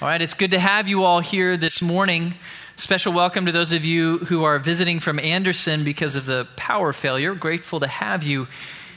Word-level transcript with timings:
All 0.00 0.06
right, 0.06 0.22
it's 0.22 0.34
good 0.34 0.52
to 0.52 0.60
have 0.60 0.86
you 0.86 1.02
all 1.02 1.18
here 1.18 1.56
this 1.56 1.82
morning. 1.82 2.36
Special 2.76 3.12
welcome 3.12 3.46
to 3.46 3.52
those 3.52 3.72
of 3.72 3.84
you 3.84 4.18
who 4.18 4.44
are 4.44 4.60
visiting 4.60 5.00
from 5.00 5.18
Anderson 5.18 5.82
because 5.82 6.14
of 6.14 6.24
the 6.24 6.46
power 6.54 6.92
failure. 6.92 7.34
Grateful 7.34 7.80
to 7.80 7.88
have 7.88 8.22
you 8.22 8.46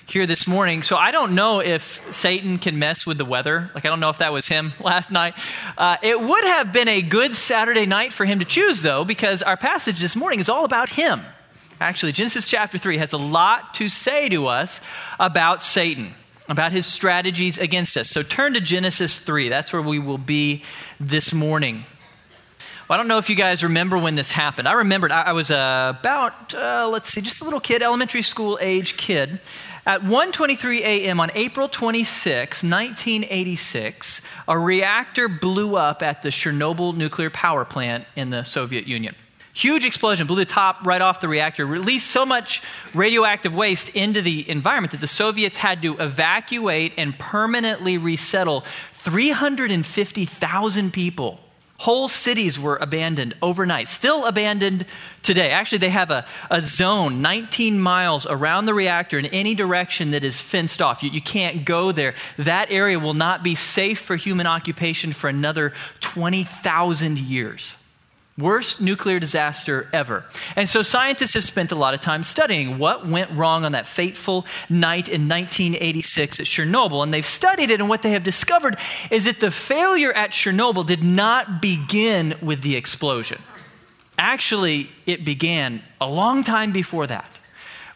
here 0.05 0.27
this 0.27 0.45
morning. 0.45 0.83
So 0.83 0.95
I 0.95 1.09
don't 1.09 1.33
know 1.33 1.59
if 1.59 1.99
Satan 2.11 2.59
can 2.59 2.77
mess 2.77 3.03
with 3.03 3.17
the 3.17 3.25
weather. 3.25 3.71
Like, 3.73 3.83
I 3.83 3.89
don't 3.89 3.99
know 3.99 4.11
if 4.11 4.19
that 4.19 4.31
was 4.31 4.47
him 4.47 4.73
last 4.79 5.09
night. 5.09 5.33
Uh, 5.75 5.97
it 6.03 6.21
would 6.21 6.43
have 6.43 6.71
been 6.71 6.87
a 6.87 7.01
good 7.01 7.33
Saturday 7.33 7.87
night 7.87 8.13
for 8.13 8.23
him 8.23 8.37
to 8.37 8.45
choose, 8.45 8.83
though, 8.83 9.03
because 9.03 9.41
our 9.41 9.57
passage 9.57 9.99
this 9.99 10.15
morning 10.15 10.39
is 10.39 10.49
all 10.49 10.65
about 10.65 10.87
him. 10.87 11.25
Actually, 11.79 12.11
Genesis 12.11 12.47
chapter 12.47 12.77
3 12.77 12.99
has 12.99 13.13
a 13.13 13.17
lot 13.17 13.73
to 13.73 13.89
say 13.89 14.29
to 14.29 14.45
us 14.45 14.79
about 15.19 15.63
Satan 15.63 16.13
about 16.51 16.71
his 16.71 16.85
strategies 16.85 17.57
against 17.57 17.97
us. 17.97 18.09
So 18.09 18.23
turn 18.23 18.53
to 18.53 18.61
Genesis 18.61 19.17
3. 19.17 19.49
That's 19.49 19.73
where 19.73 19.81
we 19.81 19.99
will 19.99 20.17
be 20.17 20.63
this 20.99 21.33
morning. 21.33 21.85
Well, 22.87 22.95
I 22.95 22.97
don't 22.97 23.07
know 23.07 23.19
if 23.19 23.29
you 23.29 23.35
guys 23.35 23.63
remember 23.63 23.97
when 23.97 24.15
this 24.15 24.31
happened. 24.31 24.67
I 24.67 24.73
remembered 24.73 25.13
I, 25.13 25.31
was 25.31 25.49
uh, 25.49 25.93
about, 25.97 26.53
uh, 26.53 26.89
let's 26.91 27.07
see, 27.07 27.21
just 27.21 27.39
a 27.39 27.45
little 27.45 27.61
kid, 27.61 27.81
elementary 27.81 28.21
school 28.21 28.59
age 28.61 28.97
kid. 28.97 29.39
At 29.85 30.01
1:23 30.01 30.81
a.m. 30.81 31.19
on 31.19 31.31
April 31.33 31.67
26, 31.67 32.63
1986, 32.63 34.21
a 34.47 34.59
reactor 34.59 35.27
blew 35.27 35.75
up 35.75 36.03
at 36.03 36.21
the 36.21 36.29
Chernobyl 36.29 36.95
nuclear 36.95 37.31
power 37.31 37.65
plant 37.65 38.05
in 38.15 38.29
the 38.29 38.43
Soviet 38.43 38.87
Union. 38.87 39.15
Huge 39.53 39.85
explosion 39.85 40.27
blew 40.27 40.37
the 40.37 40.45
top 40.45 40.85
right 40.85 41.01
off 41.01 41.19
the 41.19 41.27
reactor, 41.27 41.65
released 41.65 42.09
so 42.09 42.25
much 42.25 42.61
radioactive 42.93 43.53
waste 43.53 43.89
into 43.89 44.21
the 44.21 44.49
environment 44.49 44.91
that 44.91 45.01
the 45.01 45.07
Soviets 45.07 45.57
had 45.57 45.81
to 45.81 45.97
evacuate 45.97 46.93
and 46.97 47.17
permanently 47.19 47.97
resettle 47.97 48.63
350,000 49.03 50.93
people. 50.93 51.39
Whole 51.77 52.07
cities 52.07 52.59
were 52.59 52.77
abandoned 52.77 53.33
overnight, 53.41 53.87
still 53.87 54.25
abandoned 54.25 54.85
today. 55.23 55.49
Actually, 55.49 55.79
they 55.79 55.89
have 55.89 56.11
a, 56.11 56.27
a 56.51 56.61
zone 56.61 57.23
19 57.23 57.79
miles 57.79 58.27
around 58.29 58.67
the 58.67 58.73
reactor 58.73 59.17
in 59.17 59.25
any 59.25 59.55
direction 59.55 60.11
that 60.11 60.23
is 60.23 60.39
fenced 60.39 60.81
off. 60.81 61.01
You, 61.01 61.09
you 61.09 61.23
can't 61.23 61.65
go 61.65 61.91
there. 61.91 62.13
That 62.37 62.69
area 62.69 62.99
will 62.99 63.15
not 63.15 63.43
be 63.43 63.55
safe 63.55 63.99
for 63.99 64.15
human 64.15 64.45
occupation 64.45 65.11
for 65.11 65.27
another 65.27 65.73
20,000 66.01 67.17
years. 67.17 67.73
Worst 68.37 68.79
nuclear 68.79 69.19
disaster 69.19 69.89
ever. 69.91 70.23
And 70.55 70.69
so 70.69 70.83
scientists 70.83 71.33
have 71.33 71.43
spent 71.43 71.71
a 71.71 71.75
lot 71.75 71.93
of 71.93 72.01
time 72.01 72.23
studying 72.23 72.79
what 72.79 73.07
went 73.07 73.29
wrong 73.31 73.65
on 73.65 73.73
that 73.73 73.87
fateful 73.87 74.45
night 74.69 75.09
in 75.09 75.27
1986 75.27 76.39
at 76.39 76.45
Chernobyl. 76.45 77.03
And 77.03 77.13
they've 77.13 77.25
studied 77.25 77.71
it, 77.71 77.81
and 77.81 77.89
what 77.89 78.01
they 78.03 78.11
have 78.11 78.23
discovered 78.23 78.77
is 79.09 79.25
that 79.25 79.41
the 79.41 79.51
failure 79.51 80.13
at 80.13 80.31
Chernobyl 80.31 80.85
did 80.85 81.03
not 81.03 81.61
begin 81.61 82.35
with 82.41 82.61
the 82.61 82.77
explosion. 82.77 83.41
Actually, 84.17 84.89
it 85.05 85.25
began 85.25 85.81
a 85.99 86.07
long 86.07 86.43
time 86.43 86.71
before 86.71 87.07
that 87.07 87.29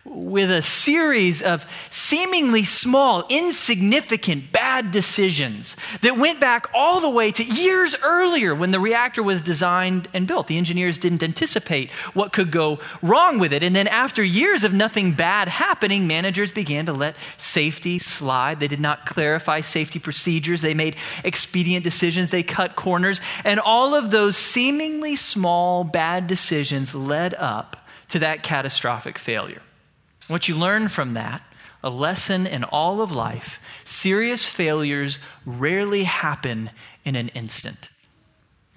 with 0.05 0.51
a 0.51 0.61
series 0.61 1.41
of 1.41 1.65
seemingly 1.89 2.63
small, 2.63 3.25
insignificant, 3.27 4.51
bad 4.51 4.91
decisions 4.91 5.75
that 6.01 6.17
went 6.17 6.39
back 6.39 6.67
all 6.75 7.01
the 7.01 7.09
way 7.09 7.31
to 7.31 7.43
years 7.43 7.95
earlier 8.03 8.53
when 8.53 8.69
the 8.69 8.79
reactor 8.79 9.23
was 9.23 9.41
designed 9.41 10.07
and 10.13 10.27
built. 10.27 10.47
The 10.47 10.59
engineers 10.59 10.99
didn't 10.99 11.23
anticipate 11.23 11.91
what 12.13 12.33
could 12.33 12.51
go 12.51 12.79
wrong 13.01 13.39
with 13.39 13.51
it. 13.51 13.63
And 13.63 13.75
then, 13.75 13.87
after 13.87 14.23
years 14.23 14.63
of 14.63 14.73
nothing 14.73 15.13
bad 15.13 15.47
happening, 15.47 16.05
managers 16.05 16.51
began 16.51 16.85
to 16.85 16.93
let 16.93 17.15
safety 17.37 17.97
slide. 17.97 18.59
They 18.59 18.67
did 18.67 18.79
not 18.79 19.07
clarify 19.07 19.61
safety 19.61 19.97
procedures, 19.97 20.61
they 20.61 20.75
made 20.75 20.97
expedient 21.23 21.83
decisions, 21.83 22.29
they 22.29 22.43
cut 22.43 22.75
corners. 22.75 23.21
And 23.43 23.59
all 23.59 23.95
of 23.95 24.11
those 24.11 24.37
seemingly 24.37 25.15
small, 25.15 25.83
bad 25.83 26.27
decisions 26.27 26.93
led 26.93 27.33
up 27.33 27.77
to 28.09 28.19
that 28.19 28.43
catastrophic 28.43 29.17
failure. 29.17 29.61
What 30.27 30.47
you 30.47 30.55
learn 30.55 30.89
from 30.89 31.13
that, 31.13 31.41
a 31.83 31.89
lesson 31.89 32.47
in 32.47 32.63
all 32.63 33.01
of 33.01 33.11
life, 33.11 33.59
serious 33.83 34.43
failures 34.45 35.19
rarely 35.45 36.03
happen 36.03 36.71
in 37.03 37.15
an 37.15 37.29
instant. 37.29 37.89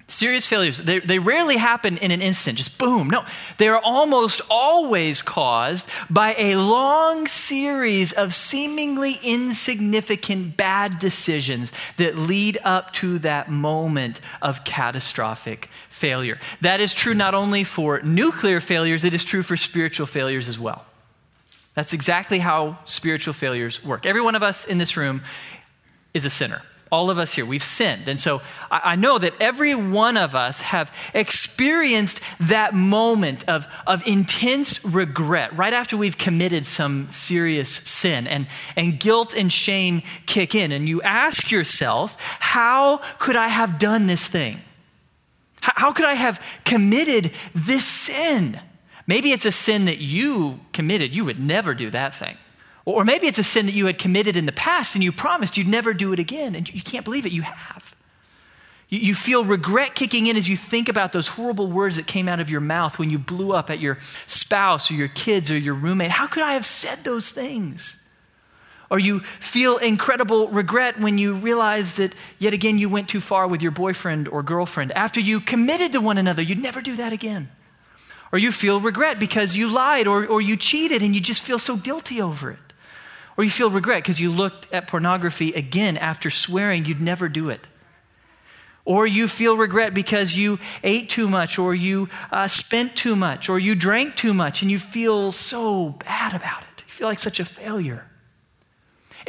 Serious 0.09 0.47
failures, 0.47 0.79
they, 0.79 0.99
they 0.99 1.19
rarely 1.19 1.55
happen 1.57 1.97
in 1.97 2.09
an 2.09 2.21
instant, 2.21 2.57
just 2.57 2.79
boom. 2.79 3.11
No, 3.11 3.25
they 3.59 3.67
are 3.67 3.79
almost 3.79 4.41
always 4.49 5.21
caused 5.21 5.87
by 6.09 6.33
a 6.35 6.55
long 6.55 7.27
series 7.27 8.11
of 8.11 8.33
seemingly 8.33 9.19
insignificant 9.21 10.57
bad 10.57 10.97
decisions 10.97 11.71
that 11.97 12.17
lead 12.17 12.57
up 12.63 12.91
to 12.93 13.19
that 13.19 13.51
moment 13.51 14.19
of 14.41 14.63
catastrophic 14.63 15.69
failure. 15.91 16.39
That 16.61 16.81
is 16.81 16.93
true 16.93 17.13
not 17.13 17.35
only 17.35 17.63
for 17.63 18.01
nuclear 18.01 18.61
failures, 18.61 19.03
it 19.03 19.13
is 19.13 19.23
true 19.23 19.43
for 19.43 19.57
spiritual 19.57 20.07
failures 20.07 20.49
as 20.49 20.57
well. 20.57 20.85
That's 21.79 21.93
exactly 21.93 22.39
how 22.39 22.77
spiritual 22.83 23.33
failures 23.33 23.81
work. 23.81 24.05
Every 24.05 24.19
one 24.19 24.35
of 24.35 24.43
us 24.43 24.65
in 24.65 24.79
this 24.79 24.97
room 24.97 25.21
is 26.13 26.25
a 26.25 26.29
sinner. 26.29 26.61
All 26.91 27.09
of 27.09 27.19
us 27.19 27.31
here, 27.31 27.45
we've 27.45 27.63
sinned. 27.63 28.09
And 28.09 28.19
so 28.19 28.41
I, 28.69 28.81
I 28.83 28.95
know 28.97 29.17
that 29.17 29.31
every 29.39 29.75
one 29.75 30.17
of 30.17 30.35
us 30.35 30.59
have 30.59 30.91
experienced 31.13 32.19
that 32.41 32.73
moment 32.73 33.47
of, 33.47 33.65
of 33.87 34.05
intense 34.05 34.83
regret 34.83 35.55
right 35.55 35.71
after 35.71 35.95
we've 35.95 36.17
committed 36.17 36.65
some 36.65 37.07
serious 37.11 37.79
sin. 37.85 38.27
And, 38.27 38.49
and 38.75 38.99
guilt 38.99 39.33
and 39.33 39.49
shame 39.49 40.01
kick 40.25 40.55
in. 40.55 40.73
And 40.73 40.89
you 40.89 41.01
ask 41.01 41.49
yourself, 41.49 42.13
how 42.19 42.97
could 43.19 43.37
I 43.37 43.47
have 43.47 43.79
done 43.79 44.05
this 44.05 44.27
thing? 44.27 44.59
How, 45.61 45.71
how 45.77 45.91
could 45.93 46.07
I 46.07 46.15
have 46.15 46.41
committed 46.65 47.31
this 47.55 47.85
sin? 47.85 48.59
Maybe 49.09 49.31
it's 49.31 49.45
a 49.45 49.51
sin 49.51 49.85
that 49.85 49.97
you 49.97 50.59
committed. 50.71 51.15
You 51.15 51.25
would 51.25 51.39
never 51.39 51.73
do 51.73 51.89
that 51.89 52.13
thing. 52.13 52.37
Or 52.85 53.03
maybe 53.03 53.25
it's 53.25 53.39
a 53.39 53.43
sin 53.43 53.65
that 53.65 53.73
you 53.73 53.87
had 53.87 53.97
committed 53.97 54.37
in 54.37 54.45
the 54.45 54.51
past 54.51 54.93
and 54.93 55.03
you 55.03 55.11
promised 55.11 55.57
you'd 55.57 55.67
never 55.67 55.95
do 55.95 56.13
it 56.13 56.19
again. 56.19 56.53
And 56.53 56.71
you 56.71 56.83
can't 56.83 57.03
believe 57.03 57.25
it. 57.25 57.31
You 57.31 57.41
have. 57.41 57.83
You, 58.87 59.15
feel 59.15 59.43
regret 59.43 59.95
kicking 59.95 60.27
in 60.27 60.37
as 60.37 60.47
you 60.47 60.55
think 60.55 60.89
about 60.89 61.11
those 61.11 61.27
horrible 61.27 61.71
words 61.71 61.95
that 61.95 62.05
came 62.05 62.27
out 62.27 62.39
of 62.39 62.51
your 62.51 62.61
mouth 62.61 62.99
when 62.99 63.09
you 63.09 63.17
blew 63.17 63.51
up 63.51 63.71
at 63.71 63.79
your 63.79 63.97
spouse 64.27 64.91
or 64.91 64.93
your 64.93 65.07
kids 65.07 65.49
or 65.49 65.57
your 65.57 65.73
roommate. 65.73 66.11
How 66.11 66.27
could 66.27 66.43
I 66.43 66.53
have 66.53 66.65
said 66.67 67.03
those 67.03 67.31
things? 67.31 67.95
Or 68.91 68.99
you 68.99 69.21
feel 69.39 69.77
incredible 69.77 70.49
regret 70.49 70.99
when 70.99 71.17
you 71.17 71.33
realize 71.33 71.95
that 71.95 72.13
yet 72.37 72.53
again 72.53 72.77
you 72.77 72.89
went 72.89 73.09
too 73.09 73.21
far 73.21 73.47
with 73.47 73.63
your 73.63 73.71
boyfriend 73.71 74.27
or 74.27 74.43
girlfriend. 74.43 74.91
After 74.91 75.19
you 75.19 75.41
committed 75.41 75.93
to 75.93 75.99
one 75.99 76.19
another, 76.19 76.43
you'd 76.43 76.59
never 76.59 76.79
do 76.79 76.95
that 76.97 77.11
again. 77.11 77.49
Or 78.31 78.39
you 78.39 78.51
feel 78.51 78.79
regret 78.79 79.19
because 79.19 79.55
you 79.55 79.69
lied 79.69 80.07
or, 80.07 80.25
or 80.27 80.41
you 80.41 80.55
cheated 80.55 81.01
and 81.01 81.15
you 81.15 81.21
just 81.21 81.41
feel 81.41 81.59
so 81.59 81.75
guilty 81.75 82.21
over 82.21 82.51
it. 82.51 82.59
Or 83.37 83.43
you 83.43 83.49
feel 83.49 83.71
regret 83.71 84.03
because 84.03 84.19
you 84.19 84.31
looked 84.31 84.71
at 84.73 84.87
pornography 84.87 85.53
again 85.53 85.97
after 85.97 86.29
swearing 86.29 86.85
you'd 86.85 87.01
never 87.01 87.29
do 87.29 87.49
it. 87.49 87.65
Or 88.85 89.07
you 89.07 89.27
feel 89.27 89.55
regret 89.55 89.93
because 89.93 90.33
you 90.33 90.59
ate 90.83 91.09
too 91.09 91.29
much, 91.29 91.59
or 91.59 91.75
you 91.75 92.09
uh, 92.31 92.47
spent 92.47 92.95
too 92.95 93.15
much, 93.15 93.47
or 93.47 93.59
you 93.59 93.75
drank 93.75 94.15
too 94.15 94.33
much, 94.33 94.61
and 94.61 94.71
you 94.71 94.79
feel 94.79 95.31
so 95.31 95.89
bad 96.03 96.33
about 96.33 96.63
it. 96.63 96.83
You 96.87 96.93
feel 96.93 97.07
like 97.07 97.19
such 97.19 97.39
a 97.39 97.45
failure. 97.45 98.08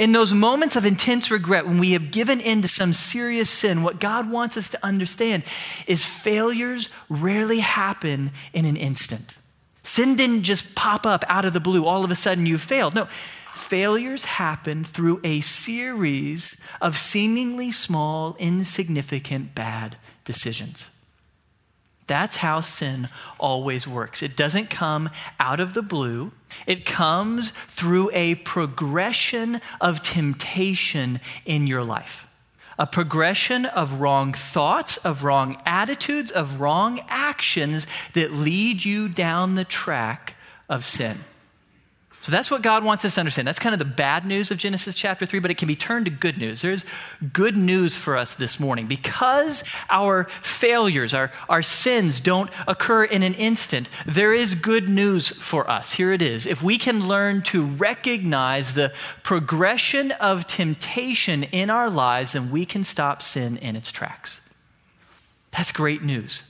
In 0.00 0.12
those 0.12 0.32
moments 0.32 0.76
of 0.76 0.86
intense 0.86 1.30
regret, 1.30 1.66
when 1.66 1.76
we 1.76 1.90
have 1.90 2.10
given 2.10 2.40
in 2.40 2.62
to 2.62 2.68
some 2.68 2.94
serious 2.94 3.50
sin, 3.50 3.82
what 3.82 4.00
God 4.00 4.30
wants 4.30 4.56
us 4.56 4.70
to 4.70 4.82
understand 4.82 5.42
is 5.86 6.06
failures 6.06 6.88
rarely 7.10 7.58
happen 7.58 8.30
in 8.54 8.64
an 8.64 8.78
instant. 8.78 9.34
Sin 9.82 10.16
didn't 10.16 10.44
just 10.44 10.74
pop 10.74 11.04
up 11.04 11.22
out 11.28 11.44
of 11.44 11.52
the 11.52 11.60
blue, 11.60 11.84
all 11.84 12.02
of 12.02 12.10
a 12.10 12.16
sudden 12.16 12.46
you 12.46 12.56
failed. 12.56 12.94
No, 12.94 13.08
failures 13.54 14.24
happen 14.24 14.84
through 14.84 15.20
a 15.22 15.42
series 15.42 16.56
of 16.80 16.96
seemingly 16.96 17.70
small, 17.70 18.36
insignificant, 18.38 19.54
bad 19.54 19.98
decisions. 20.24 20.86
That's 22.10 22.34
how 22.34 22.60
sin 22.60 23.08
always 23.38 23.86
works. 23.86 24.20
It 24.20 24.36
doesn't 24.36 24.68
come 24.68 25.10
out 25.38 25.60
of 25.60 25.74
the 25.74 25.80
blue, 25.82 26.32
it 26.66 26.84
comes 26.84 27.52
through 27.68 28.10
a 28.12 28.34
progression 28.34 29.60
of 29.80 30.02
temptation 30.02 31.20
in 31.46 31.68
your 31.68 31.84
life. 31.84 32.26
A 32.80 32.86
progression 32.88 33.64
of 33.64 34.00
wrong 34.00 34.32
thoughts, 34.32 34.96
of 34.96 35.22
wrong 35.22 35.62
attitudes, 35.64 36.32
of 36.32 36.60
wrong 36.60 37.00
actions 37.06 37.86
that 38.14 38.32
lead 38.32 38.84
you 38.84 39.08
down 39.08 39.54
the 39.54 39.64
track 39.64 40.34
of 40.68 40.84
sin. 40.84 41.20
So 42.22 42.32
that's 42.32 42.50
what 42.50 42.60
God 42.60 42.84
wants 42.84 43.02
us 43.06 43.14
to 43.14 43.20
understand. 43.20 43.48
That's 43.48 43.58
kind 43.58 43.74
of 43.74 43.78
the 43.78 43.86
bad 43.86 44.26
news 44.26 44.50
of 44.50 44.58
Genesis 44.58 44.94
chapter 44.94 45.24
3, 45.24 45.38
but 45.38 45.50
it 45.50 45.56
can 45.56 45.68
be 45.68 45.76
turned 45.76 46.04
to 46.04 46.10
good 46.10 46.36
news. 46.36 46.60
There's 46.60 46.84
good 47.32 47.56
news 47.56 47.96
for 47.96 48.14
us 48.14 48.34
this 48.34 48.60
morning. 48.60 48.86
Because 48.88 49.64
our 49.88 50.28
failures, 50.42 51.14
our, 51.14 51.32
our 51.48 51.62
sins 51.62 52.20
don't 52.20 52.50
occur 52.68 53.04
in 53.04 53.22
an 53.22 53.32
instant, 53.34 53.88
there 54.06 54.34
is 54.34 54.54
good 54.54 54.86
news 54.86 55.28
for 55.40 55.68
us. 55.70 55.92
Here 55.92 56.12
it 56.12 56.20
is. 56.20 56.44
If 56.44 56.62
we 56.62 56.76
can 56.76 57.08
learn 57.08 57.40
to 57.44 57.64
recognize 57.64 58.74
the 58.74 58.92
progression 59.22 60.12
of 60.12 60.46
temptation 60.46 61.44
in 61.44 61.70
our 61.70 61.88
lives, 61.88 62.32
then 62.32 62.50
we 62.50 62.66
can 62.66 62.84
stop 62.84 63.22
sin 63.22 63.56
in 63.56 63.76
its 63.76 63.90
tracks. 63.90 64.40
That's 65.52 65.72
great 65.72 66.02
news. 66.02 66.42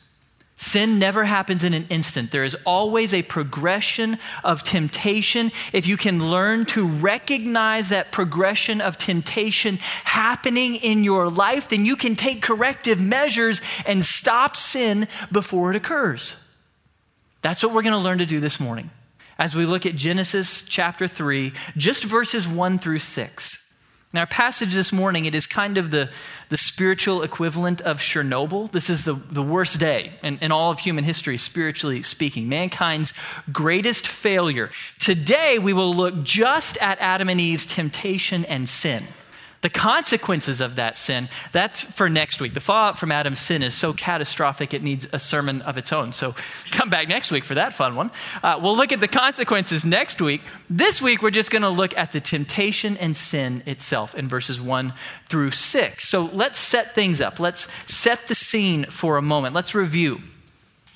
Sin 0.60 0.98
never 0.98 1.24
happens 1.24 1.64
in 1.64 1.72
an 1.72 1.86
instant. 1.88 2.30
There 2.30 2.44
is 2.44 2.54
always 2.66 3.14
a 3.14 3.22
progression 3.22 4.18
of 4.44 4.62
temptation. 4.62 5.52
If 5.72 5.86
you 5.86 5.96
can 5.96 6.30
learn 6.30 6.66
to 6.66 6.86
recognize 6.86 7.88
that 7.88 8.12
progression 8.12 8.82
of 8.82 8.98
temptation 8.98 9.78
happening 10.04 10.74
in 10.74 11.02
your 11.02 11.30
life, 11.30 11.70
then 11.70 11.86
you 11.86 11.96
can 11.96 12.14
take 12.14 12.42
corrective 12.42 13.00
measures 13.00 13.62
and 13.86 14.04
stop 14.04 14.54
sin 14.54 15.08
before 15.32 15.70
it 15.70 15.76
occurs. 15.76 16.36
That's 17.40 17.62
what 17.62 17.72
we're 17.72 17.80
going 17.80 17.94
to 17.94 17.98
learn 17.98 18.18
to 18.18 18.26
do 18.26 18.38
this 18.38 18.60
morning 18.60 18.90
as 19.38 19.54
we 19.54 19.64
look 19.64 19.86
at 19.86 19.96
Genesis 19.96 20.62
chapter 20.68 21.08
3, 21.08 21.54
just 21.78 22.04
verses 22.04 22.46
1 22.46 22.78
through 22.80 22.98
6. 22.98 23.58
In 24.12 24.18
our 24.18 24.26
passage 24.26 24.74
this 24.74 24.90
morning, 24.90 25.26
it 25.26 25.36
is 25.36 25.46
kind 25.46 25.78
of 25.78 25.92
the, 25.92 26.10
the 26.48 26.56
spiritual 26.56 27.22
equivalent 27.22 27.80
of 27.82 28.00
Chernobyl. 28.00 28.72
This 28.72 28.90
is 28.90 29.04
the, 29.04 29.14
the 29.14 29.42
worst 29.42 29.78
day 29.78 30.14
in, 30.24 30.38
in 30.38 30.50
all 30.50 30.72
of 30.72 30.80
human 30.80 31.04
history, 31.04 31.38
spiritually 31.38 32.02
speaking, 32.02 32.48
mankind's 32.48 33.12
greatest 33.52 34.08
failure. 34.08 34.70
Today, 34.98 35.60
we 35.60 35.72
will 35.72 35.94
look 35.94 36.24
just 36.24 36.76
at 36.78 36.98
Adam 36.98 37.28
and 37.28 37.40
Eve's 37.40 37.66
temptation 37.66 38.44
and 38.46 38.68
sin. 38.68 39.06
The 39.62 39.68
consequences 39.68 40.62
of 40.62 40.76
that 40.76 40.96
sin, 40.96 41.28
that's 41.52 41.82
for 41.82 42.08
next 42.08 42.40
week. 42.40 42.54
The 42.54 42.60
fallout 42.60 42.98
from 42.98 43.12
Adam's 43.12 43.40
sin 43.40 43.62
is 43.62 43.74
so 43.74 43.92
catastrophic 43.92 44.72
it 44.72 44.82
needs 44.82 45.06
a 45.12 45.18
sermon 45.18 45.60
of 45.62 45.76
its 45.76 45.92
own. 45.92 46.14
So 46.14 46.34
come 46.70 46.88
back 46.88 47.08
next 47.08 47.30
week 47.30 47.44
for 47.44 47.54
that 47.54 47.74
fun 47.74 47.94
one. 47.94 48.10
Uh, 48.42 48.58
we'll 48.62 48.76
look 48.76 48.92
at 48.92 49.00
the 49.00 49.08
consequences 49.08 49.84
next 49.84 50.20
week. 50.22 50.40
This 50.70 51.02
week, 51.02 51.20
we're 51.20 51.30
just 51.30 51.50
going 51.50 51.62
to 51.62 51.68
look 51.68 51.94
at 51.98 52.12
the 52.12 52.20
temptation 52.20 52.96
and 52.96 53.14
sin 53.14 53.62
itself 53.66 54.14
in 54.14 54.28
verses 54.28 54.58
1 54.58 54.94
through 55.28 55.50
6. 55.50 56.08
So 56.08 56.30
let's 56.32 56.58
set 56.58 56.94
things 56.94 57.20
up. 57.20 57.38
Let's 57.38 57.68
set 57.86 58.28
the 58.28 58.34
scene 58.34 58.86
for 58.90 59.18
a 59.18 59.22
moment. 59.22 59.54
Let's 59.54 59.74
review. 59.74 60.20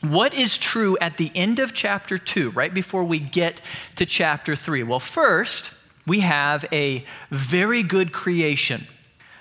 What 0.01 0.33
is 0.33 0.57
true 0.57 0.97
at 1.01 1.19
the 1.19 1.31
end 1.35 1.59
of 1.59 1.75
chapter 1.75 2.17
2, 2.17 2.51
right 2.51 2.73
before 2.73 3.05
we 3.05 3.19
get 3.19 3.61
to 3.97 4.07
chapter 4.07 4.57
3? 4.57 4.83
Well, 4.83 5.01
first, 5.01 5.71
we 6.07 6.21
have 6.21 6.65
a 6.73 7.05
very 7.31 7.83
good 7.83 8.13
creation. 8.13 8.87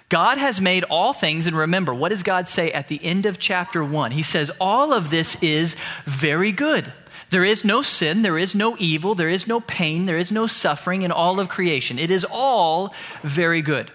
God 0.10 0.38
has 0.38 0.62
made 0.62 0.84
all 0.84 1.14
things, 1.14 1.48
and 1.48 1.58
remember, 1.58 1.94
what 1.94 2.10
does 2.10 2.24
God 2.24 2.48
say 2.48 2.72
at 2.72 2.88
the 2.88 3.04
end 3.04 3.26
of 3.26 3.40
chapter 3.40 3.84
1? 3.84 4.12
He 4.12 4.24
says, 4.24 4.52
All 4.60 4.94
of 4.94 5.10
this 5.10 5.36
is 5.42 5.76
very 6.06 6.52
good. 6.52 6.92
There 7.32 7.44
is 7.44 7.66
no 7.66 7.82
sin, 7.82 8.22
there 8.22 8.38
is 8.38 8.54
no 8.54 8.78
evil, 8.78 9.16
there 9.16 9.30
is 9.30 9.48
no 9.48 9.60
pain, 9.60 10.06
there 10.06 10.20
is 10.20 10.32
no 10.32 10.46
suffering 10.46 11.02
in 11.02 11.12
all 11.12 11.40
of 11.40 11.50
creation. 11.50 11.98
It 11.98 12.12
is 12.12 12.26
all 12.30 12.94
very 13.24 13.64
good. 13.64 13.92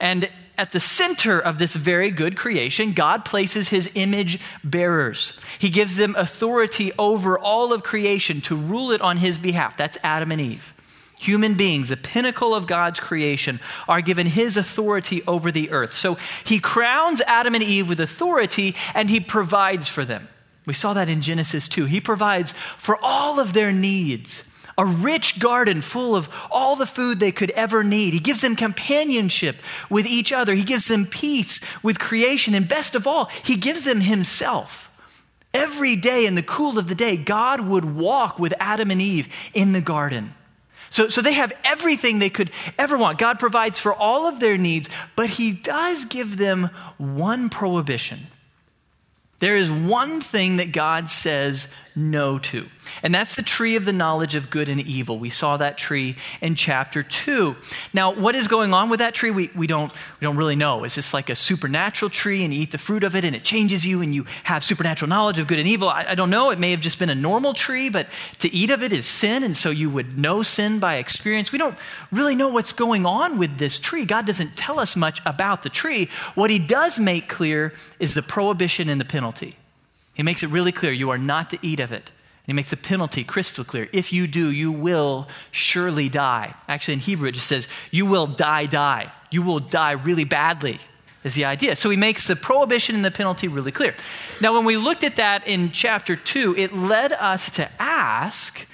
And 0.00 0.30
at 0.56 0.72
the 0.72 0.80
center 0.80 1.38
of 1.38 1.58
this 1.58 1.74
very 1.76 2.10
good 2.10 2.36
creation, 2.36 2.94
God 2.94 3.24
places 3.24 3.68
his 3.68 3.90
image 3.94 4.40
bearers. 4.64 5.34
He 5.58 5.70
gives 5.70 5.94
them 5.94 6.16
authority 6.16 6.92
over 6.98 7.38
all 7.38 7.72
of 7.72 7.82
creation 7.82 8.40
to 8.42 8.56
rule 8.56 8.92
it 8.92 9.02
on 9.02 9.18
his 9.18 9.36
behalf. 9.36 9.76
That's 9.76 9.98
Adam 10.02 10.32
and 10.32 10.40
Eve. 10.40 10.72
Human 11.18 11.54
beings, 11.54 11.88
the 11.88 11.96
pinnacle 11.96 12.54
of 12.54 12.68
God's 12.68 13.00
creation, 13.00 13.60
are 13.88 14.00
given 14.00 14.26
his 14.26 14.56
authority 14.56 15.22
over 15.26 15.50
the 15.50 15.70
earth. 15.70 15.94
So 15.94 16.16
he 16.44 16.60
crowns 16.60 17.20
Adam 17.22 17.54
and 17.54 17.64
Eve 17.64 17.88
with 17.88 18.00
authority 18.00 18.76
and 18.94 19.10
he 19.10 19.18
provides 19.18 19.88
for 19.88 20.04
them. 20.04 20.28
We 20.64 20.74
saw 20.74 20.94
that 20.94 21.08
in 21.08 21.22
Genesis 21.22 21.66
2. 21.66 21.86
He 21.86 22.00
provides 22.00 22.54
for 22.78 22.98
all 23.02 23.40
of 23.40 23.52
their 23.52 23.72
needs. 23.72 24.42
A 24.76 24.84
rich 24.84 25.40
garden 25.40 25.80
full 25.80 26.14
of 26.14 26.28
all 26.52 26.76
the 26.76 26.86
food 26.86 27.18
they 27.18 27.32
could 27.32 27.50
ever 27.50 27.82
need. 27.82 28.12
He 28.12 28.20
gives 28.20 28.42
them 28.42 28.54
companionship 28.54 29.56
with 29.90 30.06
each 30.06 30.30
other. 30.30 30.54
He 30.54 30.62
gives 30.62 30.86
them 30.86 31.06
peace 31.06 31.60
with 31.82 31.98
creation. 31.98 32.54
And 32.54 32.68
best 32.68 32.94
of 32.94 33.08
all, 33.08 33.28
He 33.42 33.56
gives 33.56 33.82
them 33.82 34.00
Himself. 34.00 34.88
Every 35.52 35.96
day 35.96 36.26
in 36.26 36.36
the 36.36 36.44
cool 36.44 36.78
of 36.78 36.86
the 36.86 36.94
day, 36.94 37.16
God 37.16 37.60
would 37.60 37.96
walk 37.96 38.38
with 38.38 38.54
Adam 38.60 38.92
and 38.92 39.02
Eve 39.02 39.26
in 39.54 39.72
the 39.72 39.80
garden. 39.80 40.32
So, 40.90 41.08
so 41.08 41.20
they 41.20 41.34
have 41.34 41.52
everything 41.64 42.18
they 42.18 42.30
could 42.30 42.50
ever 42.78 42.96
want. 42.96 43.18
God 43.18 43.38
provides 43.38 43.78
for 43.78 43.92
all 43.92 44.26
of 44.26 44.40
their 44.40 44.56
needs, 44.56 44.88
but 45.16 45.28
He 45.28 45.52
does 45.52 46.04
give 46.06 46.36
them 46.36 46.70
one 46.96 47.50
prohibition. 47.50 48.26
There 49.40 49.56
is 49.56 49.70
one 49.70 50.20
thing 50.20 50.56
that 50.56 50.72
God 50.72 51.10
says 51.10 51.68
no 51.98 52.38
to. 52.38 52.66
And 53.02 53.14
that's 53.14 53.36
the 53.36 53.42
tree 53.42 53.76
of 53.76 53.84
the 53.84 53.92
knowledge 53.92 54.34
of 54.34 54.50
good 54.50 54.68
and 54.68 54.80
evil. 54.80 55.18
We 55.18 55.30
saw 55.30 55.56
that 55.56 55.76
tree 55.76 56.16
in 56.40 56.54
chapter 56.54 57.02
2. 57.02 57.56
Now, 57.92 58.14
what 58.14 58.34
is 58.34 58.48
going 58.48 58.72
on 58.72 58.88
with 58.88 59.00
that 59.00 59.14
tree? 59.14 59.30
We, 59.30 59.50
we, 59.54 59.66
don't, 59.66 59.92
we 59.92 60.24
don't 60.24 60.36
really 60.36 60.56
know. 60.56 60.84
Is 60.84 60.94
this 60.94 61.12
like 61.12 61.28
a 61.28 61.36
supernatural 61.36 62.10
tree 62.10 62.44
and 62.44 62.54
you 62.54 62.60
eat 62.60 62.72
the 62.72 62.78
fruit 62.78 63.04
of 63.04 63.14
it 63.16 63.24
and 63.24 63.34
it 63.34 63.44
changes 63.44 63.84
you 63.84 64.00
and 64.00 64.14
you 64.14 64.24
have 64.44 64.64
supernatural 64.64 65.08
knowledge 65.08 65.38
of 65.38 65.46
good 65.46 65.58
and 65.58 65.68
evil? 65.68 65.88
I, 65.88 66.06
I 66.10 66.14
don't 66.14 66.30
know. 66.30 66.50
It 66.50 66.58
may 66.58 66.70
have 66.70 66.80
just 66.80 66.98
been 66.98 67.10
a 67.10 67.14
normal 67.14 67.52
tree, 67.52 67.88
but 67.88 68.06
to 68.38 68.52
eat 68.54 68.70
of 68.70 68.82
it 68.82 68.92
is 68.92 69.06
sin, 69.06 69.42
and 69.42 69.56
so 69.56 69.70
you 69.70 69.90
would 69.90 70.16
know 70.16 70.42
sin 70.42 70.78
by 70.78 70.96
experience. 70.96 71.52
We 71.52 71.58
don't 71.58 71.76
really 72.12 72.34
know 72.34 72.48
what's 72.48 72.72
going 72.72 73.06
on 73.06 73.38
with 73.38 73.58
this 73.58 73.78
tree. 73.78 74.04
God 74.04 74.26
doesn't 74.26 74.56
tell 74.56 74.78
us 74.78 74.96
much 74.96 75.20
about 75.26 75.62
the 75.62 75.68
tree. 75.68 76.08
What 76.34 76.50
He 76.50 76.58
does 76.58 76.98
make 76.98 77.28
clear 77.28 77.74
is 77.98 78.14
the 78.14 78.22
prohibition 78.22 78.88
and 78.88 79.00
the 79.00 79.04
penalty. 79.04 79.54
He 80.18 80.24
makes 80.24 80.42
it 80.42 80.50
really 80.50 80.72
clear 80.72 80.90
you 80.90 81.10
are 81.10 81.16
not 81.16 81.50
to 81.50 81.58
eat 81.62 81.78
of 81.78 81.92
it. 81.92 82.10
He 82.44 82.52
makes 82.52 82.70
the 82.70 82.76
penalty 82.76 83.22
crystal 83.22 83.64
clear. 83.64 83.88
If 83.92 84.12
you 84.12 84.26
do, 84.26 84.50
you 84.50 84.72
will 84.72 85.28
surely 85.52 86.08
die. 86.08 86.54
Actually, 86.66 86.94
in 86.94 87.00
Hebrew, 87.00 87.28
it 87.28 87.32
just 87.32 87.46
says, 87.46 87.68
you 87.92 88.04
will 88.04 88.26
die, 88.26 88.66
die. 88.66 89.12
You 89.30 89.42
will 89.42 89.60
die 89.60 89.92
really 89.92 90.24
badly, 90.24 90.80
is 91.22 91.34
the 91.34 91.44
idea. 91.44 91.76
So 91.76 91.88
he 91.88 91.96
makes 91.96 92.26
the 92.26 92.34
prohibition 92.34 92.96
and 92.96 93.04
the 93.04 93.12
penalty 93.12 93.46
really 93.46 93.70
clear. 93.70 93.94
Now, 94.40 94.54
when 94.54 94.64
we 94.64 94.76
looked 94.76 95.04
at 95.04 95.16
that 95.16 95.46
in 95.46 95.70
chapter 95.70 96.16
2, 96.16 96.56
it 96.56 96.74
led 96.74 97.12
us 97.12 97.48
to 97.50 97.70
ask, 97.80 98.66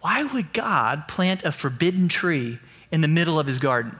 why 0.00 0.22
would 0.22 0.54
God 0.54 1.06
plant 1.06 1.44
a 1.44 1.52
forbidden 1.52 2.08
tree 2.08 2.58
in 2.90 3.02
the 3.02 3.08
middle 3.08 3.38
of 3.38 3.46
his 3.46 3.58
garden? 3.58 3.94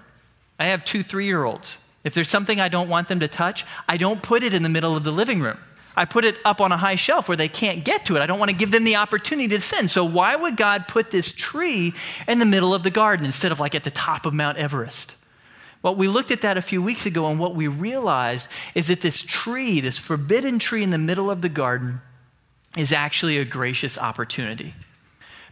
I 0.58 0.68
have 0.68 0.86
two 0.86 1.02
three 1.02 1.26
year 1.26 1.44
olds. 1.44 1.76
If 2.02 2.14
there's 2.14 2.30
something 2.30 2.60
I 2.60 2.68
don't 2.68 2.88
want 2.88 3.08
them 3.08 3.20
to 3.20 3.28
touch, 3.28 3.66
I 3.86 3.98
don't 3.98 4.22
put 4.22 4.42
it 4.42 4.54
in 4.54 4.62
the 4.62 4.70
middle 4.70 4.96
of 4.96 5.04
the 5.04 5.12
living 5.12 5.42
room. 5.42 5.58
I 5.98 6.04
put 6.04 6.24
it 6.24 6.36
up 6.44 6.60
on 6.60 6.70
a 6.70 6.76
high 6.76 6.94
shelf 6.94 7.26
where 7.26 7.36
they 7.36 7.48
can't 7.48 7.84
get 7.84 8.04
to 8.04 8.16
it. 8.16 8.20
I 8.20 8.26
don't 8.26 8.38
want 8.38 8.50
to 8.50 8.56
give 8.56 8.70
them 8.70 8.84
the 8.84 8.94
opportunity 8.94 9.48
to 9.48 9.60
sin. 9.60 9.88
So, 9.88 10.04
why 10.04 10.36
would 10.36 10.56
God 10.56 10.86
put 10.86 11.10
this 11.10 11.32
tree 11.32 11.92
in 12.28 12.38
the 12.38 12.46
middle 12.46 12.72
of 12.72 12.84
the 12.84 12.90
garden 12.90 13.26
instead 13.26 13.50
of 13.50 13.58
like 13.58 13.74
at 13.74 13.82
the 13.82 13.90
top 13.90 14.24
of 14.24 14.32
Mount 14.32 14.58
Everest? 14.58 15.16
Well, 15.82 15.96
we 15.96 16.06
looked 16.06 16.30
at 16.30 16.42
that 16.42 16.56
a 16.56 16.62
few 16.62 16.80
weeks 16.80 17.04
ago, 17.04 17.26
and 17.26 17.40
what 17.40 17.56
we 17.56 17.66
realized 17.66 18.46
is 18.76 18.86
that 18.86 19.00
this 19.00 19.20
tree, 19.22 19.80
this 19.80 19.98
forbidden 19.98 20.60
tree 20.60 20.84
in 20.84 20.90
the 20.90 20.98
middle 20.98 21.32
of 21.32 21.42
the 21.42 21.48
garden, 21.48 22.00
is 22.76 22.92
actually 22.92 23.38
a 23.38 23.44
gracious 23.44 23.98
opportunity. 23.98 24.74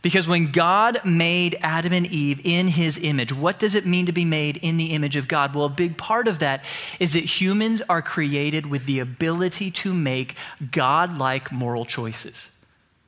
Because 0.02 0.28
when 0.28 0.52
God 0.52 1.00
made 1.04 1.58
Adam 1.62 1.92
and 1.92 2.06
Eve 2.06 2.40
in 2.44 2.68
his 2.68 2.98
image, 3.02 3.32
what 3.32 3.58
does 3.58 3.74
it 3.74 3.86
mean 3.86 4.06
to 4.06 4.12
be 4.12 4.24
made 4.24 4.58
in 4.58 4.76
the 4.76 4.92
image 4.92 5.16
of 5.16 5.28
God? 5.28 5.54
Well, 5.54 5.66
a 5.66 5.70
big 5.70 5.96
part 5.96 6.28
of 6.28 6.38
that 6.40 6.64
is 7.00 7.12
that 7.14 7.24
humans 7.24 7.82
are 7.88 8.02
created 8.02 8.66
with 8.66 8.86
the 8.86 9.00
ability 9.00 9.70
to 9.72 9.94
make 9.94 10.36
God 10.70 11.18
like 11.18 11.50
moral 11.50 11.84
choices. 11.84 12.48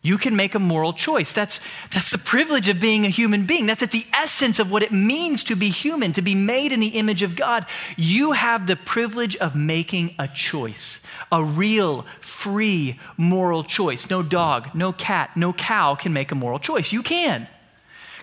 You 0.00 0.16
can 0.16 0.36
make 0.36 0.54
a 0.54 0.60
moral 0.60 0.92
choice. 0.92 1.32
That's, 1.32 1.58
that's 1.92 2.12
the 2.12 2.18
privilege 2.18 2.68
of 2.68 2.80
being 2.80 3.04
a 3.04 3.08
human 3.08 3.46
being. 3.46 3.66
That's 3.66 3.82
at 3.82 3.90
the 3.90 4.06
essence 4.12 4.60
of 4.60 4.70
what 4.70 4.84
it 4.84 4.92
means 4.92 5.42
to 5.44 5.56
be 5.56 5.70
human, 5.70 6.12
to 6.12 6.22
be 6.22 6.36
made 6.36 6.70
in 6.70 6.78
the 6.78 6.88
image 6.88 7.24
of 7.24 7.34
God. 7.34 7.66
You 7.96 8.30
have 8.32 8.68
the 8.68 8.76
privilege 8.76 9.34
of 9.36 9.56
making 9.56 10.14
a 10.18 10.28
choice, 10.28 11.00
a 11.32 11.42
real, 11.42 12.06
free, 12.20 12.98
moral 13.16 13.64
choice. 13.64 14.08
No 14.08 14.22
dog, 14.22 14.68
no 14.72 14.92
cat, 14.92 15.36
no 15.36 15.52
cow 15.52 15.96
can 15.96 16.12
make 16.12 16.30
a 16.30 16.36
moral 16.36 16.60
choice. 16.60 16.92
You 16.92 17.02
can. 17.02 17.48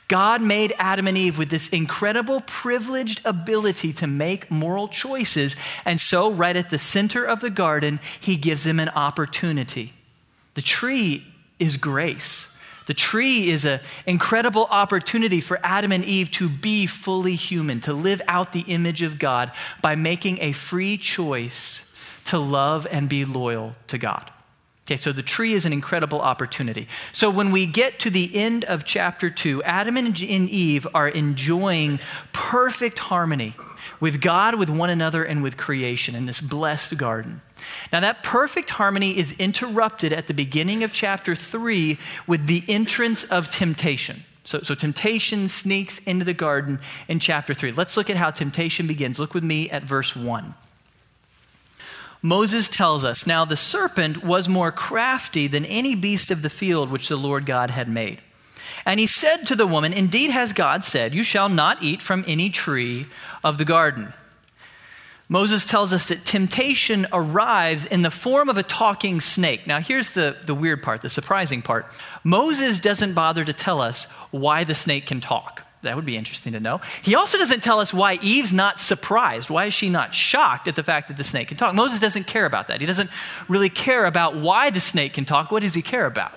God 0.07 0.41
made 0.41 0.73
Adam 0.77 1.07
and 1.07 1.17
Eve 1.17 1.37
with 1.37 1.49
this 1.49 1.67
incredible 1.69 2.39
privileged 2.41 3.21
ability 3.25 3.93
to 3.93 4.07
make 4.07 4.49
moral 4.49 4.87
choices. 4.87 5.55
And 5.83 5.99
so, 5.99 6.31
right 6.31 6.55
at 6.55 6.69
the 6.69 6.77
center 6.77 7.25
of 7.25 7.41
the 7.41 7.49
garden, 7.49 7.99
he 8.21 8.37
gives 8.37 8.63
them 8.63 8.79
an 8.79 8.89
opportunity. 8.89 9.93
The 10.53 10.61
tree 10.61 11.25
is 11.59 11.77
grace. 11.77 12.47
The 12.87 12.93
tree 12.93 13.49
is 13.49 13.65
an 13.65 13.79
incredible 14.05 14.65
opportunity 14.65 15.41
for 15.41 15.59
Adam 15.63 15.91
and 15.91 16.05
Eve 16.05 16.29
to 16.31 16.47
be 16.47 16.85
fully 16.85 17.35
human, 17.35 17.81
to 17.81 17.93
live 17.93 18.21
out 18.27 18.53
the 18.53 18.61
image 18.61 19.01
of 19.01 19.17
God 19.17 19.51
by 19.81 19.95
making 19.95 20.39
a 20.41 20.51
free 20.51 20.97
choice 20.97 21.81
to 22.25 22.37
love 22.37 22.85
and 22.89 23.09
be 23.09 23.25
loyal 23.25 23.75
to 23.87 23.97
God. 23.97 24.31
Okay, 24.85 24.97
so 24.97 25.11
the 25.11 25.23
tree 25.23 25.55
is 25.55 25.65
an 25.65 25.73
incredible 25.73 26.21
opportunity. 26.21 26.87
So 27.11 27.31
when 27.31 27.51
we 27.51 27.65
get 27.65 27.97
to 28.01 28.11
the 28.11 28.35
end 28.35 28.65
of 28.65 28.85
chapter 28.85 29.31
2, 29.31 29.63
Adam 29.63 29.97
and 29.97 30.19
Eve 30.21 30.85
are 30.93 31.09
enjoying 31.09 31.99
perfect 32.33 32.99
harmony 32.99 33.55
with 34.05 34.21
God, 34.21 34.53
with 34.53 34.69
one 34.69 34.91
another, 34.91 35.23
and 35.23 35.41
with 35.41 35.57
creation 35.57 36.13
in 36.13 36.27
this 36.27 36.39
blessed 36.39 36.95
garden. 36.95 37.41
Now, 37.91 38.01
that 38.01 38.21
perfect 38.21 38.69
harmony 38.69 39.17
is 39.17 39.31
interrupted 39.39 40.13
at 40.13 40.27
the 40.27 40.33
beginning 40.35 40.83
of 40.83 40.91
chapter 40.91 41.35
3 41.35 41.97
with 42.27 42.45
the 42.45 42.63
entrance 42.67 43.23
of 43.23 43.49
temptation. 43.49 44.23
So, 44.43 44.61
so 44.61 44.75
temptation 44.75 45.49
sneaks 45.49 45.97
into 46.05 46.23
the 46.23 46.35
garden 46.35 46.81
in 47.07 47.19
chapter 47.19 47.55
3. 47.55 47.71
Let's 47.71 47.97
look 47.97 48.11
at 48.11 48.15
how 48.15 48.29
temptation 48.29 48.85
begins. 48.85 49.17
Look 49.17 49.33
with 49.33 49.43
me 49.43 49.71
at 49.71 49.81
verse 49.81 50.15
1. 50.15 50.53
Moses 52.21 52.69
tells 52.69 53.03
us 53.03 53.25
Now 53.25 53.43
the 53.43 53.57
serpent 53.57 54.23
was 54.23 54.47
more 54.47 54.71
crafty 54.71 55.47
than 55.47 55.65
any 55.65 55.95
beast 55.95 56.29
of 56.29 56.43
the 56.43 56.51
field 56.51 56.91
which 56.91 57.07
the 57.07 57.15
Lord 57.15 57.47
God 57.47 57.71
had 57.71 57.89
made. 57.89 58.21
And 58.85 58.99
he 58.99 59.07
said 59.07 59.47
to 59.47 59.55
the 59.55 59.65
woman, 59.65 59.93
Indeed 59.93 60.29
has 60.29 60.53
God 60.53 60.83
said, 60.83 61.13
You 61.13 61.23
shall 61.23 61.49
not 61.49 61.81
eat 61.81 62.01
from 62.01 62.23
any 62.27 62.49
tree 62.49 63.07
of 63.43 63.57
the 63.57 63.65
garden. 63.65 64.13
Moses 65.27 65.65
tells 65.65 65.91
us 65.91 66.05
that 66.07 66.23
temptation 66.23 67.07
arrives 67.11 67.85
in 67.85 68.03
the 68.03 68.11
form 68.11 68.47
of 68.47 68.59
a 68.59 68.63
talking 68.63 69.19
snake. 69.19 69.65
Now, 69.65 69.79
here's 69.79 70.09
the, 70.11 70.37
the 70.45 70.53
weird 70.53 70.83
part, 70.83 71.01
the 71.01 71.09
surprising 71.09 71.63
part. 71.63 71.87
Moses 72.23 72.79
doesn't 72.79 73.13
bother 73.13 73.43
to 73.43 73.53
tell 73.53 73.81
us 73.81 74.05
why 74.29 74.65
the 74.65 74.75
snake 74.75 75.07
can 75.07 75.21
talk. 75.21 75.63
That 75.81 75.95
would 75.95 76.05
be 76.05 76.17
interesting 76.17 76.53
to 76.53 76.59
know. 76.59 76.81
He 77.01 77.15
also 77.15 77.37
doesn't 77.39 77.63
tell 77.63 77.79
us 77.79 77.93
why 77.93 78.15
Eve's 78.15 78.53
not 78.53 78.79
surprised. 78.79 79.49
Why 79.49 79.65
is 79.65 79.73
she 79.73 79.89
not 79.89 80.13
shocked 80.13 80.67
at 80.67 80.75
the 80.75 80.83
fact 80.83 81.07
that 81.07 81.17
the 81.17 81.23
snake 81.23 81.47
can 81.47 81.57
talk? 81.57 81.73
Moses 81.73 81.99
doesn't 81.99 82.25
care 82.27 82.45
about 82.45 82.67
that. 82.67 82.79
He 82.79 82.87
doesn't 82.87 83.09
really 83.47 83.69
care 83.69 84.05
about 84.05 84.35
why 84.35 84.69
the 84.69 84.79
snake 84.79 85.13
can 85.13 85.25
talk. 85.25 85.51
What 85.51 85.61
does 85.61 85.73
he 85.73 85.81
care 85.81 86.05
about? 86.05 86.33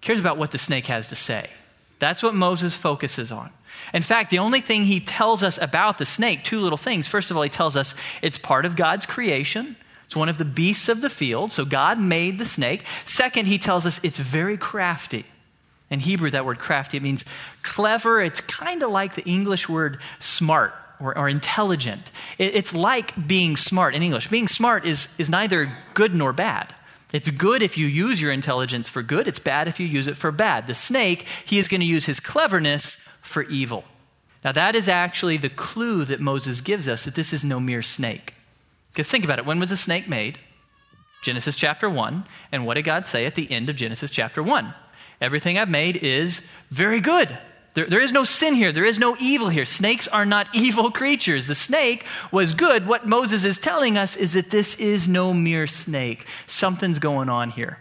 He 0.00 0.06
cares 0.06 0.20
about 0.20 0.36
what 0.36 0.52
the 0.52 0.58
snake 0.58 0.86
has 0.86 1.08
to 1.08 1.14
say. 1.14 1.50
That's 1.98 2.22
what 2.22 2.34
Moses 2.34 2.74
focuses 2.74 3.32
on. 3.32 3.50
In 3.92 4.02
fact, 4.02 4.30
the 4.30 4.38
only 4.38 4.60
thing 4.60 4.84
he 4.84 5.00
tells 5.00 5.42
us 5.42 5.58
about 5.60 5.98
the 5.98 6.04
snake, 6.04 6.44
two 6.44 6.60
little 6.60 6.78
things. 6.78 7.06
First 7.06 7.30
of 7.30 7.36
all, 7.36 7.42
he 7.42 7.48
tells 7.48 7.76
us 7.76 7.94
it's 8.22 8.38
part 8.38 8.64
of 8.64 8.76
God's 8.76 9.06
creation. 9.06 9.76
It's 10.06 10.16
one 10.16 10.28
of 10.28 10.38
the 10.38 10.44
beasts 10.44 10.88
of 10.88 11.00
the 11.00 11.10
field. 11.10 11.52
So 11.52 11.64
God 11.64 12.00
made 12.00 12.38
the 12.38 12.44
snake. 12.44 12.84
Second, 13.06 13.46
he 13.46 13.58
tells 13.58 13.84
us 13.84 14.00
it's 14.02 14.18
very 14.18 14.56
crafty. 14.56 15.26
In 15.90 16.00
Hebrew, 16.00 16.30
that 16.30 16.44
word 16.44 16.58
crafty, 16.58 16.98
it 16.98 17.02
means 17.02 17.24
clever. 17.62 18.20
It's 18.20 18.40
kind 18.42 18.82
of 18.82 18.90
like 18.90 19.14
the 19.14 19.24
English 19.24 19.68
word 19.68 20.00
smart 20.20 20.74
or, 21.00 21.16
or 21.16 21.28
intelligent. 21.28 22.10
It, 22.36 22.54
it's 22.54 22.74
like 22.74 23.26
being 23.26 23.56
smart 23.56 23.94
in 23.94 24.02
English. 24.02 24.28
Being 24.28 24.48
smart 24.48 24.86
is, 24.86 25.08
is 25.16 25.30
neither 25.30 25.76
good 25.94 26.14
nor 26.14 26.32
bad. 26.32 26.74
It's 27.12 27.30
good 27.30 27.62
if 27.62 27.78
you 27.78 27.86
use 27.86 28.20
your 28.20 28.32
intelligence 28.32 28.88
for 28.88 29.02
good, 29.02 29.26
it's 29.26 29.38
bad 29.38 29.66
if 29.68 29.80
you 29.80 29.86
use 29.86 30.06
it 30.06 30.16
for 30.16 30.30
bad. 30.30 30.66
The 30.66 30.74
snake, 30.74 31.24
he 31.44 31.58
is 31.58 31.68
going 31.68 31.80
to 31.80 31.86
use 31.86 32.04
his 32.04 32.20
cleverness 32.20 32.98
for 33.22 33.42
evil. 33.44 33.84
Now, 34.44 34.52
that 34.52 34.74
is 34.74 34.88
actually 34.88 35.36
the 35.36 35.48
clue 35.48 36.04
that 36.04 36.20
Moses 36.20 36.60
gives 36.60 36.86
us 36.86 37.04
that 37.04 37.14
this 37.14 37.32
is 37.32 37.44
no 37.44 37.58
mere 37.58 37.82
snake. 37.82 38.34
Because 38.92 39.10
think 39.10 39.24
about 39.24 39.38
it 39.38 39.46
when 39.46 39.58
was 39.58 39.70
the 39.70 39.76
snake 39.76 40.08
made? 40.08 40.38
Genesis 41.22 41.56
chapter 41.56 41.90
1. 41.90 42.24
And 42.52 42.64
what 42.64 42.74
did 42.74 42.84
God 42.84 43.06
say 43.06 43.26
at 43.26 43.34
the 43.34 43.50
end 43.50 43.68
of 43.68 43.76
Genesis 43.76 44.10
chapter 44.10 44.42
1? 44.42 44.74
Everything 45.20 45.58
I've 45.58 45.68
made 45.68 45.96
is 45.96 46.40
very 46.70 47.00
good. 47.00 47.36
There, 47.78 47.86
there 47.86 48.00
is 48.00 48.10
no 48.10 48.24
sin 48.24 48.56
here. 48.56 48.72
There 48.72 48.84
is 48.84 48.98
no 48.98 49.16
evil 49.20 49.48
here. 49.48 49.64
Snakes 49.64 50.08
are 50.08 50.26
not 50.26 50.48
evil 50.52 50.90
creatures. 50.90 51.46
The 51.46 51.54
snake 51.54 52.04
was 52.32 52.52
good. 52.52 52.88
What 52.88 53.06
Moses 53.06 53.44
is 53.44 53.60
telling 53.60 53.96
us 53.96 54.16
is 54.16 54.32
that 54.32 54.50
this 54.50 54.74
is 54.74 55.06
no 55.06 55.32
mere 55.32 55.68
snake. 55.68 56.26
Something's 56.48 56.98
going 56.98 57.28
on 57.28 57.52
here. 57.52 57.78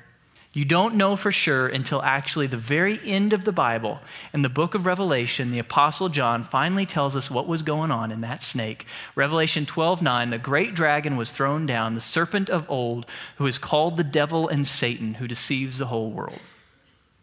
You 0.54 0.66
don't 0.66 0.98
know 0.98 1.16
for 1.16 1.32
sure 1.32 1.68
until 1.68 2.00
actually 2.04 2.46
the 2.46 2.58
very 2.58 3.00
end 3.04 3.34
of 3.34 3.44
the 3.44 3.52
Bible. 3.52 3.98
In 4.36 4.44
the 4.44 4.50
book 4.50 4.76
of 4.76 4.86
Revelation, 4.86 5.50
the 5.50 5.58
Apostle 5.58 6.10
John 6.10 6.44
finally 6.44 6.86
tells 6.86 7.16
us 7.16 7.32
what 7.32 7.48
was 7.48 7.64
going 7.64 7.90
on 7.90 8.12
in 8.12 8.22
that 8.22 8.44
snake. 8.44 8.86
Revelation 9.16 9.66
12 9.66 10.04
9, 10.04 10.30
the 10.30 10.38
great 10.38 10.76
dragon 10.76 11.18
was 11.18 11.32
thrown 11.32 11.66
down, 11.66 11.96
the 11.96 12.02
serpent 12.02 12.52
of 12.52 12.70
old, 12.70 13.08
who 13.38 13.48
is 13.48 13.58
called 13.58 13.98
the 13.98 14.04
devil 14.04 14.48
and 14.48 14.68
Satan, 14.68 15.16
who 15.16 15.28
deceives 15.28 15.80
the 15.80 15.88
whole 15.88 16.12
world. 16.12 16.40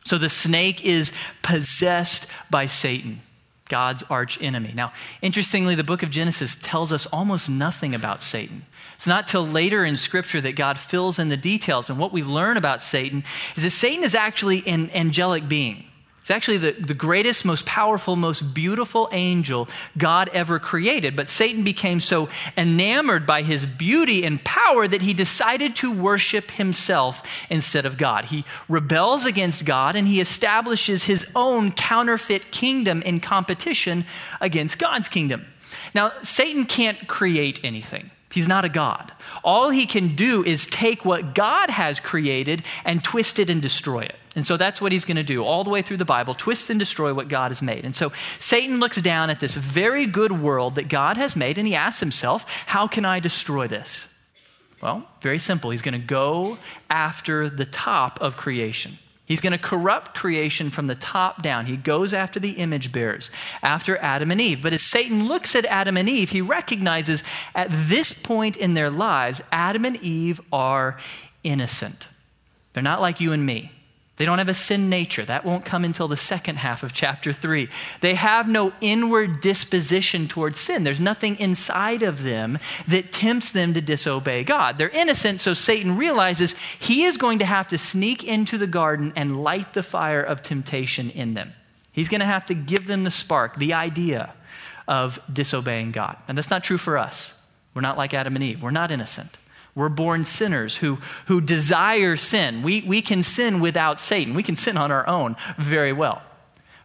So 0.07 0.19
the 0.19 0.29
snake 0.29 0.85
is 0.85 1.13
possessed 1.43 2.27
by 2.51 2.67
Satan. 2.67 3.21
God's 3.69 4.03
arch 4.11 4.39
enemy. 4.43 4.73
Now, 4.75 4.93
interestingly, 5.23 5.75
the 5.75 5.85
book 5.85 6.03
of 6.03 6.11
Genesis 6.11 6.57
tells 6.63 6.93
us 6.93 7.07
almost 7.07 7.49
nothing 7.49 7.95
about 7.95 8.23
Satan. 8.23 8.67
It's 8.97 9.07
not 9.07 9.27
till 9.27 9.47
later 9.47 9.85
in 9.85 9.97
Scripture 9.97 10.41
that 10.43 10.55
God 10.55 10.79
fills 10.79 11.19
in 11.19 11.29
the 11.29 11.37
details. 11.37 11.89
And 11.89 11.99
what 11.99 12.13
we 12.13 12.23
learn 12.23 12.59
about 12.59 12.83
Satan 12.83 13.25
is 13.57 13.63
that 13.63 13.71
Satan 13.71 14.05
is 14.05 14.15
actually 14.15 14.67
an 14.67 14.91
angelic 14.93 15.49
being. 15.49 15.85
It's 16.25 16.31
actually 16.31 16.57
the, 16.57 16.73
the 16.73 16.95
greatest, 16.95 17.45
most 17.45 17.67
powerful, 17.67 18.17
most 18.17 18.55
beautiful 18.55 19.11
angel 19.13 19.69
God 19.99 20.31
ever 20.33 20.59
created. 20.59 21.17
But 21.17 21.29
Satan 21.29 21.65
became 21.65 22.01
so 22.01 22.31
enamored 22.57 23.27
by 23.27 23.43
his 23.43 23.67
beauty 23.67 24.25
and 24.25 24.43
power 24.43 24.89
that 24.89 25.03
he 25.03 25.13
decided 25.13 25.77
to 25.77 25.93
worship 25.93 26.51
himself 26.51 27.23
instead 27.51 27.85
of 27.85 27.99
God. 27.99 28.25
He 28.25 28.47
rebels 28.71 29.27
against 29.27 29.67
God 29.67 29.97
and 29.97 30.09
he 30.09 30.23
establishes 30.23 31.03
his 31.03 31.27
own 31.37 31.73
counterfeit 31.73 32.51
kingdom 32.51 33.03
in 33.03 33.21
competition 33.21 34.07
against 34.41 34.79
God's 34.79 35.11
kingdom. 35.11 35.45
Now, 35.95 36.11
Satan 36.23 36.65
can't 36.65 37.07
create 37.07 37.61
anything. 37.63 38.11
He's 38.33 38.49
not 38.49 38.65
a 38.65 38.71
God. 38.71 39.13
All 39.43 39.69
he 39.69 39.85
can 39.85 40.17
do 40.17 40.43
is 40.43 40.65
take 40.69 41.05
what 41.05 41.35
God 41.35 41.69
has 41.69 42.01
created 42.01 42.65
and 42.87 43.05
twist 43.05 43.39
it 43.39 43.51
and 43.51 43.61
destroy 43.61 44.05
it. 44.05 44.17
And 44.35 44.47
so 44.47 44.57
that's 44.57 44.81
what 44.81 44.93
he's 44.93 45.05
going 45.05 45.17
to 45.17 45.23
do 45.23 45.45
all 45.45 45.65
the 45.65 45.71
way 45.71 45.83
through 45.83 45.99
the 45.99 46.05
Bible 46.05 46.35
twist 46.35 46.69
and 46.71 46.79
destroy 46.79 47.15
what 47.15 47.29
God 47.29 47.51
has 47.51 47.63
made. 47.63 47.85
And 47.85 47.95
so 47.95 48.13
Satan 48.41 48.81
looks 48.81 49.01
down 49.01 49.31
at 49.31 49.41
this 49.41 49.55
very 49.55 50.07
good 50.07 50.33
world 50.33 50.75
that 50.75 50.89
God 50.89 51.17
has 51.17 51.37
made 51.37 51.59
and 51.59 51.67
he 51.67 51.75
asks 51.75 52.01
himself, 52.01 52.45
How 52.67 52.89
can 52.89 53.05
I 53.05 53.21
destroy 53.21 53.69
this? 53.69 54.07
Well, 54.83 55.09
very 55.23 55.39
simple. 55.39 55.71
He's 55.71 55.83
going 55.83 55.99
to 55.99 56.07
go 56.07 56.59
after 56.91 57.49
the 57.49 57.65
top 57.65 58.21
of 58.21 58.37
creation. 58.37 58.99
He's 59.27 59.41
going 59.41 59.53
to 59.53 59.59
corrupt 59.59 60.15
creation 60.15 60.69
from 60.69 60.87
the 60.87 60.95
top 60.95 61.43
down. 61.43 61.65
He 61.65 61.79
goes 61.79 62.13
after 62.13 62.39
the 62.39 62.51
image 62.51 62.93
bearers, 62.93 63.31
after 63.63 63.97
Adam 63.97 64.31
and 64.31 64.41
Eve. 64.41 64.61
But 64.63 64.75
as 64.75 64.83
Satan 64.83 65.27
looks 65.27 65.55
at 65.55 65.65
Adam 65.65 65.97
and 65.97 66.09
Eve, 66.09 66.29
he 66.29 66.43
recognizes 66.43 67.23
at 67.55 67.69
this 67.71 68.13
point 68.13 68.57
in 68.57 68.75
their 68.75 68.91
lives, 68.91 69.41
Adam 69.51 69.87
and 69.87 69.97
Eve 70.03 70.43
are 70.53 70.99
innocent. 71.43 72.07
They're 72.75 72.83
not 72.83 73.01
like 73.01 73.21
you 73.21 73.33
and 73.33 73.45
me. 73.47 73.73
They 74.17 74.27
don't 74.27 74.39
have 74.39 74.49
a 74.49 74.55
sin 74.55 74.89
nature. 74.89 75.25
That 75.25 75.45
won't 75.45 75.65
come 75.65 75.85
until 75.85 76.07
the 76.07 76.17
second 76.17 76.57
half 76.57 76.85
of 76.85 76.93
chapter 76.93 77.33
3. 77.33 77.69
They 78.01 78.15
have 78.15 78.47
no 78.49 78.73
inward 78.81 79.41
disposition 79.41 80.29
towards 80.29 80.61
sin. 80.61 80.85
There's 80.85 81.01
nothing 81.01 81.37
inside 81.41 82.05
of 82.05 82.23
them 82.23 82.61
that 82.87 83.13
tempts 83.13 83.51
them 83.51 83.75
to 83.75 83.81
disobey 83.81 84.45
God. 84.45 84.79
They're 84.79 84.89
innocent, 84.89 85.41
so 85.41 85.53
Satan 85.53 85.97
realizes 85.97 86.55
he 86.79 87.05
is 87.05 87.17
going 87.17 87.41
to 87.41 87.45
have 87.45 87.69
to 87.69 87.79
sneak 87.79 88.23
into 88.23 88.57
the 88.57 88.69
garden 88.69 89.13
and 89.17 89.43
light 89.43 89.75
the 89.75 89.83
fire 89.83 90.23
of 90.23 90.43
temptation 90.43 91.11
in 91.11 91.35
them. 91.35 91.53
He's 91.91 92.09
going 92.09 92.21
to 92.21 92.27
have 92.27 92.47
to 92.47 92.55
give 92.55 92.87
them 92.87 93.03
the 93.03 93.11
spark, 93.11 93.57
the 93.57 93.75
idea 93.75 94.33
of 94.87 95.19
disobeying 95.33 95.91
God. 95.91 96.17
And 96.29 96.39
that's 96.39 96.51
not 96.51 96.63
true 96.63 96.79
for 96.79 96.99
us. 96.99 97.33
We're 97.75 97.83
not 97.83 97.99
like 97.99 98.15
Adam 98.15 98.37
and 98.37 98.45
Eve, 98.45 98.63
we're 98.63 98.71
not 98.71 98.93
innocent. 98.93 99.37
We're 99.75 99.89
born 99.89 100.25
sinners 100.25 100.77
who, 100.77 100.99
who 101.27 101.41
desire 101.41 102.17
sin. 102.17 102.63
We, 102.63 102.83
we 102.83 103.03
can 103.03 103.23
sin 103.23 103.61
without 103.61 103.99
Satan. 103.99 104.35
We 104.35 104.43
can 104.43 104.57
sin 104.57 104.77
on 104.77 104.93
our 104.93 105.07
own 105.09 105.37
very 105.59 105.93
well. 105.93 106.23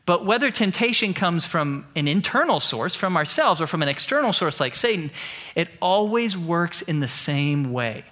But 0.05 0.25
whether 0.25 0.49
temptation 0.49 1.13
comes 1.13 1.45
from 1.45 1.85
an 1.95 2.07
internal 2.07 2.59
source, 2.59 2.95
from 2.95 3.15
ourselves, 3.15 3.61
or 3.61 3.67
from 3.67 3.83
an 3.83 3.89
external 3.89 4.33
source 4.33 4.59
like 4.59 4.75
Satan, 4.75 5.11
it 5.53 5.67
always 5.81 6.35
works 6.35 6.81
in 6.81 6.99
the 6.99 7.07
same 7.07 7.71
way. 7.71 8.05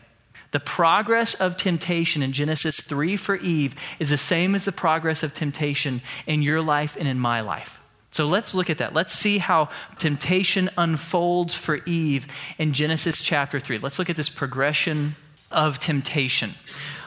The 0.52 0.60
progress 0.60 1.34
of 1.34 1.58
temptation 1.58 2.22
in 2.22 2.34
Genesis 2.34 2.80
3 2.82 3.18
for 3.18 3.36
Eve 3.36 3.74
is 4.00 4.12
the 4.12 4.18
same 4.18 4.54
as 4.54 4.64
the 4.64 4.72
progress 4.72 5.24
of 5.24 5.34
temptation 5.34 6.04
in 6.28 6.44
your 6.44 6.62
life 6.62 6.96
and 7.00 7.08
in 7.08 7.20
my 7.20 7.42
life. 7.42 7.80
So 8.18 8.26
let's 8.26 8.56
look 8.56 8.72
at 8.72 8.80
that. 8.80 8.96
Let's 8.96 9.14
see 9.14 9.38
how 9.38 9.70
temptation 10.00 10.72
unfolds 10.76 11.54
for 11.54 11.76
Eve 11.86 12.26
in 12.58 12.74
Genesis 12.74 13.22
chapter 13.22 13.60
3. 13.60 13.78
Let's 13.78 14.00
look 14.00 14.10
at 14.10 14.16
this 14.16 14.28
progression 14.28 15.16
of 15.52 15.80
temptation. 15.80 16.56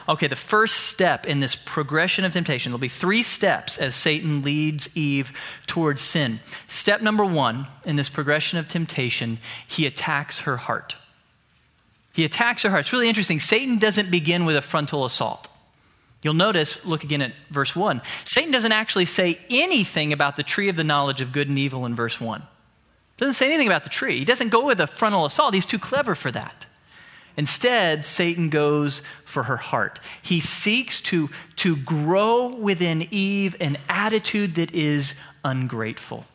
Okay, 0.07 0.27
the 0.27 0.37
first 0.37 0.85
step 0.85 1.27
in 1.27 1.41
this 1.41 1.53
progression 1.53 2.23
of 2.23 2.31
temptation, 2.31 2.71
there'll 2.71 2.79
be 2.79 2.87
three 2.87 3.23
steps 3.23 3.77
as 3.77 3.93
Satan 3.93 4.41
leads 4.41 4.87
Eve 4.95 5.33
towards 5.67 6.01
sin. 6.01 6.39
Step 6.69 7.01
number 7.01 7.25
one 7.25 7.67
in 7.83 7.97
this 7.97 8.07
progression 8.07 8.57
of 8.57 8.69
temptation, 8.69 9.37
he 9.67 9.85
attacks 9.85 10.37
her 10.39 10.55
heart. 10.55 10.95
He 12.13 12.23
attacks 12.23 12.63
her 12.63 12.69
heart. 12.69 12.85
It's 12.85 12.93
really 12.93 13.09
interesting. 13.09 13.41
Satan 13.41 13.79
doesn't 13.79 14.11
begin 14.11 14.45
with 14.45 14.55
a 14.55 14.61
frontal 14.61 15.03
assault. 15.03 15.50
You'll 16.21 16.33
notice, 16.35 16.77
look 16.85 17.03
again 17.03 17.21
at 17.21 17.33
verse 17.49 17.75
1. 17.75 18.01
Satan 18.25 18.51
doesn't 18.51 18.71
actually 18.71 19.05
say 19.05 19.39
anything 19.49 20.13
about 20.13 20.37
the 20.37 20.43
tree 20.43 20.69
of 20.69 20.75
the 20.75 20.83
knowledge 20.83 21.21
of 21.21 21.31
good 21.31 21.49
and 21.49 21.57
evil 21.57 21.85
in 21.85 21.95
verse 21.95 22.21
1. 22.21 22.43
Doesn't 23.17 23.35
say 23.35 23.47
anything 23.47 23.67
about 23.67 23.83
the 23.83 23.89
tree. 23.89 24.19
He 24.19 24.25
doesn't 24.25 24.49
go 24.49 24.65
with 24.65 24.79
a 24.79 24.87
frontal 24.87 25.25
assault. 25.25 25.53
He's 25.53 25.65
too 25.65 25.79
clever 25.79 26.15
for 26.15 26.31
that. 26.31 26.65
Instead, 27.37 28.05
Satan 28.05 28.49
goes 28.49 29.01
for 29.25 29.43
her 29.43 29.57
heart. 29.57 29.99
He 30.21 30.41
seeks 30.41 31.01
to, 31.01 31.29
to 31.57 31.75
grow 31.77 32.47
within 32.47 33.07
Eve 33.11 33.55
an 33.59 33.77
attitude 33.89 34.55
that 34.55 34.73
is 34.75 35.15
ungrateful. 35.43 36.25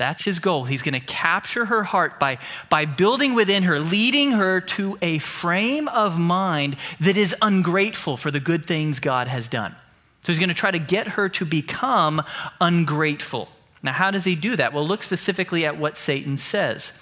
That's 0.00 0.24
his 0.24 0.38
goal. 0.38 0.64
He's 0.64 0.80
going 0.80 0.98
to 0.98 1.06
capture 1.06 1.66
her 1.66 1.84
heart 1.84 2.18
by, 2.18 2.38
by 2.70 2.86
building 2.86 3.34
within 3.34 3.64
her, 3.64 3.78
leading 3.78 4.32
her 4.32 4.62
to 4.62 4.96
a 5.02 5.18
frame 5.18 5.88
of 5.88 6.18
mind 6.18 6.78
that 7.00 7.18
is 7.18 7.34
ungrateful 7.42 8.16
for 8.16 8.30
the 8.30 8.40
good 8.40 8.64
things 8.64 8.98
God 8.98 9.28
has 9.28 9.46
done. 9.46 9.76
So 10.22 10.32
he's 10.32 10.38
going 10.38 10.48
to 10.48 10.54
try 10.54 10.70
to 10.70 10.78
get 10.78 11.06
her 11.06 11.28
to 11.28 11.44
become 11.44 12.22
ungrateful. 12.62 13.50
Now, 13.82 13.92
how 13.92 14.10
does 14.10 14.24
he 14.24 14.36
do 14.36 14.56
that? 14.56 14.72
Well, 14.72 14.88
look 14.88 15.02
specifically 15.02 15.66
at 15.66 15.76
what 15.76 15.98
Satan 15.98 16.38
says. 16.38 16.92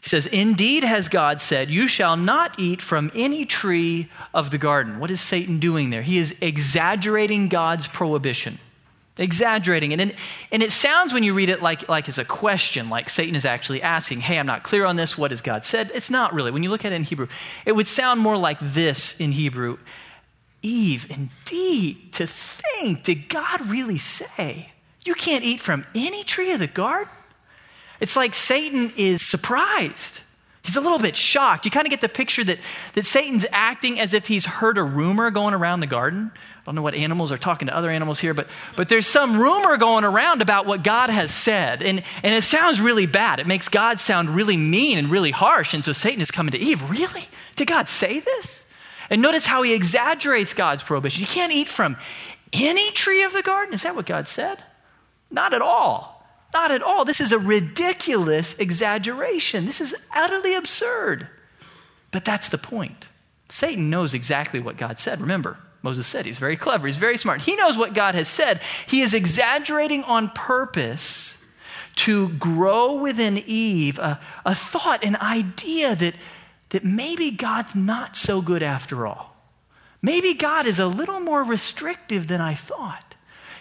He 0.00 0.08
says, 0.08 0.26
Indeed, 0.26 0.82
has 0.82 1.10
God 1.10 1.42
said, 1.42 1.68
You 1.68 1.86
shall 1.88 2.16
not 2.16 2.58
eat 2.58 2.80
from 2.80 3.12
any 3.14 3.44
tree 3.44 4.10
of 4.32 4.50
the 4.50 4.56
garden. 4.56 4.98
What 4.98 5.10
is 5.10 5.20
Satan 5.20 5.60
doing 5.60 5.90
there? 5.90 6.00
He 6.00 6.16
is 6.16 6.34
exaggerating 6.40 7.50
God's 7.50 7.86
prohibition. 7.86 8.58
Exaggerating 9.16 9.92
it. 9.92 10.00
And, 10.00 10.14
and 10.50 10.62
it 10.62 10.72
sounds 10.72 11.12
when 11.12 11.22
you 11.22 11.34
read 11.34 11.48
it 11.48 11.62
like, 11.62 11.88
like 11.88 12.08
it's 12.08 12.18
a 12.18 12.24
question, 12.24 12.90
like 12.90 13.08
Satan 13.08 13.36
is 13.36 13.44
actually 13.44 13.80
asking, 13.80 14.20
Hey, 14.20 14.38
I'm 14.38 14.46
not 14.46 14.64
clear 14.64 14.84
on 14.84 14.96
this. 14.96 15.16
What 15.16 15.30
has 15.30 15.40
God 15.40 15.64
said? 15.64 15.92
It's 15.94 16.10
not 16.10 16.34
really. 16.34 16.50
When 16.50 16.64
you 16.64 16.70
look 16.70 16.84
at 16.84 16.92
it 16.92 16.96
in 16.96 17.04
Hebrew, 17.04 17.28
it 17.64 17.72
would 17.72 17.86
sound 17.86 18.20
more 18.20 18.36
like 18.36 18.58
this 18.60 19.14
in 19.18 19.30
Hebrew 19.30 19.78
Eve, 20.64 21.06
indeed, 21.10 22.14
to 22.14 22.26
think, 22.26 23.04
did 23.04 23.28
God 23.28 23.68
really 23.68 23.98
say, 23.98 24.72
You 25.04 25.14
can't 25.14 25.44
eat 25.44 25.60
from 25.60 25.86
any 25.94 26.24
tree 26.24 26.52
of 26.52 26.58
the 26.58 26.66
garden? 26.66 27.12
It's 28.00 28.16
like 28.16 28.34
Satan 28.34 28.92
is 28.96 29.24
surprised. 29.24 30.20
He's 30.64 30.76
a 30.76 30.80
little 30.80 30.98
bit 30.98 31.14
shocked. 31.14 31.66
You 31.66 31.70
kind 31.70 31.86
of 31.86 31.90
get 31.90 32.00
the 32.00 32.08
picture 32.08 32.42
that, 32.42 32.58
that 32.94 33.04
Satan's 33.04 33.44
acting 33.52 34.00
as 34.00 34.14
if 34.14 34.26
he's 34.26 34.46
heard 34.46 34.78
a 34.78 34.82
rumor 34.82 35.30
going 35.30 35.52
around 35.52 35.80
the 35.80 35.86
garden. 35.86 36.30
I 36.34 36.62
don't 36.64 36.74
know 36.74 36.80
what 36.80 36.94
animals 36.94 37.30
are 37.32 37.36
talking 37.36 37.68
to 37.68 37.76
other 37.76 37.90
animals 37.90 38.18
here, 38.18 38.32
but, 38.32 38.48
but 38.74 38.88
there's 38.88 39.06
some 39.06 39.38
rumor 39.38 39.76
going 39.76 40.04
around 40.04 40.40
about 40.40 40.64
what 40.64 40.82
God 40.82 41.10
has 41.10 41.30
said. 41.30 41.82
And, 41.82 42.02
and 42.22 42.34
it 42.34 42.44
sounds 42.44 42.80
really 42.80 43.04
bad. 43.04 43.40
It 43.40 43.46
makes 43.46 43.68
God 43.68 44.00
sound 44.00 44.30
really 44.30 44.56
mean 44.56 44.96
and 44.96 45.10
really 45.10 45.30
harsh. 45.30 45.74
And 45.74 45.84
so 45.84 45.92
Satan 45.92 46.22
is 46.22 46.30
coming 46.30 46.52
to 46.52 46.58
Eve. 46.58 46.82
Really? 46.88 47.28
Did 47.56 47.68
God 47.68 47.86
say 47.86 48.20
this? 48.20 48.64
And 49.10 49.20
notice 49.20 49.44
how 49.44 49.60
he 49.64 49.74
exaggerates 49.74 50.54
God's 50.54 50.82
prohibition. 50.82 51.20
You 51.20 51.26
can't 51.26 51.52
eat 51.52 51.68
from 51.68 51.98
any 52.54 52.90
tree 52.92 53.24
of 53.24 53.34
the 53.34 53.42
garden. 53.42 53.74
Is 53.74 53.82
that 53.82 53.94
what 53.94 54.06
God 54.06 54.28
said? 54.28 54.62
Not 55.30 55.52
at 55.52 55.60
all. 55.60 56.13
Not 56.54 56.70
at 56.70 56.82
all. 56.82 57.04
This 57.04 57.20
is 57.20 57.32
a 57.32 57.38
ridiculous 57.38 58.54
exaggeration. 58.58 59.66
This 59.66 59.80
is 59.80 59.94
utterly 60.14 60.54
absurd. 60.54 61.28
But 62.12 62.24
that's 62.24 62.48
the 62.48 62.58
point. 62.58 63.08
Satan 63.50 63.90
knows 63.90 64.14
exactly 64.14 64.60
what 64.60 64.76
God 64.76 65.00
said. 65.00 65.20
Remember, 65.20 65.58
Moses 65.82 66.06
said 66.06 66.24
he's 66.24 66.38
very 66.38 66.56
clever, 66.56 66.86
he's 66.86 66.96
very 66.96 67.18
smart. 67.18 67.40
He 67.40 67.56
knows 67.56 67.76
what 67.76 67.92
God 67.92 68.14
has 68.14 68.28
said. 68.28 68.60
He 68.86 69.02
is 69.02 69.14
exaggerating 69.14 70.04
on 70.04 70.30
purpose 70.30 71.34
to 71.96 72.28
grow 72.30 72.94
within 72.94 73.38
Eve 73.46 73.98
a, 73.98 74.20
a 74.44 74.54
thought, 74.54 75.04
an 75.04 75.16
idea 75.16 75.94
that, 75.96 76.14
that 76.70 76.84
maybe 76.84 77.30
God's 77.32 77.74
not 77.74 78.16
so 78.16 78.40
good 78.40 78.62
after 78.62 79.06
all. 79.06 79.36
Maybe 80.02 80.34
God 80.34 80.66
is 80.66 80.78
a 80.78 80.86
little 80.86 81.20
more 81.20 81.42
restrictive 81.42 82.28
than 82.28 82.40
I 82.40 82.54
thought. 82.54 83.13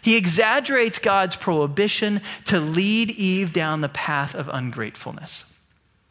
He 0.03 0.17
exaggerates 0.17 0.99
God's 0.99 1.37
prohibition 1.37 2.21
to 2.45 2.59
lead 2.59 3.09
Eve 3.11 3.53
down 3.53 3.79
the 3.79 3.89
path 3.89 4.35
of 4.35 4.49
ungratefulness. 4.49 5.45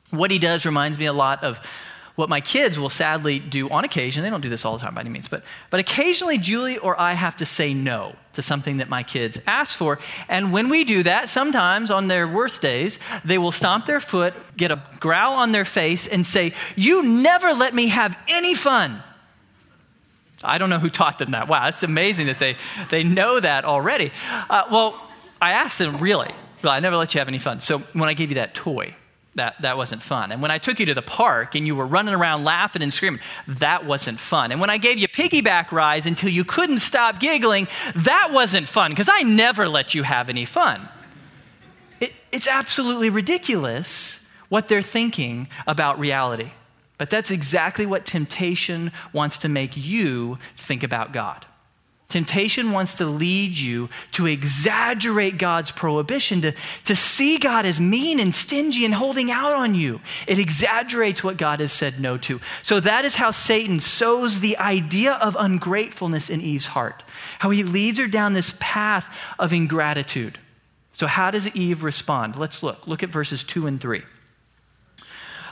What 0.08 0.30
he 0.30 0.38
does 0.38 0.64
reminds 0.64 0.98
me 0.98 1.04
a 1.04 1.12
lot 1.12 1.44
of 1.44 1.58
what 2.14 2.30
my 2.30 2.40
kids 2.40 2.78
will 2.78 2.88
sadly 2.88 3.38
do 3.38 3.68
on 3.68 3.84
occasion. 3.84 4.22
They 4.22 4.30
don't 4.30 4.40
do 4.40 4.48
this 4.48 4.64
all 4.64 4.78
the 4.78 4.82
time 4.82 4.94
by 4.94 5.02
any 5.02 5.10
means, 5.10 5.28
but, 5.28 5.44
but 5.68 5.78
occasionally 5.78 6.38
Julie 6.38 6.78
or 6.78 6.98
I 6.98 7.12
have 7.12 7.36
to 7.38 7.46
say 7.46 7.74
no 7.74 8.16
to 8.32 8.40
something 8.42 8.78
that 8.78 8.88
my 8.88 9.02
kids 9.02 9.38
ask 9.46 9.76
for. 9.76 9.98
And 10.26 10.52
when 10.54 10.70
we 10.70 10.84
do 10.84 11.02
that, 11.02 11.28
sometimes 11.28 11.90
on 11.90 12.08
their 12.08 12.26
worst 12.26 12.62
days, 12.62 12.98
they 13.26 13.36
will 13.36 13.52
stomp 13.52 13.84
their 13.84 14.00
foot, 14.00 14.32
get 14.56 14.70
a 14.70 14.82
growl 15.00 15.34
on 15.34 15.52
their 15.52 15.66
face, 15.66 16.06
and 16.06 16.24
say, 16.24 16.54
You 16.76 17.02
never 17.02 17.52
let 17.52 17.74
me 17.74 17.88
have 17.88 18.16
any 18.26 18.54
fun. 18.54 19.02
I 20.42 20.58
don't 20.58 20.70
know 20.70 20.78
who 20.78 20.90
taught 20.90 21.18
them 21.18 21.32
that. 21.32 21.48
Wow, 21.48 21.68
it's 21.68 21.82
amazing 21.82 22.26
that 22.26 22.38
they, 22.38 22.56
they 22.90 23.02
know 23.02 23.40
that 23.40 23.64
already. 23.64 24.12
Uh, 24.48 24.64
well, 24.70 25.08
I 25.40 25.52
asked 25.52 25.78
them, 25.78 25.98
really? 25.98 26.32
Well, 26.62 26.72
I 26.72 26.80
never 26.80 26.96
let 26.96 27.14
you 27.14 27.18
have 27.18 27.28
any 27.28 27.38
fun. 27.38 27.60
So 27.60 27.78
when 27.92 28.08
I 28.08 28.14
gave 28.14 28.30
you 28.30 28.36
that 28.36 28.54
toy, 28.54 28.94
that, 29.34 29.54
that 29.62 29.76
wasn't 29.76 30.02
fun. 30.02 30.30
And 30.30 30.42
when 30.42 30.50
I 30.50 30.58
took 30.58 30.78
you 30.78 30.86
to 30.86 30.94
the 30.94 31.02
park 31.02 31.54
and 31.54 31.66
you 31.66 31.74
were 31.74 31.86
running 31.86 32.14
around 32.14 32.44
laughing 32.44 32.82
and 32.82 32.92
screaming, 32.92 33.20
that 33.48 33.86
wasn't 33.86 34.20
fun. 34.20 34.52
And 34.52 34.60
when 34.60 34.68
I 34.68 34.78
gave 34.78 34.98
you 34.98 35.08
piggyback 35.08 35.72
rides 35.72 36.06
until 36.06 36.28
you 36.28 36.44
couldn't 36.44 36.80
stop 36.80 37.18
giggling, 37.18 37.66
that 37.96 38.30
wasn't 38.32 38.68
fun 38.68 38.90
because 38.90 39.08
I 39.10 39.22
never 39.22 39.68
let 39.68 39.94
you 39.94 40.02
have 40.02 40.28
any 40.28 40.44
fun. 40.44 40.88
It, 42.00 42.12
it's 42.30 42.46
absolutely 42.46 43.08
ridiculous 43.08 44.18
what 44.48 44.68
they're 44.68 44.82
thinking 44.82 45.48
about 45.66 45.98
reality. 45.98 46.52
But 47.02 47.10
that's 47.10 47.32
exactly 47.32 47.84
what 47.84 48.06
temptation 48.06 48.92
wants 49.12 49.38
to 49.38 49.48
make 49.48 49.76
you 49.76 50.38
think 50.56 50.84
about 50.84 51.12
God. 51.12 51.44
Temptation 52.08 52.70
wants 52.70 52.98
to 52.98 53.06
lead 53.06 53.56
you 53.56 53.88
to 54.12 54.26
exaggerate 54.26 55.36
God's 55.36 55.72
prohibition, 55.72 56.42
to, 56.42 56.54
to 56.84 56.94
see 56.94 57.38
God 57.38 57.66
as 57.66 57.80
mean 57.80 58.20
and 58.20 58.32
stingy 58.32 58.84
and 58.84 58.94
holding 58.94 59.32
out 59.32 59.52
on 59.52 59.74
you. 59.74 60.00
It 60.28 60.38
exaggerates 60.38 61.24
what 61.24 61.38
God 61.38 61.58
has 61.58 61.72
said 61.72 61.98
no 61.98 62.18
to. 62.18 62.40
So 62.62 62.78
that 62.78 63.04
is 63.04 63.16
how 63.16 63.32
Satan 63.32 63.80
sows 63.80 64.38
the 64.38 64.58
idea 64.58 65.14
of 65.14 65.36
ungratefulness 65.36 66.30
in 66.30 66.40
Eve's 66.40 66.66
heart, 66.66 67.02
how 67.40 67.50
he 67.50 67.64
leads 67.64 67.98
her 67.98 68.06
down 68.06 68.32
this 68.32 68.54
path 68.60 69.06
of 69.40 69.52
ingratitude. 69.52 70.38
So, 70.92 71.08
how 71.08 71.32
does 71.32 71.48
Eve 71.48 71.82
respond? 71.82 72.36
Let's 72.36 72.62
look. 72.62 72.86
Look 72.86 73.02
at 73.02 73.08
verses 73.08 73.42
2 73.42 73.66
and 73.66 73.80
3. 73.80 74.02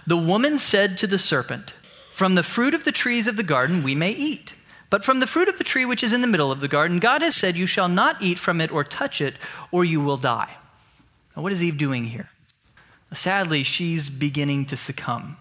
The 0.06 0.16
woman 0.16 0.58
said 0.58 0.98
to 0.98 1.06
the 1.06 1.18
serpent, 1.18 1.72
From 2.12 2.34
the 2.34 2.42
fruit 2.42 2.74
of 2.74 2.84
the 2.84 2.92
trees 2.92 3.26
of 3.26 3.36
the 3.36 3.42
garden 3.42 3.82
we 3.82 3.94
may 3.94 4.10
eat. 4.12 4.54
But 4.90 5.04
from 5.04 5.20
the 5.20 5.26
fruit 5.26 5.48
of 5.48 5.56
the 5.56 5.64
tree 5.64 5.84
which 5.84 6.02
is 6.02 6.12
in 6.12 6.20
the 6.20 6.26
middle 6.26 6.50
of 6.50 6.60
the 6.60 6.68
garden, 6.68 6.98
God 6.98 7.22
has 7.22 7.36
said, 7.36 7.56
You 7.56 7.66
shall 7.66 7.88
not 7.88 8.20
eat 8.20 8.38
from 8.38 8.60
it 8.60 8.72
or 8.72 8.82
touch 8.82 9.20
it, 9.20 9.34
or 9.70 9.84
you 9.84 10.00
will 10.00 10.16
die. 10.16 10.56
Now, 11.36 11.42
what 11.42 11.52
is 11.52 11.62
Eve 11.62 11.78
doing 11.78 12.04
here? 12.04 12.28
Sadly, 13.14 13.62
she's 13.62 14.10
beginning 14.10 14.66
to 14.66 14.76
succumb. 14.76 15.36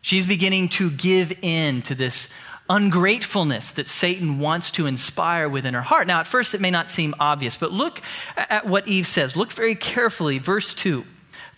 She's 0.00 0.26
beginning 0.26 0.70
to 0.70 0.90
give 0.90 1.32
in 1.42 1.82
to 1.82 1.94
this 1.94 2.28
ungratefulness 2.70 3.72
that 3.72 3.88
Satan 3.88 4.38
wants 4.38 4.70
to 4.72 4.86
inspire 4.86 5.48
within 5.48 5.74
her 5.74 5.82
heart. 5.82 6.06
Now, 6.06 6.20
at 6.20 6.26
first, 6.26 6.54
it 6.54 6.60
may 6.60 6.70
not 6.70 6.90
seem 6.90 7.14
obvious, 7.18 7.56
but 7.56 7.72
look 7.72 8.02
at 8.36 8.66
what 8.66 8.88
Eve 8.88 9.06
says. 9.06 9.36
Look 9.36 9.52
very 9.52 9.74
carefully, 9.74 10.38
verse 10.38 10.74
2. 10.74 11.04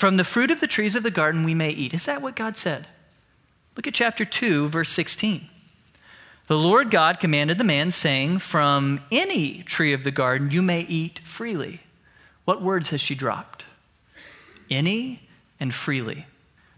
From 0.01 0.17
the 0.17 0.25
fruit 0.25 0.51
of 0.51 0.61
the 0.61 0.67
trees 0.67 0.97
of 0.97 1.03
the 1.03 1.11
garden 1.11 1.45
we 1.45 1.53
may 1.53 1.69
eat. 1.69 1.93
Is 1.93 2.07
that 2.07 2.23
what 2.23 2.35
God 2.35 2.57
said? 2.57 2.87
Look 3.77 3.87
at 3.87 3.93
chapter 3.93 4.25
2, 4.25 4.71
verse 4.71 4.89
16. 4.89 5.47
The 6.47 6.57
Lord 6.57 6.91
God 6.91 7.21
commanded 7.21 7.59
the 7.59 7.65
man, 7.65 7.91
saying, 7.91 8.39
From 8.39 9.03
any 9.13 9.63
tree 9.63 9.93
of 9.93 10.03
the 10.03 10.11
garden 10.11 10.53
you 10.53 10.63
may 10.63 10.81
eat 10.81 11.19
freely. 11.19 11.83
What 12.47 12.63
words 12.63 12.89
has 12.89 13.03
she 13.03 13.15
dropped? 13.15 13.67
Any 14.71 15.21
and 15.61 15.75
freely. 15.75 16.27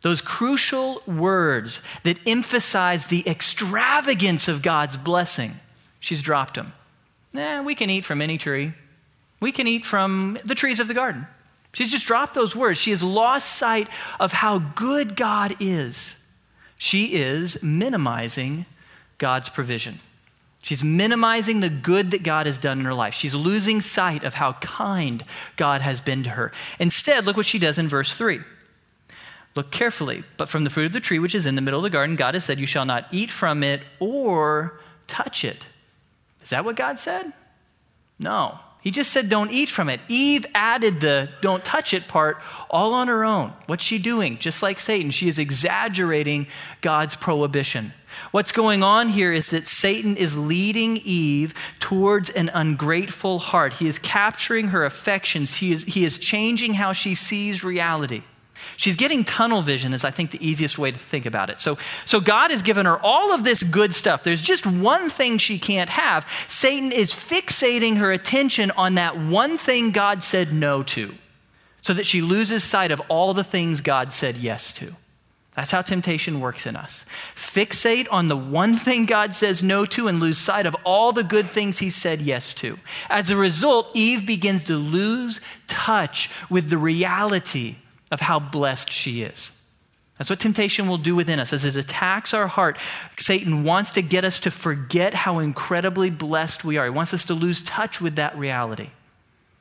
Those 0.00 0.20
crucial 0.20 1.00
words 1.06 1.80
that 2.02 2.18
emphasize 2.26 3.06
the 3.06 3.22
extravagance 3.24 4.48
of 4.48 4.62
God's 4.62 4.96
blessing. 4.96 5.60
She's 6.00 6.22
dropped 6.22 6.54
them. 6.54 6.72
Nah, 7.32 7.62
we 7.62 7.76
can 7.76 7.88
eat 7.88 8.04
from 8.04 8.20
any 8.20 8.36
tree. 8.36 8.74
We 9.38 9.52
can 9.52 9.68
eat 9.68 9.86
from 9.86 10.38
the 10.44 10.56
trees 10.56 10.80
of 10.80 10.88
the 10.88 10.94
garden. 10.94 11.28
She's 11.72 11.90
just 11.90 12.06
dropped 12.06 12.34
those 12.34 12.54
words. 12.54 12.78
She 12.78 12.90
has 12.90 13.02
lost 13.02 13.56
sight 13.56 13.88
of 14.20 14.32
how 14.32 14.58
good 14.58 15.16
God 15.16 15.56
is. 15.58 16.14
She 16.76 17.14
is 17.14 17.56
minimizing 17.62 18.66
God's 19.18 19.48
provision. 19.48 20.00
She's 20.62 20.82
minimizing 20.82 21.60
the 21.60 21.70
good 21.70 22.12
that 22.12 22.22
God 22.22 22.46
has 22.46 22.58
done 22.58 22.78
in 22.78 22.84
her 22.84 22.94
life. 22.94 23.14
She's 23.14 23.34
losing 23.34 23.80
sight 23.80 24.22
of 24.22 24.34
how 24.34 24.52
kind 24.54 25.24
God 25.56 25.80
has 25.80 26.00
been 26.00 26.22
to 26.24 26.30
her. 26.30 26.52
Instead, 26.78 27.24
look 27.24 27.36
what 27.36 27.46
she 27.46 27.58
does 27.58 27.78
in 27.78 27.88
verse 27.88 28.12
3. 28.14 28.40
Look 29.54 29.70
carefully. 29.70 30.24
But 30.36 30.48
from 30.48 30.64
the 30.64 30.70
fruit 30.70 30.86
of 30.86 30.92
the 30.92 31.00
tree 31.00 31.18
which 31.18 31.34
is 31.34 31.46
in 31.46 31.56
the 31.56 31.62
middle 31.62 31.80
of 31.80 31.84
the 31.84 31.90
garden, 31.90 32.16
God 32.16 32.34
has 32.34 32.44
said, 32.44 32.60
You 32.60 32.66
shall 32.66 32.84
not 32.84 33.06
eat 33.12 33.30
from 33.30 33.62
it 33.62 33.82
or 33.98 34.80
touch 35.08 35.44
it. 35.44 35.64
Is 36.42 36.50
that 36.50 36.64
what 36.64 36.76
God 36.76 36.98
said? 36.98 37.32
No. 38.18 38.58
He 38.82 38.90
just 38.90 39.12
said, 39.12 39.28
don't 39.28 39.52
eat 39.52 39.70
from 39.70 39.88
it. 39.88 40.00
Eve 40.08 40.44
added 40.54 41.00
the 41.00 41.28
don't 41.40 41.64
touch 41.64 41.94
it 41.94 42.08
part 42.08 42.38
all 42.68 42.94
on 42.94 43.06
her 43.06 43.24
own. 43.24 43.52
What's 43.66 43.84
she 43.84 43.98
doing? 43.98 44.38
Just 44.38 44.60
like 44.60 44.80
Satan, 44.80 45.12
she 45.12 45.28
is 45.28 45.38
exaggerating 45.38 46.48
God's 46.80 47.14
prohibition. 47.14 47.92
What's 48.32 48.50
going 48.50 48.82
on 48.82 49.08
here 49.08 49.32
is 49.32 49.50
that 49.50 49.68
Satan 49.68 50.16
is 50.16 50.36
leading 50.36 50.96
Eve 50.98 51.54
towards 51.78 52.28
an 52.30 52.50
ungrateful 52.52 53.38
heart. 53.38 53.72
He 53.72 53.86
is 53.86 54.00
capturing 54.00 54.68
her 54.68 54.84
affections, 54.84 55.54
he 55.54 55.72
is, 55.72 55.84
he 55.84 56.04
is 56.04 56.18
changing 56.18 56.74
how 56.74 56.92
she 56.92 57.14
sees 57.14 57.62
reality. 57.62 58.22
She's 58.76 58.96
getting 58.96 59.24
tunnel 59.24 59.62
vision, 59.62 59.92
is 59.94 60.04
I 60.04 60.10
think 60.10 60.30
the 60.30 60.46
easiest 60.46 60.78
way 60.78 60.90
to 60.90 60.98
think 60.98 61.26
about 61.26 61.50
it. 61.50 61.60
So, 61.60 61.78
so 62.06 62.20
God 62.20 62.50
has 62.50 62.62
given 62.62 62.86
her 62.86 62.98
all 62.98 63.32
of 63.32 63.44
this 63.44 63.62
good 63.62 63.94
stuff. 63.94 64.24
There's 64.24 64.42
just 64.42 64.66
one 64.66 65.10
thing 65.10 65.38
she 65.38 65.58
can't 65.58 65.90
have. 65.90 66.26
Satan 66.48 66.92
is 66.92 67.12
fixating 67.12 67.96
her 67.96 68.12
attention 68.12 68.70
on 68.72 68.96
that 68.96 69.18
one 69.18 69.58
thing 69.58 69.90
God 69.90 70.22
said 70.22 70.52
no 70.52 70.82
to, 70.84 71.14
so 71.82 71.94
that 71.94 72.06
she 72.06 72.20
loses 72.20 72.64
sight 72.64 72.90
of 72.90 73.00
all 73.08 73.34
the 73.34 73.44
things 73.44 73.80
God 73.80 74.12
said 74.12 74.36
yes 74.36 74.72
to. 74.74 74.94
That's 75.54 75.70
how 75.70 75.82
temptation 75.82 76.40
works 76.40 76.64
in 76.64 76.76
us. 76.76 77.04
Fixate 77.36 78.06
on 78.10 78.28
the 78.28 78.36
one 78.36 78.78
thing 78.78 79.04
God 79.04 79.34
says 79.34 79.62
no 79.62 79.84
to 79.84 80.08
and 80.08 80.18
lose 80.18 80.38
sight 80.38 80.64
of 80.64 80.74
all 80.84 81.12
the 81.12 81.24
good 81.24 81.50
things 81.50 81.78
He 81.78 81.90
said 81.90 82.22
yes 82.22 82.54
to. 82.54 82.78
As 83.10 83.28
a 83.28 83.36
result, 83.36 83.88
Eve 83.92 84.24
begins 84.24 84.64
to 84.64 84.76
lose 84.76 85.40
touch 85.68 86.30
with 86.48 86.70
the 86.70 86.78
reality 86.78 87.76
of 88.12 88.20
how 88.20 88.38
blessed 88.38 88.92
she 88.92 89.22
is. 89.22 89.50
That's 90.18 90.30
what 90.30 90.38
temptation 90.38 90.86
will 90.86 90.98
do 90.98 91.16
within 91.16 91.40
us. 91.40 91.52
As 91.52 91.64
it 91.64 91.74
attacks 91.74 92.32
our 92.34 92.46
heart, 92.46 92.78
Satan 93.18 93.64
wants 93.64 93.94
to 93.94 94.02
get 94.02 94.24
us 94.24 94.38
to 94.40 94.52
forget 94.52 95.14
how 95.14 95.40
incredibly 95.40 96.10
blessed 96.10 96.62
we 96.62 96.76
are. 96.76 96.84
He 96.84 96.90
wants 96.90 97.12
us 97.12 97.24
to 97.24 97.34
lose 97.34 97.62
touch 97.62 98.00
with 98.00 98.16
that 98.16 98.38
reality. 98.38 98.90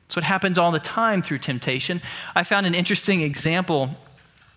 That's 0.06 0.16
what 0.16 0.24
happens 0.24 0.58
all 0.58 0.70
the 0.70 0.78
time 0.78 1.22
through 1.22 1.38
temptation. 1.38 2.02
I 2.34 2.44
found 2.44 2.66
an 2.66 2.74
interesting 2.74 3.22
example 3.22 3.90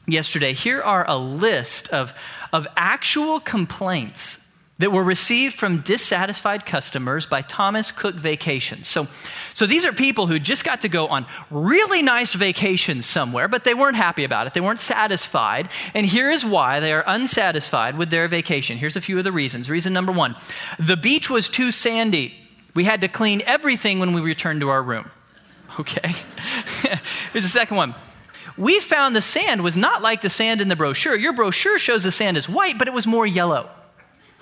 yesterday. 0.05 0.53
Here 0.53 0.81
are 0.81 1.09
a 1.09 1.17
list 1.17 1.87
of, 1.87 2.13
of 2.53 2.67
actual 2.75 3.39
complaints 3.39 4.37
that 4.77 4.91
were 4.91 5.03
received 5.03 5.55
from 5.55 5.81
dissatisfied 5.81 6.65
customers 6.65 7.25
by 7.25 7.41
Thomas 7.41 7.91
Cook 7.91 8.15
Vacations. 8.15 8.89
So, 8.89 9.07
so 9.53 9.65
these 9.65 9.85
are 9.85 9.93
people 9.93 10.27
who 10.27 10.37
just 10.37 10.65
got 10.65 10.81
to 10.81 10.89
go 10.89 11.07
on 11.07 11.25
really 11.49 12.01
nice 12.01 12.33
vacations 12.33 13.05
somewhere, 13.05 13.47
but 13.47 13.63
they 13.63 13.73
weren't 13.73 13.95
happy 13.95 14.25
about 14.25 14.47
it. 14.47 14.53
They 14.53 14.59
weren't 14.59 14.81
satisfied. 14.81 15.69
And 15.93 16.05
here 16.05 16.29
is 16.29 16.43
why 16.43 16.81
they 16.81 16.91
are 16.91 17.05
unsatisfied 17.07 17.97
with 17.97 18.09
their 18.09 18.27
vacation. 18.27 18.77
Here's 18.77 18.97
a 18.97 19.01
few 19.01 19.17
of 19.17 19.23
the 19.23 19.31
reasons. 19.31 19.69
Reason 19.69 19.93
number 19.93 20.11
one 20.11 20.35
the 20.77 20.97
beach 20.97 21.29
was 21.29 21.47
too 21.47 21.71
sandy. 21.71 22.33
We 22.73 22.83
had 22.83 23.01
to 23.01 23.07
clean 23.07 23.41
everything 23.45 23.99
when 23.99 24.11
we 24.11 24.19
returned 24.19 24.59
to 24.59 24.69
our 24.69 24.83
room. 24.83 25.09
Okay. 25.79 26.15
Here's 27.31 27.45
the 27.45 27.49
second 27.49 27.77
one. 27.77 27.95
We 28.57 28.81
found 28.81 29.15
the 29.15 29.21
sand 29.21 29.63
was 29.63 29.77
not 29.77 30.01
like 30.01 30.21
the 30.21 30.29
sand 30.29 30.59
in 30.61 30.67
the 30.67 30.75
brochure. 30.75 31.15
Your 31.15 31.33
brochure 31.33 31.79
shows 31.79 32.03
the 32.03 32.11
sand 32.11 32.37
is 32.37 32.47
white, 32.47 32.77
but 32.77 32.87
it 32.87 32.93
was 32.93 33.07
more 33.07 33.25
yellow. 33.25 33.69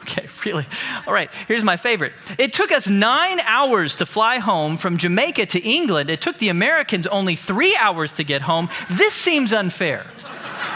Okay, 0.03 0.27
really? 0.45 0.67
All 1.07 1.13
right, 1.13 1.29
here's 1.47 1.63
my 1.63 1.77
favorite. 1.77 2.13
It 2.37 2.53
took 2.53 2.71
us 2.71 2.87
nine 2.87 3.39
hours 3.41 3.95
to 3.95 4.05
fly 4.05 4.39
home 4.39 4.77
from 4.77 4.97
Jamaica 4.97 5.47
to 5.47 5.59
England. 5.59 6.09
It 6.09 6.21
took 6.21 6.37
the 6.39 6.49
Americans 6.49 7.07
only 7.07 7.35
three 7.35 7.75
hours 7.75 8.11
to 8.13 8.23
get 8.23 8.41
home. 8.41 8.69
This 8.91 9.13
seems 9.13 9.53
unfair. 9.53 10.05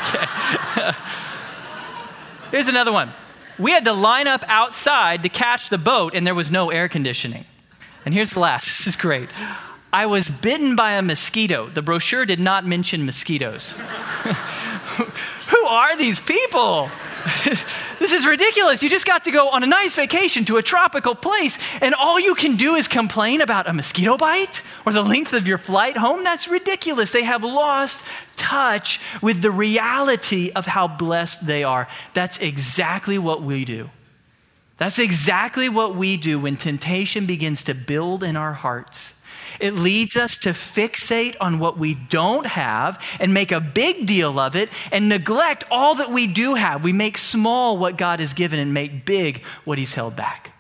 Okay. 0.10 0.26
here's 2.52 2.68
another 2.68 2.92
one. 2.92 3.12
We 3.60 3.72
had 3.72 3.86
to 3.86 3.94
line 3.94 4.28
up 4.28 4.44
outside 4.48 5.24
to 5.24 5.30
catch 5.30 5.70
the 5.70 5.78
boat, 5.78 6.14
and 6.16 6.26
there 6.26 6.36
was 6.36 6.52
no 6.52 6.70
air 6.70 6.88
conditioning. 6.88 7.46
And 8.06 8.14
here's 8.14 8.32
the 8.32 8.40
last. 8.40 8.68
This 8.78 8.88
is 8.88 8.96
great. 8.96 9.30
I 9.92 10.06
was 10.06 10.30
bitten 10.30 10.76
by 10.76 10.94
a 10.94 11.02
mosquito. 11.02 11.70
The 11.70 11.82
brochure 11.82 12.26
did 12.26 12.40
not 12.40 12.66
mention 12.66 13.06
mosquitoes. 13.06 13.74
Who 15.48 15.66
are 15.66 15.96
these 15.98 16.20
people? 16.20 16.90
this 18.00 18.12
is 18.12 18.26
ridiculous. 18.26 18.82
You 18.82 18.90
just 18.90 19.06
got 19.06 19.26
to 19.26 19.32
go 19.32 19.50
on 19.50 19.64
a 19.64 19.68
nice 19.68 19.94
vacation 19.94 20.46
to 20.46 20.58
a 20.58 20.64
tropical 20.64 21.16
place, 21.16 21.58
and 21.82 21.94
all 21.94 22.20
you 22.20 22.36
can 22.36 22.56
do 22.56 22.76
is 22.76 22.88
complain 22.88 23.42
about 23.42 23.68
a 23.68 23.74
mosquito 23.74 24.18
bite 24.18 24.62
or 24.86 24.94
the 24.94 25.02
length 25.02 25.34
of 25.34 25.48
your 25.48 25.58
flight 25.58 25.98
home? 25.98 26.24
That's 26.24 26.48
ridiculous. 26.48 27.12
They 27.12 27.24
have 27.24 27.44
lost 27.44 28.00
touch 28.36 29.00
with 29.22 29.42
the 29.42 29.52
reality 29.52 30.52
of 30.56 30.66
how 30.66 30.88
blessed 30.88 31.46
they 31.46 31.64
are. 31.64 31.88
That's 32.14 32.38
exactly 32.38 33.18
what 33.18 33.42
we 33.42 33.66
do. 33.66 33.90
That's 34.78 35.00
exactly 35.00 35.70
what 35.70 35.96
we 35.96 36.18
do 36.18 36.40
when 36.40 36.56
temptation 36.56 37.26
begins 37.26 37.64
to 37.64 37.74
build 37.74 38.24
in 38.24 38.36
our 38.36 38.54
hearts. 38.54 39.14
It 39.60 39.74
leads 39.74 40.16
us 40.16 40.38
to 40.38 40.50
fixate 40.50 41.36
on 41.42 41.60
what 41.60 41.80
we 41.80 41.96
don't 41.96 42.46
have 42.46 43.02
and 43.20 43.34
make 43.34 43.52
a 43.52 43.60
big 43.60 44.06
deal 44.06 44.40
of 44.40 44.56
it 44.56 44.70
and 44.92 45.10
neglect 45.10 45.64
all 45.72 45.96
that 45.96 46.12
we 46.12 46.28
do 46.28 46.54
have. 46.54 46.84
We 46.84 46.94
make 46.94 47.18
small 47.18 47.78
what 47.78 47.98
God 47.98 48.20
has 48.20 48.34
given 48.34 48.60
and 48.60 48.74
make 48.74 49.06
big 49.06 49.44
what 49.66 49.78
He's 49.78 49.94
held 49.94 50.16
back. 50.16 50.52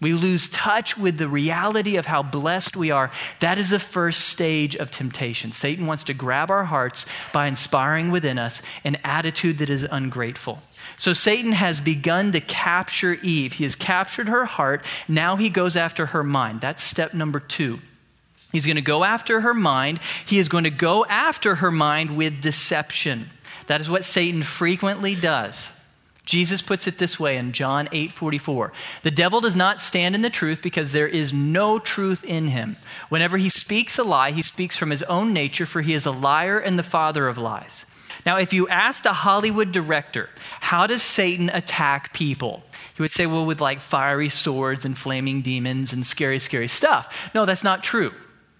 We 0.00 0.14
lose 0.14 0.48
touch 0.48 0.96
with 0.96 1.18
the 1.18 1.28
reality 1.28 1.96
of 1.96 2.06
how 2.06 2.22
blessed 2.22 2.74
we 2.74 2.90
are. 2.90 3.10
That 3.40 3.58
is 3.58 3.68
the 3.68 3.78
first 3.78 4.28
stage 4.30 4.74
of 4.74 4.90
temptation. 4.90 5.52
Satan 5.52 5.86
wants 5.86 6.04
to 6.04 6.14
grab 6.14 6.50
our 6.50 6.64
hearts 6.64 7.04
by 7.34 7.46
inspiring 7.46 8.10
within 8.10 8.38
us 8.38 8.62
an 8.82 8.96
attitude 9.04 9.58
that 9.58 9.68
is 9.68 9.82
ungrateful. 9.82 10.62
So 11.00 11.14
Satan 11.14 11.52
has 11.52 11.80
begun 11.80 12.32
to 12.32 12.42
capture 12.42 13.14
Eve. 13.14 13.54
He 13.54 13.64
has 13.64 13.74
captured 13.74 14.28
her 14.28 14.44
heart. 14.44 14.84
Now 15.08 15.36
he 15.36 15.48
goes 15.48 15.78
after 15.78 16.04
her 16.04 16.22
mind. 16.22 16.60
That's 16.60 16.82
step 16.82 17.14
number 17.14 17.40
two. 17.40 17.78
He's 18.52 18.66
going 18.66 18.76
to 18.76 18.82
go 18.82 19.02
after 19.02 19.40
her 19.40 19.54
mind. 19.54 20.00
He 20.26 20.38
is 20.38 20.50
going 20.50 20.64
to 20.64 20.70
go 20.70 21.06
after 21.06 21.54
her 21.54 21.70
mind 21.70 22.18
with 22.18 22.42
deception. 22.42 23.30
That 23.66 23.80
is 23.80 23.88
what 23.88 24.04
Satan 24.04 24.42
frequently 24.42 25.14
does. 25.14 25.66
Jesus 26.26 26.60
puts 26.60 26.86
it 26.86 26.98
this 26.98 27.18
way 27.18 27.38
in 27.38 27.52
John 27.52 27.88
8:44. 27.92 28.70
The 29.02 29.10
devil 29.10 29.40
does 29.40 29.56
not 29.56 29.80
stand 29.80 30.14
in 30.14 30.20
the 30.20 30.28
truth 30.28 30.60
because 30.60 30.92
there 30.92 31.08
is 31.08 31.32
no 31.32 31.78
truth 31.78 32.24
in 32.24 32.46
him. 32.46 32.76
Whenever 33.08 33.38
he 33.38 33.48
speaks 33.48 33.98
a 33.98 34.04
lie, 34.04 34.32
he 34.32 34.42
speaks 34.42 34.76
from 34.76 34.90
his 34.90 35.02
own 35.04 35.32
nature 35.32 35.64
for 35.64 35.80
he 35.80 35.94
is 35.94 36.04
a 36.04 36.10
liar 36.10 36.58
and 36.58 36.78
the 36.78 36.82
father 36.82 37.26
of 37.26 37.38
lies. 37.38 37.86
Now, 38.26 38.36
if 38.36 38.52
you 38.52 38.68
asked 38.68 39.06
a 39.06 39.12
Hollywood 39.12 39.72
director, 39.72 40.28
how 40.60 40.86
does 40.86 41.02
Satan 41.02 41.48
attack 41.48 42.12
people? 42.12 42.62
He 42.94 43.02
would 43.02 43.10
say, 43.10 43.26
well, 43.26 43.46
with 43.46 43.60
like 43.60 43.80
fiery 43.80 44.28
swords 44.28 44.84
and 44.84 44.96
flaming 44.96 45.42
demons 45.42 45.92
and 45.92 46.06
scary, 46.06 46.38
scary 46.38 46.68
stuff. 46.68 47.12
No, 47.34 47.46
that's 47.46 47.64
not 47.64 47.82
true. 47.82 48.12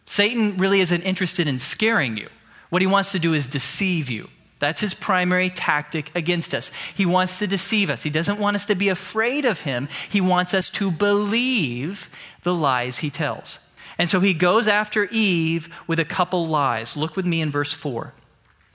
Satan 0.07 0.57
really 0.57 0.81
isn't 0.81 1.03
interested 1.03 1.47
in 1.47 1.59
scaring 1.59 2.17
you. 2.17 2.29
What 2.71 2.83
he 2.83 2.89
wants 2.89 3.13
to 3.13 3.19
do 3.19 3.35
is 3.35 3.47
deceive 3.47 4.11
you. 4.11 4.29
That's 4.61 4.81
his 4.81 4.93
primary 4.93 5.51
tactic 5.51 6.11
against 6.15 6.55
us. 6.55 6.71
He 6.95 7.07
wants 7.07 7.39
to 7.39 7.47
deceive 7.47 7.91
us. 7.91 8.03
He 8.03 8.11
doesn't 8.11 8.39
want 8.39 8.57
us 8.57 8.67
to 8.67 8.75
be 8.75 8.91
afraid 8.91 9.45
of 9.45 9.61
him. 9.61 9.89
He 10.11 10.21
wants 10.21 10.53
us 10.53 10.69
to 10.71 10.91
believe 10.91 12.09
the 12.43 12.55
lies 12.55 12.99
he 12.99 13.11
tells. 13.11 13.59
And 13.99 14.09
so 14.09 14.21
he 14.21 14.35
goes 14.35 14.69
after 14.69 15.05
Eve 15.07 15.69
with 15.87 15.99
a 15.99 16.05
couple 16.05 16.47
lies. 16.47 16.97
Look 16.97 17.17
with 17.17 17.27
me 17.27 17.41
in 17.41 17.51
verse 17.51 17.73
4. 17.73 18.13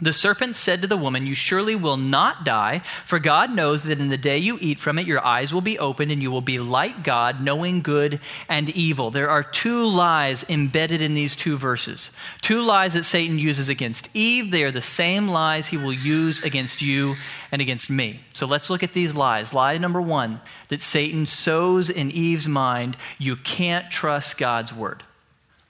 The 0.02 0.12
serpent 0.12 0.58
said 0.58 0.82
to 0.82 0.90
the 0.90 0.98
woman, 0.98 1.26
You 1.26 1.36
surely 1.36 1.74
will 1.74 1.96
not 1.96 2.44
die, 2.44 2.82
for 3.06 3.18
God 3.18 3.56
knows 3.56 3.84
that 3.84 4.02
in 4.02 4.10
the 4.10 4.18
day 4.18 4.38
you 4.38 4.58
eat 4.60 4.78
from 4.78 5.00
it, 5.00 5.08
your 5.08 5.26
eyes 5.26 5.54
will 5.54 5.62
be 5.62 5.80
opened 5.80 6.12
and 6.12 6.22
you 6.22 6.30
will 6.32 6.42
be 6.42 6.60
like 6.60 7.02
God, 7.02 7.40
knowing 7.40 7.82
good 7.82 8.20
and 8.50 8.70
evil. 8.72 9.10
There 9.10 9.30
are 9.30 9.42
two 9.42 9.86
lies 9.86 10.44
embedded 10.50 11.02
in 11.02 11.14
these 11.14 11.34
two 11.34 11.58
verses. 11.58 12.12
Two 12.42 12.62
lies 12.62 12.92
that 12.92 13.06
Satan 13.06 13.40
uses 13.40 13.70
against 13.70 14.10
Eve. 14.14 14.52
They 14.52 14.64
are 14.64 14.72
the 14.72 14.82
same 14.82 15.30
lies 15.30 15.66
he 15.66 15.78
will 15.78 15.94
use 15.94 16.44
against 16.44 16.82
you 16.82 17.16
and 17.54 17.62
against 17.62 17.90
me. 17.90 18.20
So 18.34 18.48
let's 18.48 18.70
look 18.70 18.84
at 18.84 18.92
these 18.92 19.14
lies. 19.14 19.54
Lie 19.54 19.78
number 19.78 20.02
one 20.02 20.42
that 20.68 20.82
Satan 20.82 21.26
sows 21.26 21.90
in 21.90 22.12
Eve's 22.12 22.50
mind 22.50 22.98
you 23.18 23.38
can't 23.38 23.90
trust 23.90 24.38
God's 24.38 24.74
word. 24.74 25.04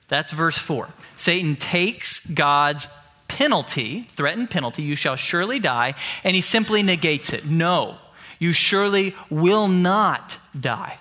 That's 0.08 0.32
verse 0.32 0.58
4. 0.58 0.90
Satan 1.18 1.56
takes 1.56 2.20
God's 2.22 2.88
penalty, 3.28 4.08
threatened 4.16 4.50
penalty, 4.50 4.84
you 4.84 4.96
shall 4.96 5.16
surely 5.16 5.60
die, 5.60 5.96
and 6.24 6.36
he 6.36 6.42
simply 6.42 6.84
negates 6.84 7.34
it. 7.34 7.46
No, 7.46 7.98
you 8.40 8.54
surely 8.54 9.16
will 9.30 9.68
not 9.68 10.38
die. 10.60 11.00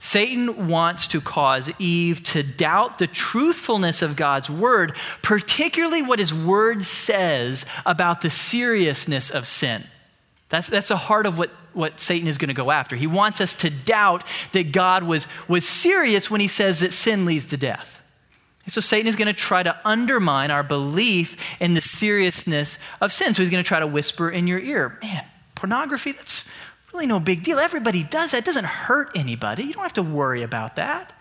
Satan 0.00 0.68
wants 0.68 1.08
to 1.08 1.20
cause 1.20 1.70
Eve 1.78 2.22
to 2.24 2.42
doubt 2.42 2.98
the 2.98 3.06
truthfulness 3.06 4.00
of 4.00 4.16
God's 4.16 4.48
word, 4.48 4.96
particularly 5.22 6.02
what 6.02 6.18
his 6.18 6.32
word 6.32 6.84
says 6.84 7.66
about 7.84 8.22
the 8.22 8.30
seriousness 8.30 9.30
of 9.30 9.46
sin. 9.46 9.84
That's, 10.48 10.68
that's 10.68 10.88
the 10.88 10.96
heart 10.96 11.26
of 11.26 11.38
what, 11.38 11.50
what 11.74 12.00
Satan 12.00 12.28
is 12.28 12.38
going 12.38 12.48
to 12.48 12.54
go 12.54 12.70
after. 12.70 12.96
He 12.96 13.06
wants 13.06 13.42
us 13.42 13.52
to 13.56 13.68
doubt 13.68 14.24
that 14.52 14.72
God 14.72 15.04
was, 15.04 15.26
was 15.48 15.68
serious 15.68 16.30
when 16.30 16.40
he 16.40 16.48
says 16.48 16.80
that 16.80 16.94
sin 16.94 17.26
leads 17.26 17.46
to 17.46 17.58
death. 17.58 17.99
So 18.70 18.80
Satan 18.80 19.06
is 19.06 19.16
going 19.16 19.26
to 19.26 19.32
try 19.32 19.62
to 19.62 19.76
undermine 19.84 20.50
our 20.50 20.62
belief 20.62 21.36
in 21.60 21.74
the 21.74 21.80
seriousness 21.80 22.78
of 23.00 23.12
sin. 23.12 23.34
So 23.34 23.42
he's 23.42 23.50
going 23.50 23.62
to 23.62 23.68
try 23.68 23.80
to 23.80 23.86
whisper 23.86 24.30
in 24.30 24.46
your 24.46 24.58
ear, 24.58 24.98
man, 25.02 25.24
pornography, 25.54 26.12
that's 26.12 26.44
really 26.92 27.06
no 27.06 27.20
big 27.20 27.44
deal. 27.44 27.58
Everybody 27.58 28.02
does 28.02 28.32
that. 28.32 28.38
It 28.38 28.44
doesn't 28.44 28.64
hurt 28.64 29.12
anybody. 29.14 29.64
You 29.64 29.74
don't 29.74 29.82
have 29.82 29.92
to 29.94 30.02
worry 30.02 30.42
about 30.42 30.76
that. 30.76 31.12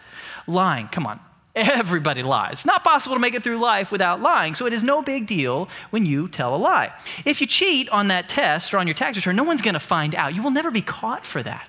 Lying, 0.47 0.88
come 0.88 1.05
on. 1.05 1.19
Everybody 1.55 2.23
lies. 2.23 2.53
It's 2.53 2.65
not 2.65 2.83
possible 2.83 3.15
to 3.15 3.19
make 3.19 3.33
it 3.33 3.43
through 3.43 3.59
life 3.59 3.91
without 3.91 4.21
lying, 4.21 4.55
so 4.55 4.65
it 4.65 4.73
is 4.73 4.83
no 4.83 5.01
big 5.01 5.27
deal 5.27 5.67
when 5.89 6.05
you 6.05 6.27
tell 6.27 6.55
a 6.55 6.57
lie. 6.57 6.93
If 7.25 7.41
you 7.41 7.47
cheat 7.47 7.89
on 7.89 8.07
that 8.09 8.29
test 8.29 8.73
or 8.73 8.77
on 8.77 8.88
your 8.88 8.93
tax 8.93 9.17
return, 9.17 9.35
no 9.35 9.43
one's 9.43 9.62
going 9.62 9.73
to 9.73 9.79
find 9.79 10.15
out. 10.15 10.35
You 10.35 10.43
will 10.43 10.51
never 10.51 10.71
be 10.71 10.81
caught 10.81 11.25
for 11.25 11.41
that. 11.43 11.68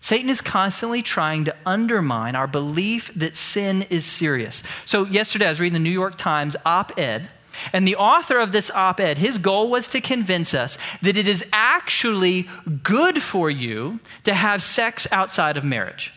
Satan 0.00 0.30
is 0.30 0.40
constantly 0.40 1.02
trying 1.02 1.44
to 1.44 1.56
undermine 1.66 2.34
our 2.34 2.46
belief 2.46 3.10
that 3.16 3.36
sin 3.36 3.82
is 3.90 4.06
serious. 4.06 4.62
So, 4.86 5.04
yesterday 5.04 5.46
I 5.46 5.50
was 5.50 5.60
reading 5.60 5.74
the 5.74 5.78
New 5.78 5.90
York 5.90 6.16
Times 6.16 6.56
op 6.64 6.98
ed, 6.98 7.28
and 7.72 7.86
the 7.86 7.96
author 7.96 8.38
of 8.38 8.52
this 8.52 8.70
op 8.70 9.00
ed, 9.00 9.18
his 9.18 9.36
goal 9.36 9.68
was 9.68 9.88
to 9.88 10.00
convince 10.00 10.54
us 10.54 10.78
that 11.02 11.18
it 11.18 11.28
is 11.28 11.44
actually 11.52 12.48
good 12.82 13.22
for 13.22 13.50
you 13.50 14.00
to 14.24 14.32
have 14.32 14.62
sex 14.62 15.06
outside 15.12 15.56
of 15.58 15.64
marriage. 15.64 16.12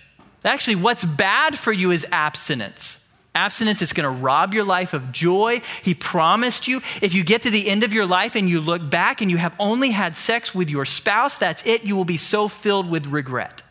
Actually, 0.46 0.76
what's 0.76 1.04
bad 1.04 1.58
for 1.58 1.74
you 1.74 1.92
is 1.92 2.06
abstinence. 2.12 2.98
Abstinence 3.36 3.82
is 3.82 3.94
going 3.94 4.04
to 4.04 4.22
rob 4.22 4.54
your 4.54 4.64
life 4.64 4.94
of 4.94 5.12
joy. 5.12 5.62
He 5.82 5.96
promised 5.96 6.68
you. 6.68 6.82
If 7.02 7.14
you 7.14 7.24
get 7.24 7.44
to 7.44 7.50
the 7.50 7.68
end 7.68 7.84
of 7.84 7.92
your 7.92 8.06
life 8.06 8.36
and 8.36 8.48
you 8.48 8.62
look 8.62 8.88
back 8.90 9.22
and 9.22 9.32
you 9.32 9.38
have 9.38 9.56
only 9.58 9.90
had 9.90 10.16
sex 10.16 10.54
with 10.54 10.70
your 10.70 10.86
spouse, 10.86 11.40
that's 11.40 11.64
it. 11.66 11.84
You 11.84 11.96
will 11.96 12.06
be 12.06 12.18
so 12.18 12.48
filled 12.48 12.90
with 12.90 13.08
regret. 13.08 13.63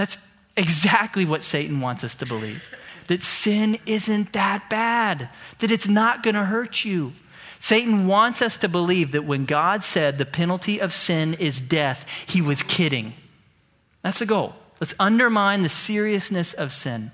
That's 0.00 0.16
exactly 0.56 1.26
what 1.26 1.42
Satan 1.42 1.82
wants 1.82 2.04
us 2.04 2.14
to 2.14 2.26
believe 2.26 2.62
that 3.08 3.22
sin 3.22 3.78
isn't 3.84 4.32
that 4.32 4.70
bad, 4.70 5.28
that 5.58 5.70
it's 5.70 5.86
not 5.86 6.22
going 6.22 6.36
to 6.36 6.44
hurt 6.44 6.86
you. 6.86 7.12
Satan 7.58 8.06
wants 8.06 8.40
us 8.40 8.56
to 8.58 8.68
believe 8.68 9.12
that 9.12 9.26
when 9.26 9.44
God 9.44 9.84
said 9.84 10.16
the 10.16 10.24
penalty 10.24 10.80
of 10.80 10.94
sin 10.94 11.34
is 11.34 11.60
death, 11.60 12.06
he 12.26 12.40
was 12.40 12.62
kidding. 12.62 13.12
That's 14.00 14.20
the 14.20 14.24
goal. 14.26 14.54
Let's 14.80 14.94
undermine 14.98 15.60
the 15.60 15.68
seriousness 15.68 16.54
of 16.54 16.72
sin. 16.72 17.10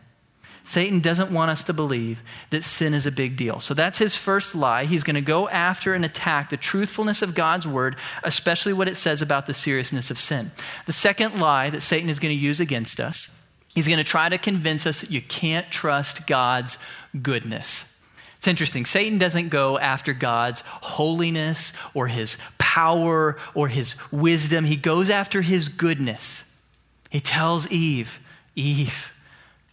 Satan 0.67 0.99
doesn't 0.99 1.31
want 1.31 1.53
us 1.53 1.63
to 1.65 1.73
believe 1.73 2.21
that 2.51 2.65
sin 2.65 2.93
is 2.93 3.07
a 3.07 3.13
big 3.13 3.37
deal. 3.37 3.61
So 3.61 3.73
that's 3.73 3.99
his 3.99 4.17
first 4.17 4.55
lie. 4.57 4.85
He's 4.85 5.05
going 5.05 5.15
to 5.15 5.21
go 5.21 5.49
after 5.49 5.95
and 5.95 6.05
attack 6.05 6.51
the 6.51 6.57
truthfulness 6.57 7.23
of 7.23 7.37
God's 7.37 7.69
word, 7.69 7.95
especially 8.25 8.73
what 8.73 8.89
it 8.89 8.97
says 8.97 9.23
about 9.23 9.47
the 9.47 9.55
seriousness 9.55 10.11
of 10.11 10.19
sin. 10.19 10.51
The 10.87 10.93
second 10.93 11.39
lie 11.39 11.71
that 11.71 11.83
Satan 11.83 12.11
is 12.11 12.19
going 12.19 12.37
to 12.37 12.43
use 12.43 12.59
against 12.59 12.99
us, 12.99 13.29
he's 13.77 13.87
going 13.87 13.99
to 13.99 14.05
try 14.05 14.29
to 14.29 14.39
convince 14.39 14.87
us 14.87 15.03
that 15.03 15.13
you 15.13 15.23
can't 15.23 15.71
trust 15.71 16.27
God's 16.27 16.79
goodness. 17.23 17.85
It's 18.39 18.49
interesting. 18.49 18.87
Satan 18.87 19.19
doesn't 19.19 19.51
go 19.51 19.79
after 19.79 20.13
God's 20.13 20.63
holiness 20.67 21.73
or 21.95 22.09
his 22.09 22.37
power 22.59 23.39
or 23.55 23.69
his 23.69 23.95
wisdom. 24.11 24.65
He 24.65 24.77
goes 24.77 25.11
after 25.11 25.43
his 25.43 25.69
goodness. 25.69 26.43
He 27.09 27.21
tells 27.21 27.69
Eve, 27.69 28.19
Eve, 28.57 29.13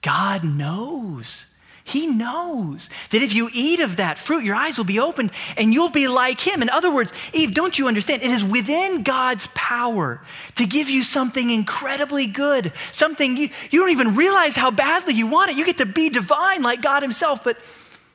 God 0.03 0.43
knows. 0.43 1.45
He 1.85 2.07
knows 2.07 2.89
that 3.09 3.21
if 3.21 3.33
you 3.33 3.49
eat 3.51 3.81
of 3.81 3.97
that 3.97 4.17
fruit, 4.17 4.45
your 4.45 4.55
eyes 4.55 4.77
will 4.77 4.85
be 4.85 4.99
opened 4.99 5.31
and 5.57 5.73
you'll 5.73 5.89
be 5.89 6.07
like 6.07 6.39
him. 6.39 6.61
In 6.61 6.69
other 6.69 6.89
words, 6.89 7.11
Eve, 7.33 7.53
don't 7.53 7.77
you 7.77 7.89
understand? 7.89 8.23
It 8.23 8.31
is 8.31 8.43
within 8.43 9.03
God's 9.03 9.49
power 9.53 10.21
to 10.55 10.65
give 10.65 10.89
you 10.89 11.03
something 11.03 11.49
incredibly 11.49 12.25
good, 12.25 12.71
something 12.93 13.35
you, 13.35 13.49
you 13.69 13.81
don't 13.81 13.89
even 13.89 14.15
realize 14.15 14.55
how 14.55 14.71
badly 14.71 15.13
you 15.13 15.27
want 15.27 15.51
it. 15.51 15.57
You 15.57 15.65
get 15.65 15.79
to 15.79 15.85
be 15.85 16.09
divine 16.09 16.61
like 16.61 16.81
God 16.81 17.01
himself, 17.01 17.43
but, 17.43 17.57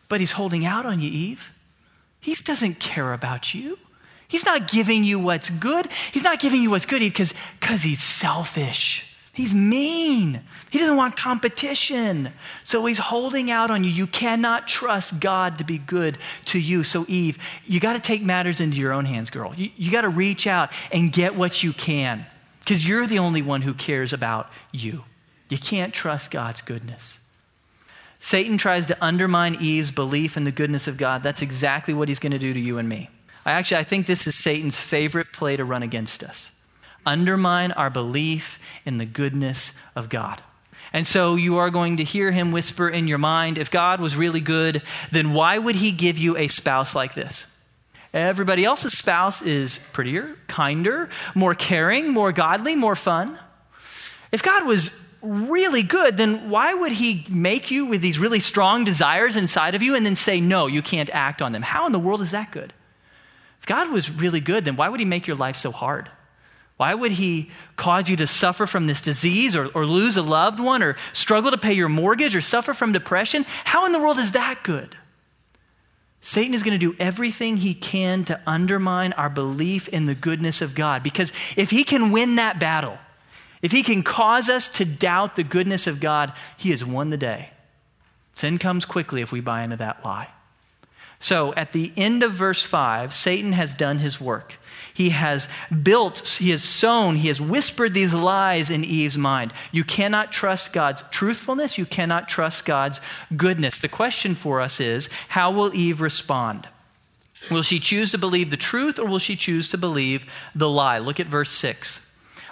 but 0.08 0.20
he's 0.20 0.32
holding 0.32 0.64
out 0.64 0.86
on 0.86 1.00
you, 1.00 1.10
Eve. 1.10 1.42
He 2.20 2.34
doesn't 2.36 2.80
care 2.80 3.12
about 3.12 3.52
you. 3.52 3.78
He's 4.28 4.46
not 4.46 4.68
giving 4.68 5.04
you 5.04 5.18
what's 5.18 5.50
good. 5.50 5.88
He's 6.12 6.22
not 6.22 6.40
giving 6.40 6.62
you 6.62 6.70
what's 6.70 6.86
good 6.86 7.02
Eve, 7.02 7.34
because 7.60 7.82
he's 7.82 8.02
selfish. 8.02 9.04
He's 9.38 9.54
mean. 9.54 10.40
He 10.68 10.80
doesn't 10.80 10.96
want 10.96 11.16
competition. 11.16 12.32
So 12.64 12.84
he's 12.86 12.98
holding 12.98 13.52
out 13.52 13.70
on 13.70 13.84
you. 13.84 13.90
You 13.90 14.08
cannot 14.08 14.66
trust 14.66 15.20
God 15.20 15.58
to 15.58 15.64
be 15.64 15.78
good 15.78 16.18
to 16.46 16.58
you. 16.58 16.82
So, 16.82 17.06
Eve, 17.06 17.38
you 17.64 17.78
got 17.78 17.92
to 17.92 18.00
take 18.00 18.20
matters 18.20 18.60
into 18.60 18.78
your 18.78 18.92
own 18.92 19.04
hands, 19.04 19.30
girl. 19.30 19.54
You, 19.54 19.70
you 19.76 19.92
got 19.92 20.00
to 20.00 20.08
reach 20.08 20.48
out 20.48 20.72
and 20.90 21.12
get 21.12 21.36
what 21.36 21.62
you 21.62 21.72
can 21.72 22.26
because 22.58 22.84
you're 22.84 23.06
the 23.06 23.20
only 23.20 23.40
one 23.40 23.62
who 23.62 23.74
cares 23.74 24.12
about 24.12 24.50
you. 24.72 25.04
You 25.48 25.58
can't 25.58 25.94
trust 25.94 26.32
God's 26.32 26.60
goodness. 26.60 27.16
Satan 28.18 28.58
tries 28.58 28.86
to 28.86 28.96
undermine 29.00 29.58
Eve's 29.60 29.92
belief 29.92 30.36
in 30.36 30.42
the 30.42 30.50
goodness 30.50 30.88
of 30.88 30.96
God. 30.96 31.22
That's 31.22 31.42
exactly 31.42 31.94
what 31.94 32.08
he's 32.08 32.18
going 32.18 32.32
to 32.32 32.40
do 32.40 32.52
to 32.52 32.58
you 32.60 32.78
and 32.78 32.88
me. 32.88 33.08
I 33.46 33.52
actually 33.52 33.82
I 33.82 33.84
think 33.84 34.08
this 34.08 34.26
is 34.26 34.34
Satan's 34.34 34.76
favorite 34.76 35.28
play 35.32 35.56
to 35.56 35.64
run 35.64 35.84
against 35.84 36.24
us 36.24 36.50
undermine 37.04 37.72
our 37.72 37.90
belief 37.90 38.58
in 38.84 38.98
the 38.98 39.06
goodness 39.06 39.72
of 39.96 40.08
God. 40.08 40.42
And 40.92 41.06
so 41.06 41.36
you 41.36 41.58
are 41.58 41.70
going 41.70 41.98
to 41.98 42.04
hear 42.04 42.30
him 42.30 42.52
whisper 42.52 42.88
in 42.88 43.08
your 43.08 43.18
mind 43.18 43.58
if 43.58 43.70
God 43.70 44.00
was 44.00 44.16
really 44.16 44.40
good, 44.40 44.82
then 45.12 45.32
why 45.32 45.58
would 45.58 45.76
he 45.76 45.92
give 45.92 46.18
you 46.18 46.36
a 46.36 46.48
spouse 46.48 46.94
like 46.94 47.14
this? 47.14 47.44
Everybody 48.14 48.64
else's 48.64 48.96
spouse 48.96 49.42
is 49.42 49.78
prettier, 49.92 50.36
kinder, 50.46 51.10
more 51.34 51.54
caring, 51.54 52.08
more 52.08 52.32
godly, 52.32 52.74
more 52.74 52.96
fun. 52.96 53.38
If 54.32 54.42
God 54.42 54.66
was 54.66 54.90
really 55.20 55.82
good, 55.82 56.16
then 56.16 56.48
why 56.48 56.72
would 56.72 56.92
he 56.92 57.26
make 57.28 57.70
you 57.70 57.86
with 57.86 58.00
these 58.00 58.18
really 58.18 58.40
strong 58.40 58.84
desires 58.84 59.36
inside 59.36 59.74
of 59.74 59.82
you 59.82 59.94
and 59.94 60.06
then 60.06 60.16
say, 60.16 60.40
no, 60.40 60.68
you 60.68 60.80
can't 60.80 61.10
act 61.10 61.42
on 61.42 61.52
them? 61.52 61.62
How 61.62 61.86
in 61.86 61.92
the 61.92 61.98
world 61.98 62.22
is 62.22 62.30
that 62.30 62.50
good? 62.50 62.72
If 63.60 63.66
God 63.66 63.90
was 63.90 64.10
really 64.10 64.40
good, 64.40 64.64
then 64.64 64.76
why 64.76 64.88
would 64.88 65.00
he 65.00 65.06
make 65.06 65.26
your 65.26 65.36
life 65.36 65.56
so 65.56 65.70
hard? 65.70 66.08
Why 66.78 66.94
would 66.94 67.12
he 67.12 67.50
cause 67.76 68.08
you 68.08 68.16
to 68.16 68.26
suffer 68.28 68.64
from 68.64 68.86
this 68.86 69.02
disease 69.02 69.56
or, 69.56 69.66
or 69.66 69.84
lose 69.84 70.16
a 70.16 70.22
loved 70.22 70.60
one 70.60 70.82
or 70.82 70.96
struggle 71.12 71.50
to 71.50 71.58
pay 71.58 71.72
your 71.72 71.88
mortgage 71.88 72.36
or 72.36 72.40
suffer 72.40 72.72
from 72.72 72.92
depression? 72.92 73.44
How 73.64 73.84
in 73.84 73.92
the 73.92 73.98
world 73.98 74.18
is 74.18 74.32
that 74.32 74.62
good? 74.62 74.96
Satan 76.20 76.54
is 76.54 76.62
going 76.62 76.78
to 76.78 76.92
do 76.92 76.96
everything 77.00 77.56
he 77.56 77.74
can 77.74 78.24
to 78.26 78.40
undermine 78.46 79.12
our 79.14 79.28
belief 79.28 79.88
in 79.88 80.04
the 80.04 80.14
goodness 80.14 80.62
of 80.62 80.76
God. 80.76 81.02
Because 81.02 81.32
if 81.56 81.68
he 81.70 81.82
can 81.82 82.12
win 82.12 82.36
that 82.36 82.60
battle, 82.60 82.96
if 83.60 83.72
he 83.72 83.82
can 83.82 84.04
cause 84.04 84.48
us 84.48 84.68
to 84.68 84.84
doubt 84.84 85.34
the 85.34 85.42
goodness 85.42 85.88
of 85.88 85.98
God, 85.98 86.32
he 86.56 86.70
has 86.70 86.84
won 86.84 87.10
the 87.10 87.16
day. 87.16 87.50
Sin 88.36 88.58
comes 88.58 88.84
quickly 88.84 89.20
if 89.20 89.32
we 89.32 89.40
buy 89.40 89.64
into 89.64 89.78
that 89.78 90.04
lie. 90.04 90.28
So 91.20 91.52
at 91.54 91.72
the 91.72 91.92
end 91.96 92.22
of 92.22 92.32
verse 92.32 92.62
5, 92.62 93.12
Satan 93.12 93.52
has 93.52 93.74
done 93.74 93.98
his 93.98 94.20
work. 94.20 94.54
He 94.94 95.10
has 95.10 95.48
built, 95.82 96.26
he 96.26 96.50
has 96.50 96.62
sown, 96.62 97.16
he 97.16 97.28
has 97.28 97.40
whispered 97.40 97.92
these 97.92 98.14
lies 98.14 98.70
in 98.70 98.84
Eve's 98.84 99.18
mind. 99.18 99.52
You 99.72 99.84
cannot 99.84 100.32
trust 100.32 100.72
God's 100.72 101.02
truthfulness, 101.10 101.78
you 101.78 101.86
cannot 101.86 102.28
trust 102.28 102.64
God's 102.64 103.00
goodness. 103.36 103.80
The 103.80 103.88
question 103.88 104.34
for 104.34 104.60
us 104.60 104.80
is 104.80 105.08
how 105.28 105.52
will 105.52 105.74
Eve 105.74 106.00
respond? 106.00 106.68
Will 107.50 107.62
she 107.62 107.80
choose 107.80 108.12
to 108.12 108.18
believe 108.18 108.50
the 108.50 108.56
truth 108.56 108.98
or 108.98 109.06
will 109.06 109.18
she 109.18 109.36
choose 109.36 109.68
to 109.68 109.78
believe 109.78 110.24
the 110.54 110.68
lie? 110.68 110.98
Look 110.98 111.20
at 111.20 111.26
verse 111.26 111.50
6. 111.50 112.00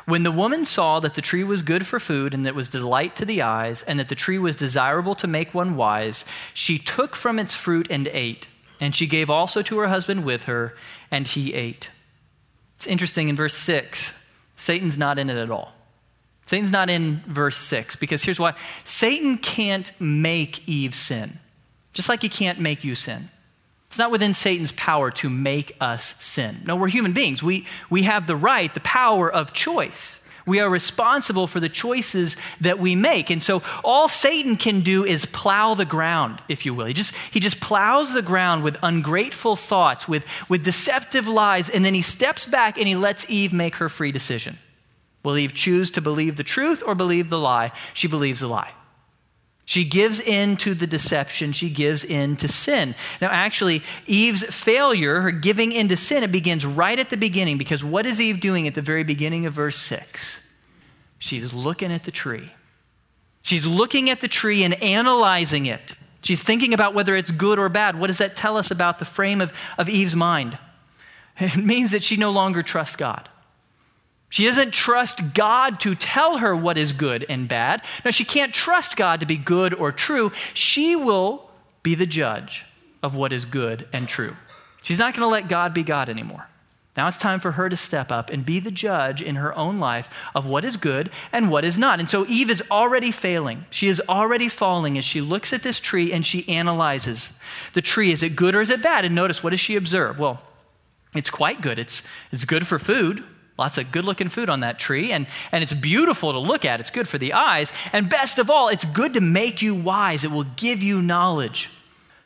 When 0.06 0.22
the 0.22 0.30
woman 0.30 0.64
saw 0.64 1.00
that 1.00 1.14
the 1.14 1.22
tree 1.22 1.42
was 1.42 1.62
good 1.62 1.84
for 1.84 1.98
food 1.98 2.32
and 2.32 2.46
that 2.46 2.50
it 2.50 2.54
was 2.54 2.68
delight 2.68 3.16
to 3.16 3.24
the 3.24 3.42
eyes 3.42 3.82
and 3.82 3.98
that 3.98 4.08
the 4.08 4.14
tree 4.14 4.38
was 4.38 4.54
desirable 4.54 5.16
to 5.16 5.26
make 5.26 5.52
one 5.52 5.74
wise, 5.76 6.24
she 6.54 6.78
took 6.78 7.16
from 7.16 7.40
its 7.40 7.54
fruit 7.54 7.88
and 7.90 8.06
ate. 8.06 8.46
And 8.80 8.94
she 8.94 9.06
gave 9.06 9.30
also 9.30 9.62
to 9.62 9.78
her 9.78 9.88
husband 9.88 10.24
with 10.24 10.44
her, 10.44 10.74
and 11.10 11.26
he 11.26 11.54
ate. 11.54 11.88
It's 12.76 12.86
interesting 12.86 13.28
in 13.28 13.36
verse 13.36 13.56
6, 13.56 14.12
Satan's 14.56 14.98
not 14.98 15.18
in 15.18 15.30
it 15.30 15.36
at 15.36 15.50
all. 15.50 15.72
Satan's 16.46 16.70
not 16.70 16.90
in 16.90 17.22
verse 17.26 17.56
6 17.56 17.96
because 17.96 18.22
here's 18.22 18.38
why 18.38 18.54
Satan 18.84 19.38
can't 19.38 19.90
make 20.00 20.66
Eve 20.68 20.94
sin, 20.94 21.38
just 21.92 22.08
like 22.08 22.22
he 22.22 22.28
can't 22.28 22.60
make 22.60 22.84
you 22.84 22.94
sin. 22.94 23.28
It's 23.88 23.98
not 23.98 24.10
within 24.10 24.34
Satan's 24.34 24.72
power 24.72 25.10
to 25.12 25.30
make 25.30 25.76
us 25.80 26.14
sin. 26.18 26.62
No, 26.66 26.76
we're 26.76 26.88
human 26.88 27.12
beings. 27.12 27.42
We, 27.42 27.66
we 27.88 28.02
have 28.02 28.26
the 28.26 28.36
right, 28.36 28.72
the 28.72 28.80
power 28.80 29.32
of 29.32 29.52
choice. 29.52 30.18
We 30.46 30.60
are 30.60 30.70
responsible 30.70 31.48
for 31.48 31.58
the 31.58 31.68
choices 31.68 32.36
that 32.60 32.78
we 32.78 32.94
make. 32.94 33.30
And 33.30 33.42
so 33.42 33.62
all 33.82 34.08
Satan 34.08 34.56
can 34.56 34.82
do 34.82 35.04
is 35.04 35.26
plow 35.26 35.74
the 35.74 35.84
ground, 35.84 36.40
if 36.48 36.64
you 36.64 36.72
will. 36.72 36.86
He 36.86 36.94
just, 36.94 37.12
he 37.32 37.40
just 37.40 37.58
plows 37.58 38.12
the 38.12 38.22
ground 38.22 38.62
with 38.62 38.76
ungrateful 38.82 39.56
thoughts, 39.56 40.06
with, 40.06 40.24
with 40.48 40.64
deceptive 40.64 41.26
lies, 41.26 41.68
and 41.68 41.84
then 41.84 41.94
he 41.94 42.02
steps 42.02 42.46
back 42.46 42.78
and 42.78 42.86
he 42.86 42.94
lets 42.94 43.26
Eve 43.28 43.52
make 43.52 43.74
her 43.76 43.88
free 43.88 44.12
decision. 44.12 44.56
Will 45.24 45.36
Eve 45.36 45.52
choose 45.52 45.90
to 45.92 46.00
believe 46.00 46.36
the 46.36 46.44
truth 46.44 46.80
or 46.86 46.94
believe 46.94 47.28
the 47.28 47.38
lie? 47.38 47.72
She 47.94 48.06
believes 48.06 48.38
the 48.38 48.46
lie. 48.46 48.70
She 49.66 49.84
gives 49.84 50.20
in 50.20 50.56
to 50.58 50.76
the 50.76 50.86
deception. 50.86 51.52
She 51.52 51.68
gives 51.70 52.04
in 52.04 52.36
to 52.36 52.46
sin. 52.46 52.94
Now, 53.20 53.28
actually, 53.30 53.82
Eve's 54.06 54.44
failure, 54.44 55.20
her 55.20 55.32
giving 55.32 55.72
in 55.72 55.88
to 55.88 55.96
sin, 55.96 56.22
it 56.22 56.30
begins 56.30 56.64
right 56.64 56.98
at 56.98 57.10
the 57.10 57.16
beginning 57.16 57.58
because 57.58 57.82
what 57.82 58.06
is 58.06 58.20
Eve 58.20 58.38
doing 58.38 58.68
at 58.68 58.76
the 58.76 58.80
very 58.80 59.02
beginning 59.02 59.44
of 59.44 59.54
verse 59.54 59.78
6? 59.78 60.38
She's 61.18 61.52
looking 61.52 61.92
at 61.92 62.04
the 62.04 62.12
tree. 62.12 62.52
She's 63.42 63.66
looking 63.66 64.08
at 64.08 64.20
the 64.20 64.28
tree 64.28 64.62
and 64.62 64.80
analyzing 64.82 65.66
it. 65.66 65.94
She's 66.22 66.42
thinking 66.42 66.72
about 66.72 66.94
whether 66.94 67.16
it's 67.16 67.32
good 67.32 67.58
or 67.58 67.68
bad. 67.68 67.98
What 67.98 68.06
does 68.06 68.18
that 68.18 68.36
tell 68.36 68.56
us 68.56 68.70
about 68.70 69.00
the 69.00 69.04
frame 69.04 69.40
of, 69.40 69.52
of 69.78 69.88
Eve's 69.88 70.16
mind? 70.16 70.58
It 71.38 71.56
means 71.56 71.90
that 71.90 72.02
she 72.02 72.16
no 72.16 72.30
longer 72.30 72.62
trusts 72.62 72.96
God. 72.96 73.28
She 74.28 74.44
doesn't 74.44 74.72
trust 74.72 75.34
God 75.34 75.80
to 75.80 75.94
tell 75.94 76.38
her 76.38 76.54
what 76.54 76.78
is 76.78 76.92
good 76.92 77.24
and 77.28 77.48
bad. 77.48 77.82
No, 78.04 78.10
she 78.10 78.24
can't 78.24 78.52
trust 78.52 78.96
God 78.96 79.20
to 79.20 79.26
be 79.26 79.36
good 79.36 79.72
or 79.72 79.92
true. 79.92 80.32
She 80.54 80.96
will 80.96 81.48
be 81.82 81.94
the 81.94 82.06
judge 82.06 82.64
of 83.02 83.14
what 83.14 83.32
is 83.32 83.44
good 83.44 83.88
and 83.92 84.08
true. 84.08 84.34
She's 84.82 84.98
not 84.98 85.14
going 85.14 85.22
to 85.22 85.28
let 85.28 85.48
God 85.48 85.74
be 85.74 85.84
God 85.84 86.08
anymore. 86.08 86.46
Now 86.96 87.08
it's 87.08 87.18
time 87.18 87.40
for 87.40 87.52
her 87.52 87.68
to 87.68 87.76
step 87.76 88.10
up 88.10 88.30
and 88.30 88.44
be 88.44 88.58
the 88.58 88.70
judge 88.70 89.20
in 89.20 89.36
her 89.36 89.54
own 89.54 89.80
life 89.80 90.08
of 90.34 90.46
what 90.46 90.64
is 90.64 90.78
good 90.78 91.10
and 91.30 91.50
what 91.50 91.64
is 91.64 91.78
not. 91.78 92.00
And 92.00 92.08
so 92.08 92.26
Eve 92.26 92.50
is 92.50 92.62
already 92.70 93.10
failing. 93.10 93.66
She 93.70 93.88
is 93.88 94.00
already 94.08 94.48
falling 94.48 94.96
as 94.96 95.04
she 95.04 95.20
looks 95.20 95.52
at 95.52 95.62
this 95.62 95.78
tree 95.78 96.12
and 96.12 96.24
she 96.24 96.48
analyzes 96.48 97.28
the 97.74 97.82
tree. 97.82 98.12
Is 98.12 98.22
it 98.22 98.34
good 98.34 98.54
or 98.54 98.62
is 98.62 98.70
it 98.70 98.82
bad? 98.82 99.04
And 99.04 99.14
notice, 99.14 99.42
what 99.42 99.50
does 99.50 99.60
she 99.60 99.76
observe? 99.76 100.18
Well, 100.18 100.40
it's 101.14 101.30
quite 101.30 101.60
good. 101.60 101.78
It's, 101.78 102.02
it's 102.32 102.44
good 102.44 102.66
for 102.66 102.78
food. 102.78 103.22
Lots 103.58 103.78
of 103.78 103.90
good 103.90 104.04
looking 104.04 104.28
food 104.28 104.50
on 104.50 104.60
that 104.60 104.78
tree, 104.78 105.12
and, 105.12 105.26
and 105.50 105.62
it's 105.62 105.72
beautiful 105.72 106.32
to 106.32 106.38
look 106.38 106.64
at. 106.64 106.80
It's 106.80 106.90
good 106.90 107.08
for 107.08 107.16
the 107.16 107.32
eyes. 107.32 107.72
And 107.92 108.10
best 108.10 108.38
of 108.38 108.50
all, 108.50 108.68
it's 108.68 108.84
good 108.84 109.14
to 109.14 109.20
make 109.20 109.62
you 109.62 109.74
wise. 109.74 110.24
It 110.24 110.30
will 110.30 110.44
give 110.44 110.82
you 110.82 111.00
knowledge. 111.00 111.70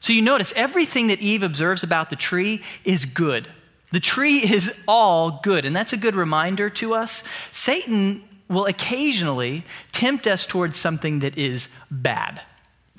So 0.00 0.12
you 0.12 0.22
notice 0.22 0.52
everything 0.56 1.08
that 1.08 1.20
Eve 1.20 1.42
observes 1.42 1.82
about 1.84 2.10
the 2.10 2.16
tree 2.16 2.62
is 2.84 3.04
good. 3.04 3.48
The 3.92 4.00
tree 4.00 4.38
is 4.38 4.72
all 4.88 5.40
good. 5.42 5.64
And 5.64 5.76
that's 5.76 5.92
a 5.92 5.96
good 5.96 6.16
reminder 6.16 6.70
to 6.70 6.94
us. 6.94 7.22
Satan 7.52 8.24
will 8.48 8.66
occasionally 8.66 9.64
tempt 9.92 10.26
us 10.26 10.46
towards 10.46 10.76
something 10.76 11.20
that 11.20 11.38
is 11.38 11.68
bad 11.90 12.40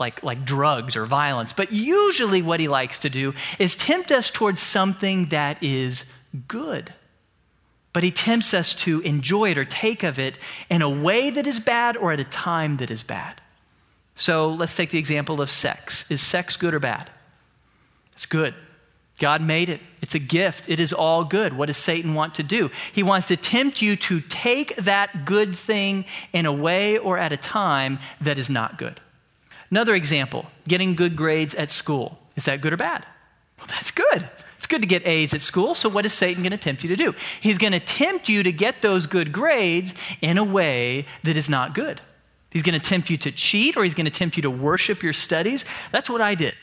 like, 0.01 0.23
like 0.23 0.45
drugs 0.45 0.95
or 0.95 1.05
violence. 1.05 1.53
But 1.53 1.71
usually, 1.71 2.41
what 2.41 2.59
he 2.59 2.67
likes 2.67 2.99
to 2.99 3.09
do 3.09 3.33
is 3.59 3.75
tempt 3.75 4.11
us 4.11 4.31
towards 4.31 4.59
something 4.59 5.29
that 5.29 5.61
is 5.63 6.03
good. 6.47 6.93
But 7.93 8.03
he 8.03 8.11
tempts 8.11 8.53
us 8.53 8.73
to 8.75 9.01
enjoy 9.01 9.51
it 9.51 9.57
or 9.57 9.65
take 9.65 10.03
of 10.03 10.17
it 10.17 10.37
in 10.69 10.81
a 10.81 10.89
way 10.89 11.29
that 11.29 11.45
is 11.45 11.59
bad 11.59 11.97
or 11.97 12.13
at 12.13 12.19
a 12.19 12.25
time 12.25 12.77
that 12.77 12.89
is 12.89 13.03
bad. 13.03 13.41
So 14.15 14.49
let's 14.49 14.75
take 14.75 14.91
the 14.91 14.99
example 14.99 15.41
of 15.41 15.49
sex. 15.49 16.05
Is 16.09 16.21
sex 16.21 16.57
good 16.57 16.73
or 16.73 16.79
bad? 16.79 17.09
It's 18.13 18.25
good. 18.25 18.55
God 19.19 19.41
made 19.41 19.69
it. 19.69 19.81
It's 20.01 20.15
a 20.15 20.19
gift. 20.19 20.67
It 20.67 20.79
is 20.79 20.93
all 20.93 21.23
good. 21.23 21.55
What 21.55 21.67
does 21.67 21.77
Satan 21.77 22.15
want 22.15 22.35
to 22.35 22.43
do? 22.43 22.71
He 22.91 23.03
wants 23.03 23.27
to 23.27 23.37
tempt 23.37 23.81
you 23.81 23.95
to 23.97 24.19
take 24.21 24.75
that 24.77 25.25
good 25.25 25.55
thing 25.55 26.05
in 26.33 26.45
a 26.45 26.51
way 26.51 26.97
or 26.97 27.17
at 27.17 27.31
a 27.31 27.37
time 27.37 27.99
that 28.21 28.39
is 28.39 28.49
not 28.49 28.77
good. 28.77 28.99
Another 29.69 29.93
example 29.93 30.45
getting 30.67 30.95
good 30.95 31.15
grades 31.15 31.53
at 31.55 31.69
school. 31.69 32.17
Is 32.35 32.45
that 32.45 32.61
good 32.61 32.73
or 32.73 32.77
bad? 32.77 33.05
Well, 33.59 33.67
that's 33.67 33.91
good. 33.91 34.27
It's 34.61 34.67
good 34.67 34.83
to 34.83 34.87
get 34.87 35.07
A's 35.07 35.33
at 35.33 35.41
school, 35.41 35.73
so 35.73 35.89
what 35.89 36.05
is 36.05 36.13
Satan 36.13 36.43
going 36.43 36.51
to 36.51 36.57
tempt 36.57 36.83
you 36.83 36.89
to 36.89 36.95
do? 36.95 37.15
He's 37.39 37.57
going 37.57 37.73
to 37.73 37.79
tempt 37.79 38.29
you 38.29 38.43
to 38.43 38.51
get 38.51 38.83
those 38.83 39.07
good 39.07 39.31
grades 39.31 39.91
in 40.21 40.37
a 40.37 40.43
way 40.43 41.07
that 41.23 41.35
is 41.35 41.49
not 41.49 41.73
good. 41.73 41.99
He's 42.51 42.61
going 42.61 42.79
to 42.79 42.89
tempt 42.89 43.09
you 43.09 43.17
to 43.17 43.31
cheat 43.31 43.75
or 43.75 43.83
he's 43.83 43.95
going 43.95 44.05
to 44.05 44.11
tempt 44.11 44.35
you 44.35 44.43
to 44.43 44.51
worship 44.51 45.01
your 45.01 45.13
studies. 45.13 45.65
That's 45.91 46.11
what 46.11 46.21
I 46.21 46.35
did. 46.35 46.53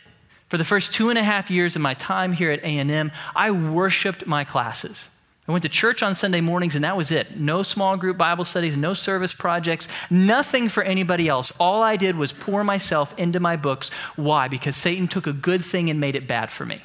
For 0.49 0.59
the 0.59 0.65
first 0.65 0.93
two 0.93 1.11
and 1.11 1.19
a 1.19 1.25
half 1.25 1.51
years 1.51 1.75
of 1.75 1.83
my 1.83 1.95
time 1.95 2.33
here 2.33 2.53
at 2.53 2.61
A&M, 2.61 3.11
I 3.35 3.51
worshiped 3.51 4.29
my 4.29 4.45
classes. 4.45 5.09
I 5.49 5.51
went 5.51 5.63
to 5.63 5.69
church 5.69 6.01
on 6.01 6.15
Sunday 6.15 6.41
mornings, 6.41 6.77
and 6.77 6.85
that 6.85 6.97
was 6.97 7.11
it. 7.11 7.37
No 7.37 7.65
small 7.65 7.97
group 7.97 8.17
Bible 8.17 8.45
studies, 8.45 8.77
no 8.77 8.95
service 8.95 9.35
projects, 9.35 9.89
nothing 10.09 10.69
for 10.69 10.85
anybody 10.85 11.27
else. 11.27 11.53
All 11.59 11.83
I 11.83 11.97
did 11.97 12.15
was 12.15 12.33
pour 12.33 12.63
myself 12.63 13.13
into 13.19 13.41
my 13.41 13.57
books. 13.57 13.91
Why? 14.15 14.47
Because 14.47 14.77
Satan 14.77 15.09
took 15.09 15.27
a 15.27 15.33
good 15.33 15.65
thing 15.65 15.91
and 15.91 15.99
made 15.99 16.15
it 16.15 16.29
bad 16.29 16.53
for 16.53 16.65
me. 16.65 16.81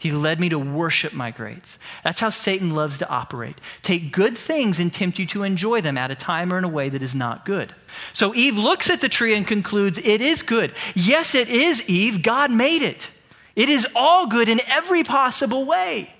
He 0.00 0.12
led 0.12 0.40
me 0.40 0.48
to 0.48 0.58
worship 0.58 1.12
my 1.12 1.30
grades. 1.30 1.78
That's 2.02 2.20
how 2.20 2.30
Satan 2.30 2.70
loves 2.70 2.96
to 2.98 3.08
operate. 3.10 3.60
Take 3.82 4.12
good 4.12 4.36
things 4.36 4.78
and 4.78 4.90
tempt 4.90 5.18
you 5.18 5.26
to 5.26 5.42
enjoy 5.42 5.82
them 5.82 5.98
at 5.98 6.10
a 6.10 6.14
time 6.14 6.54
or 6.54 6.56
in 6.58 6.64
a 6.64 6.68
way 6.68 6.88
that 6.88 7.02
is 7.02 7.14
not 7.14 7.44
good. 7.44 7.74
So 8.14 8.34
Eve 8.34 8.56
looks 8.56 8.88
at 8.88 9.02
the 9.02 9.10
tree 9.10 9.34
and 9.34 9.46
concludes, 9.46 9.98
It 9.98 10.22
is 10.22 10.40
good. 10.40 10.72
Yes, 10.94 11.34
it 11.34 11.50
is, 11.50 11.82
Eve. 11.82 12.22
God 12.22 12.50
made 12.50 12.80
it. 12.80 13.08
It 13.54 13.68
is 13.68 13.86
all 13.94 14.26
good 14.26 14.48
in 14.48 14.62
every 14.66 15.04
possible 15.04 15.66
way. 15.66 16.10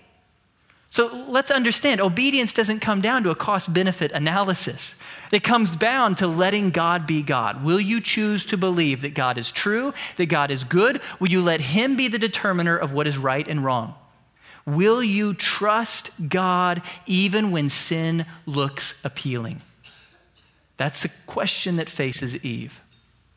So 0.90 1.24
let's 1.28 1.52
understand 1.52 2.00
obedience 2.00 2.52
doesn't 2.52 2.80
come 2.80 3.00
down 3.00 3.22
to 3.22 3.30
a 3.30 3.36
cost 3.36 3.72
benefit 3.72 4.10
analysis. 4.10 4.96
It 5.30 5.44
comes 5.44 5.76
down 5.76 6.16
to 6.16 6.26
letting 6.26 6.70
God 6.70 7.06
be 7.06 7.22
God. 7.22 7.64
Will 7.64 7.80
you 7.80 8.00
choose 8.00 8.44
to 8.46 8.56
believe 8.56 9.02
that 9.02 9.14
God 9.14 9.38
is 9.38 9.52
true, 9.52 9.94
that 10.16 10.26
God 10.26 10.50
is 10.50 10.64
good? 10.64 11.00
Will 11.20 11.30
you 11.30 11.42
let 11.42 11.60
Him 11.60 11.94
be 11.94 12.08
the 12.08 12.18
determiner 12.18 12.76
of 12.76 12.92
what 12.92 13.06
is 13.06 13.16
right 13.16 13.46
and 13.46 13.64
wrong? 13.64 13.94
Will 14.66 15.02
you 15.02 15.32
trust 15.34 16.10
God 16.28 16.82
even 17.06 17.52
when 17.52 17.68
sin 17.68 18.26
looks 18.44 18.94
appealing? 19.04 19.62
That's 20.76 21.02
the 21.02 21.10
question 21.26 21.76
that 21.76 21.88
faces 21.88 22.34
Eve. 22.36 22.80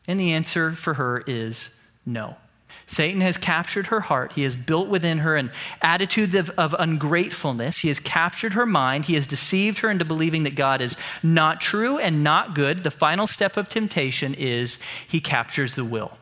And 0.08 0.18
the 0.18 0.32
answer 0.32 0.74
for 0.74 0.94
her 0.94 1.22
is 1.24 1.70
no. 2.04 2.36
Satan 2.86 3.20
has 3.22 3.38
captured 3.38 3.86
her 3.86 4.00
heart. 4.00 4.32
He 4.32 4.42
has 4.42 4.54
built 4.54 4.88
within 4.88 5.18
her 5.18 5.36
an 5.36 5.50
attitude 5.80 6.34
of, 6.34 6.50
of, 6.50 6.74
ungratefulness. 6.78 7.78
He 7.78 7.88
has 7.88 7.98
captured 7.98 8.54
her 8.54 8.66
mind. 8.66 9.04
He 9.04 9.14
has 9.14 9.26
deceived 9.26 9.78
her 9.78 9.90
into 9.90 10.04
believing 10.04 10.42
that 10.42 10.54
God 10.54 10.82
is 10.82 10.96
not 11.22 11.60
true 11.60 11.98
and 11.98 12.22
not 12.22 12.54
good. 12.54 12.84
The 12.84 12.90
final 12.90 13.26
step 13.26 13.56
of 13.56 13.68
temptation 13.68 14.34
is 14.34 14.78
he 15.08 15.20
captures 15.20 15.74
the 15.74 15.84
will. 15.84 16.12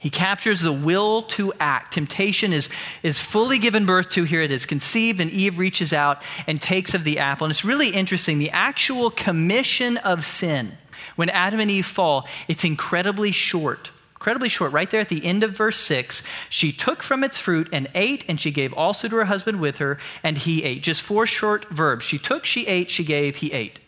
He 0.00 0.10
captures 0.10 0.60
the 0.60 0.72
will 0.72 1.22
to 1.22 1.52
act. 1.58 1.94
Temptation 1.94 2.52
is, 2.52 2.68
is 3.02 3.18
fully 3.18 3.58
given 3.58 3.84
birth 3.84 4.10
to 4.10 4.22
here. 4.24 4.42
It 4.42 4.52
is 4.52 4.64
conceived, 4.64 5.20
and 5.20 5.30
Eve 5.30 5.58
reaches 5.58 5.92
out 5.92 6.22
and 6.46 6.60
takes 6.60 6.94
of 6.94 7.02
the 7.02 7.18
apple. 7.18 7.46
And 7.46 7.50
it's 7.50 7.64
really 7.64 7.88
interesting. 7.88 8.38
The 8.38 8.50
actual 8.50 9.10
commission 9.10 9.96
of 9.96 10.24
sin, 10.24 10.72
when 11.16 11.30
Adam 11.30 11.58
and 11.58 11.70
Eve 11.70 11.86
fall, 11.86 12.28
it's 12.46 12.62
incredibly 12.62 13.32
short 13.32 13.90
incredibly 14.18 14.48
short. 14.48 14.72
Right 14.72 14.90
there 14.90 15.00
at 15.00 15.08
the 15.08 15.24
end 15.24 15.44
of 15.44 15.52
verse 15.52 15.78
6, 15.78 16.24
she 16.50 16.72
took 16.72 17.04
from 17.04 17.22
its 17.22 17.38
fruit 17.38 17.68
and 17.72 17.88
ate, 17.94 18.24
and 18.26 18.40
she 18.40 18.50
gave 18.50 18.72
also 18.72 19.06
to 19.06 19.16
her 19.16 19.24
husband 19.24 19.60
with 19.60 19.78
her, 19.78 19.98
and 20.24 20.36
he 20.36 20.64
ate. 20.64 20.82
Just 20.82 21.02
four 21.02 21.24
short 21.24 21.68
verbs. 21.70 22.04
She 22.04 22.18
took, 22.18 22.44
she 22.44 22.66
ate, 22.66 22.90
she 22.90 23.04
gave, 23.04 23.36
he 23.36 23.52
ate. 23.52 23.78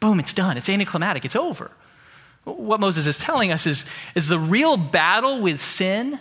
Boom, 0.00 0.18
it's 0.18 0.32
done. 0.32 0.56
It's 0.56 0.70
anticlimactic. 0.70 1.26
It's 1.26 1.36
over. 1.36 1.70
What 2.44 2.80
Moses 2.80 3.06
is 3.06 3.18
telling 3.18 3.52
us 3.52 3.66
is, 3.66 3.84
is 4.14 4.28
the 4.28 4.38
real 4.38 4.78
battle 4.78 5.42
with 5.42 5.62
sin 5.62 6.18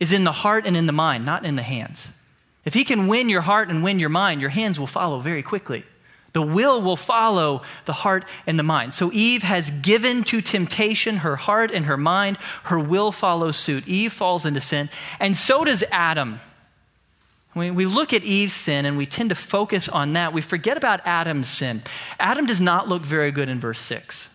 is 0.00 0.10
in 0.10 0.24
the 0.24 0.32
heart 0.32 0.66
and 0.66 0.76
in 0.76 0.86
the 0.86 0.92
mind, 0.92 1.24
not 1.24 1.44
in 1.44 1.54
the 1.54 1.62
hands. 1.62 2.08
If 2.64 2.74
he 2.74 2.84
can 2.84 3.06
win 3.06 3.28
your 3.28 3.40
heart 3.40 3.68
and 3.68 3.84
win 3.84 4.00
your 4.00 4.08
mind, 4.08 4.40
your 4.40 4.50
hands 4.50 4.80
will 4.80 4.88
follow 4.88 5.20
very 5.20 5.44
quickly. 5.44 5.84
The 6.36 6.42
will 6.42 6.82
will 6.82 6.98
follow 6.98 7.62
the 7.86 7.94
heart 7.94 8.26
and 8.46 8.58
the 8.58 8.62
mind. 8.62 8.92
So 8.92 9.10
Eve 9.10 9.42
has 9.42 9.70
given 9.80 10.22
to 10.24 10.42
temptation 10.42 11.16
her 11.16 11.34
heart 11.34 11.70
and 11.70 11.86
her 11.86 11.96
mind. 11.96 12.36
Her 12.64 12.78
will 12.78 13.10
follows 13.10 13.56
suit. 13.56 13.88
Eve 13.88 14.12
falls 14.12 14.44
into 14.44 14.60
sin, 14.60 14.90
and 15.18 15.34
so 15.34 15.64
does 15.64 15.82
Adam. 15.90 16.38
When 17.54 17.74
we 17.74 17.86
look 17.86 18.12
at 18.12 18.22
Eve's 18.22 18.52
sin 18.52 18.84
and 18.84 18.98
we 18.98 19.06
tend 19.06 19.30
to 19.30 19.34
focus 19.34 19.88
on 19.88 20.12
that, 20.12 20.34
we 20.34 20.42
forget 20.42 20.76
about 20.76 21.00
Adam's 21.06 21.48
sin. 21.48 21.82
Adam 22.20 22.44
does 22.44 22.60
not 22.60 22.86
look 22.86 23.02
very 23.02 23.32
good 23.32 23.48
in 23.48 23.58
verse 23.58 23.80
6. 23.80 24.28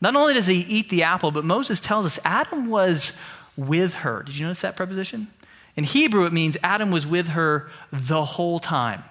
Not 0.00 0.16
only 0.16 0.32
does 0.32 0.46
he 0.46 0.60
eat 0.60 0.88
the 0.88 1.02
apple, 1.02 1.32
but 1.32 1.44
Moses 1.44 1.80
tells 1.80 2.06
us 2.06 2.18
Adam 2.24 2.70
was 2.70 3.12
with 3.58 3.92
her. 3.92 4.22
Did 4.22 4.36
you 4.36 4.46
notice 4.46 4.62
that 4.62 4.74
preposition? 4.74 5.28
In 5.76 5.84
Hebrew, 5.84 6.24
it 6.24 6.32
means 6.32 6.56
Adam 6.62 6.90
was 6.90 7.06
with 7.06 7.26
her 7.26 7.70
the 7.92 8.24
whole 8.24 8.58
time. 8.58 9.04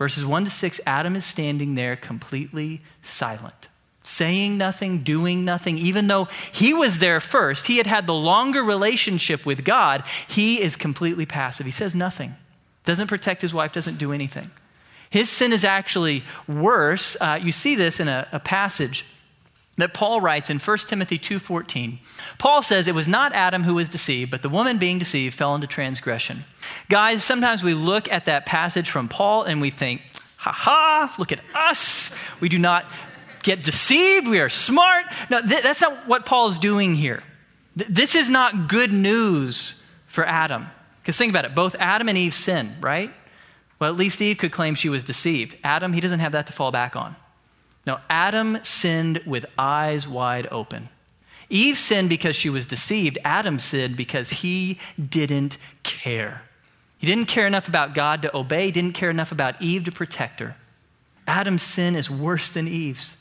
Verses 0.00 0.24
1 0.24 0.44
to 0.44 0.50
6, 0.50 0.80
Adam 0.86 1.14
is 1.14 1.26
standing 1.26 1.74
there 1.74 1.94
completely 1.94 2.80
silent, 3.02 3.68
saying 4.02 4.56
nothing, 4.56 5.04
doing 5.04 5.44
nothing. 5.44 5.76
Even 5.76 6.06
though 6.06 6.26
he 6.52 6.72
was 6.72 7.00
there 7.00 7.20
first, 7.20 7.66
he 7.66 7.76
had 7.76 7.86
had 7.86 8.06
the 8.06 8.14
longer 8.14 8.64
relationship 8.64 9.44
with 9.44 9.62
God, 9.62 10.02
he 10.26 10.58
is 10.58 10.74
completely 10.74 11.26
passive. 11.26 11.66
He 11.66 11.72
says 11.72 11.94
nothing, 11.94 12.34
doesn't 12.86 13.08
protect 13.08 13.42
his 13.42 13.52
wife, 13.52 13.72
doesn't 13.72 13.98
do 13.98 14.14
anything. 14.14 14.50
His 15.10 15.28
sin 15.28 15.52
is 15.52 15.66
actually 15.66 16.24
worse. 16.48 17.18
Uh, 17.20 17.38
you 17.42 17.52
see 17.52 17.74
this 17.74 18.00
in 18.00 18.08
a, 18.08 18.26
a 18.32 18.40
passage 18.40 19.04
that 19.80 19.94
Paul 19.94 20.20
writes 20.20 20.50
in 20.50 20.58
1 20.58 20.78
Timothy 20.86 21.18
2:14. 21.18 21.98
Paul 22.38 22.62
says 22.62 22.88
it 22.88 22.94
was 22.94 23.08
not 23.08 23.32
Adam 23.32 23.62
who 23.62 23.74
was 23.74 23.88
deceived, 23.88 24.30
but 24.30 24.42
the 24.42 24.48
woman 24.48 24.78
being 24.78 24.98
deceived 24.98 25.34
fell 25.34 25.54
into 25.54 25.66
transgression. 25.66 26.44
Guys, 26.88 27.24
sometimes 27.24 27.62
we 27.62 27.74
look 27.74 28.10
at 28.10 28.26
that 28.26 28.46
passage 28.46 28.90
from 28.90 29.08
Paul 29.08 29.44
and 29.44 29.60
we 29.60 29.70
think, 29.70 30.02
"Ha 30.36 30.52
ha, 30.52 31.14
look 31.18 31.32
at 31.32 31.40
us. 31.54 32.10
We 32.40 32.48
do 32.48 32.58
not 32.58 32.86
get 33.42 33.62
deceived. 33.62 34.28
We 34.28 34.40
are 34.40 34.48
smart." 34.48 35.04
No, 35.28 35.40
th- 35.40 35.62
that's 35.62 35.80
not 35.80 36.06
what 36.06 36.26
Paul's 36.26 36.58
doing 36.58 36.94
here. 36.94 37.22
Th- 37.76 37.90
this 37.90 38.14
is 38.14 38.30
not 38.30 38.68
good 38.68 38.92
news 38.92 39.74
for 40.06 40.26
Adam. 40.26 40.66
Because 41.02 41.16
think 41.16 41.30
about 41.30 41.44
it, 41.44 41.54
both 41.54 41.74
Adam 41.78 42.08
and 42.08 42.18
Eve 42.18 42.34
sin, 42.34 42.76
right? 42.80 43.12
Well, 43.78 43.90
at 43.90 43.96
least 43.96 44.20
Eve 44.20 44.36
could 44.36 44.52
claim 44.52 44.74
she 44.74 44.90
was 44.90 45.04
deceived. 45.04 45.56
Adam, 45.64 45.92
he 45.92 46.00
doesn't 46.00 46.20
have 46.20 46.32
that 46.32 46.48
to 46.48 46.52
fall 46.52 46.70
back 46.70 46.96
on. 46.96 47.16
Now, 47.86 48.00
Adam 48.08 48.58
sinned 48.62 49.22
with 49.26 49.46
eyes 49.58 50.06
wide 50.06 50.46
open. 50.50 50.88
Eve 51.48 51.78
sinned 51.78 52.08
because 52.08 52.36
she 52.36 52.48
was 52.50 52.66
deceived. 52.66 53.18
Adam 53.24 53.58
sinned 53.58 53.96
because 53.96 54.30
he 54.30 54.78
didn't 55.08 55.58
care. 55.82 56.42
He 56.98 57.06
didn't 57.06 57.28
care 57.28 57.46
enough 57.46 57.66
about 57.66 57.94
God 57.94 58.22
to 58.22 58.36
obey, 58.36 58.66
he 58.66 58.72
didn't 58.72 58.94
care 58.94 59.10
enough 59.10 59.32
about 59.32 59.60
Eve 59.62 59.84
to 59.84 59.92
protect 59.92 60.40
her. 60.40 60.54
Adam's 61.26 61.62
sin 61.62 61.96
is 61.96 62.10
worse 62.10 62.50
than 62.50 62.68
Eve's. 62.68 63.16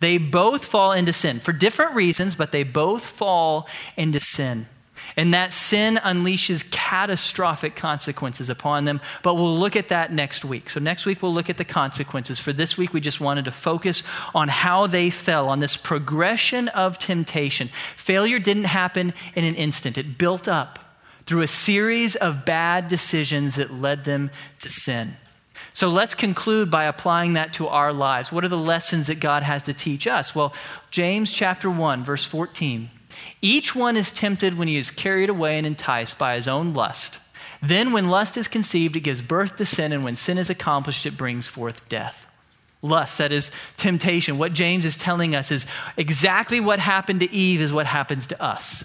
They 0.00 0.18
both 0.18 0.64
fall 0.64 0.92
into 0.92 1.12
sin 1.12 1.40
for 1.40 1.52
different 1.52 1.94
reasons, 1.94 2.36
but 2.36 2.52
they 2.52 2.62
both 2.62 3.04
fall 3.04 3.66
into 3.96 4.20
sin. 4.20 4.68
And 5.16 5.34
that 5.34 5.52
sin 5.52 5.96
unleashes 6.02 6.68
catastrophic 6.70 7.76
consequences 7.76 8.50
upon 8.50 8.84
them. 8.84 9.00
But 9.22 9.34
we'll 9.34 9.58
look 9.58 9.76
at 9.76 9.88
that 9.88 10.12
next 10.12 10.44
week. 10.44 10.70
So, 10.70 10.80
next 10.80 11.06
week, 11.06 11.22
we'll 11.22 11.34
look 11.34 11.50
at 11.50 11.58
the 11.58 11.64
consequences. 11.64 12.38
For 12.38 12.52
this 12.52 12.76
week, 12.76 12.92
we 12.92 13.00
just 13.00 13.20
wanted 13.20 13.46
to 13.46 13.52
focus 13.52 14.02
on 14.34 14.48
how 14.48 14.86
they 14.86 15.10
fell, 15.10 15.48
on 15.48 15.60
this 15.60 15.76
progression 15.76 16.68
of 16.68 16.98
temptation. 16.98 17.70
Failure 17.96 18.38
didn't 18.38 18.64
happen 18.64 19.14
in 19.34 19.44
an 19.44 19.54
instant, 19.54 19.98
it 19.98 20.18
built 20.18 20.48
up 20.48 20.78
through 21.26 21.42
a 21.42 21.48
series 21.48 22.16
of 22.16 22.46
bad 22.46 22.88
decisions 22.88 23.56
that 23.56 23.72
led 23.72 24.04
them 24.04 24.30
to 24.60 24.70
sin. 24.70 25.14
So 25.74 25.88
let's 25.88 26.14
conclude 26.14 26.70
by 26.70 26.84
applying 26.84 27.34
that 27.34 27.54
to 27.54 27.68
our 27.68 27.92
lives. 27.92 28.32
What 28.32 28.44
are 28.44 28.48
the 28.48 28.56
lessons 28.56 29.08
that 29.08 29.20
God 29.20 29.42
has 29.42 29.64
to 29.64 29.74
teach 29.74 30.06
us? 30.06 30.34
Well, 30.34 30.54
James 30.90 31.30
chapter 31.30 31.70
1, 31.70 32.04
verse 32.04 32.24
14 32.24 32.90
each 33.42 33.74
one 33.74 33.96
is 33.96 34.10
tempted 34.10 34.56
when 34.56 34.68
he 34.68 34.76
is 34.76 34.90
carried 34.90 35.30
away 35.30 35.58
and 35.58 35.66
enticed 35.66 36.18
by 36.18 36.36
his 36.36 36.48
own 36.48 36.74
lust. 36.74 37.18
Then, 37.62 37.92
when 37.92 38.08
lust 38.08 38.36
is 38.36 38.48
conceived, 38.48 38.96
it 38.96 39.00
gives 39.00 39.20
birth 39.20 39.56
to 39.56 39.66
sin, 39.66 39.92
and 39.92 40.04
when 40.04 40.16
sin 40.16 40.38
is 40.38 40.50
accomplished, 40.50 41.06
it 41.06 41.16
brings 41.16 41.48
forth 41.48 41.88
death. 41.88 42.26
Lust, 42.82 43.18
that 43.18 43.32
is 43.32 43.50
temptation. 43.76 44.38
What 44.38 44.52
James 44.52 44.84
is 44.84 44.96
telling 44.96 45.34
us 45.34 45.50
is 45.50 45.66
exactly 45.96 46.60
what 46.60 46.78
happened 46.78 47.20
to 47.20 47.32
Eve 47.32 47.60
is 47.60 47.72
what 47.72 47.86
happens 47.86 48.28
to 48.28 48.40
us. 48.40 48.84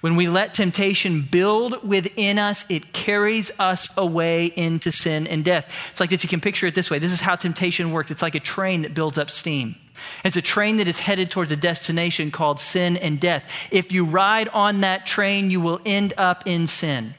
When 0.00 0.16
we 0.16 0.28
let 0.28 0.54
temptation 0.54 1.22
build 1.22 1.86
within 1.86 2.38
us, 2.38 2.64
it 2.68 2.92
carries 2.92 3.50
us 3.58 3.88
away 3.96 4.46
into 4.46 4.90
sin 4.90 5.26
and 5.26 5.44
death. 5.44 5.66
It's 5.90 6.00
like 6.00 6.10
this. 6.10 6.22
You 6.22 6.28
can 6.28 6.40
picture 6.40 6.66
it 6.66 6.74
this 6.74 6.90
way. 6.90 6.98
This 6.98 7.12
is 7.12 7.20
how 7.20 7.36
temptation 7.36 7.92
works. 7.92 8.10
It's 8.10 8.22
like 8.22 8.34
a 8.34 8.40
train 8.40 8.82
that 8.82 8.94
builds 8.94 9.18
up 9.18 9.30
steam. 9.30 9.76
It's 10.24 10.36
a 10.36 10.42
train 10.42 10.78
that 10.78 10.88
is 10.88 10.98
headed 10.98 11.30
towards 11.30 11.52
a 11.52 11.56
destination 11.56 12.30
called 12.30 12.58
sin 12.58 12.96
and 12.96 13.20
death. 13.20 13.44
If 13.70 13.92
you 13.92 14.04
ride 14.04 14.48
on 14.48 14.80
that 14.80 15.06
train, 15.06 15.50
you 15.50 15.60
will 15.60 15.80
end 15.84 16.14
up 16.16 16.46
in 16.46 16.66
sin. 16.66 17.14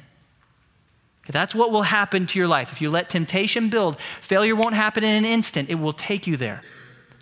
That's 1.30 1.56
what 1.56 1.72
will 1.72 1.84
happen 1.84 2.28
to 2.28 2.40
your 2.40 2.50
life. 2.50 2.74
If 2.74 2.82
you 2.82 2.90
let 2.90 3.10
temptation 3.10 3.70
build, 3.70 3.98
failure 4.22 4.56
won't 4.56 4.76
happen 4.76 5.06
in 5.06 5.24
an 5.24 5.26
instant. 5.26 5.70
It 5.70 5.76
will 5.76 5.94
take 5.94 6.28
you 6.28 6.36
there 6.36 6.62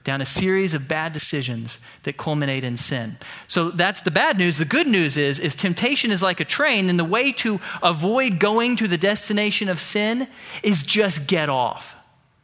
down 0.03 0.21
a 0.21 0.25
series 0.25 0.73
of 0.73 0.87
bad 0.87 1.13
decisions 1.13 1.77
that 2.03 2.17
culminate 2.17 2.63
in 2.63 2.77
sin. 2.77 3.17
So 3.47 3.69
that's 3.69 4.01
the 4.01 4.11
bad 4.11 4.37
news. 4.37 4.57
The 4.57 4.65
good 4.65 4.87
news 4.87 5.17
is 5.17 5.39
if 5.39 5.57
temptation 5.57 6.11
is 6.11 6.21
like 6.21 6.39
a 6.39 6.45
train, 6.45 6.87
then 6.87 6.97
the 6.97 7.05
way 7.05 7.31
to 7.33 7.59
avoid 7.83 8.39
going 8.39 8.77
to 8.77 8.87
the 8.87 8.97
destination 8.97 9.69
of 9.69 9.79
sin 9.79 10.27
is 10.63 10.83
just 10.83 11.27
get 11.27 11.49
off. 11.49 11.95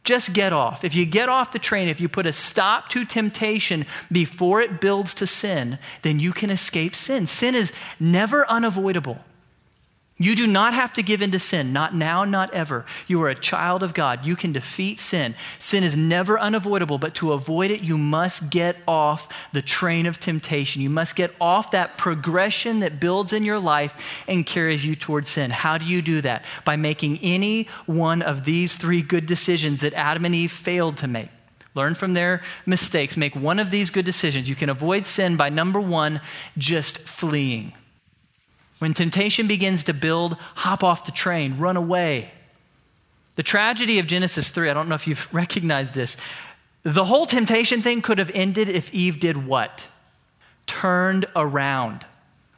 Just 0.04 0.32
get 0.32 0.52
off. 0.52 0.84
If 0.84 0.94
you 0.94 1.04
get 1.04 1.28
off 1.28 1.52
the 1.52 1.58
train, 1.58 1.88
if 1.88 2.00
you 2.00 2.08
put 2.08 2.26
a 2.26 2.32
stop 2.32 2.88
to 2.90 3.04
temptation 3.04 3.84
before 4.10 4.62
it 4.62 4.80
builds 4.80 5.14
to 5.14 5.26
sin, 5.26 5.78
then 6.02 6.18
you 6.20 6.32
can 6.32 6.50
escape 6.50 6.96
sin. 6.96 7.26
Sin 7.26 7.54
is 7.54 7.72
never 8.00 8.48
unavoidable. 8.48 9.18
You 10.20 10.34
do 10.34 10.48
not 10.48 10.74
have 10.74 10.92
to 10.94 11.02
give 11.04 11.22
in 11.22 11.30
to 11.30 11.38
sin, 11.38 11.72
not 11.72 11.94
now, 11.94 12.24
not 12.24 12.52
ever. 12.52 12.84
You 13.06 13.22
are 13.22 13.28
a 13.28 13.36
child 13.36 13.84
of 13.84 13.94
God. 13.94 14.26
You 14.26 14.34
can 14.34 14.52
defeat 14.52 14.98
sin. 14.98 15.36
Sin 15.60 15.84
is 15.84 15.96
never 15.96 16.40
unavoidable, 16.40 16.98
but 16.98 17.14
to 17.16 17.32
avoid 17.32 17.70
it, 17.70 17.82
you 17.82 17.96
must 17.96 18.50
get 18.50 18.76
off 18.88 19.28
the 19.52 19.62
train 19.62 20.06
of 20.06 20.18
temptation. 20.18 20.82
You 20.82 20.90
must 20.90 21.14
get 21.14 21.32
off 21.40 21.70
that 21.70 21.98
progression 21.98 22.80
that 22.80 22.98
builds 22.98 23.32
in 23.32 23.44
your 23.44 23.60
life 23.60 23.94
and 24.26 24.44
carries 24.44 24.84
you 24.84 24.96
towards 24.96 25.30
sin. 25.30 25.52
How 25.52 25.78
do 25.78 25.84
you 25.84 26.02
do 26.02 26.20
that? 26.22 26.44
By 26.64 26.74
making 26.74 27.20
any 27.22 27.68
one 27.86 28.20
of 28.20 28.44
these 28.44 28.74
three 28.74 29.02
good 29.02 29.26
decisions 29.26 29.82
that 29.82 29.94
Adam 29.94 30.24
and 30.24 30.34
Eve 30.34 30.50
failed 30.50 30.96
to 30.98 31.06
make. 31.06 31.28
Learn 31.76 31.94
from 31.94 32.14
their 32.14 32.42
mistakes. 32.66 33.16
Make 33.16 33.36
one 33.36 33.60
of 33.60 33.70
these 33.70 33.90
good 33.90 34.04
decisions. 34.04 34.48
You 34.48 34.56
can 34.56 34.68
avoid 34.68 35.06
sin 35.06 35.36
by 35.36 35.48
number 35.50 35.80
one, 35.80 36.20
just 36.56 36.98
fleeing. 36.98 37.72
When 38.78 38.94
temptation 38.94 39.48
begins 39.48 39.84
to 39.84 39.94
build, 39.94 40.36
hop 40.54 40.84
off 40.84 41.04
the 41.04 41.12
train, 41.12 41.58
run 41.58 41.76
away. 41.76 42.30
The 43.36 43.42
tragedy 43.42 43.98
of 43.98 44.06
Genesis 44.06 44.48
3, 44.48 44.70
I 44.70 44.74
don't 44.74 44.88
know 44.88 44.94
if 44.94 45.06
you've 45.06 45.28
recognized 45.32 45.94
this. 45.94 46.16
The 46.82 47.04
whole 47.04 47.26
temptation 47.26 47.82
thing 47.82 48.02
could 48.02 48.18
have 48.18 48.30
ended 48.32 48.68
if 48.68 48.92
Eve 48.94 49.20
did 49.20 49.46
what? 49.46 49.84
Turned 50.66 51.26
around. 51.34 52.04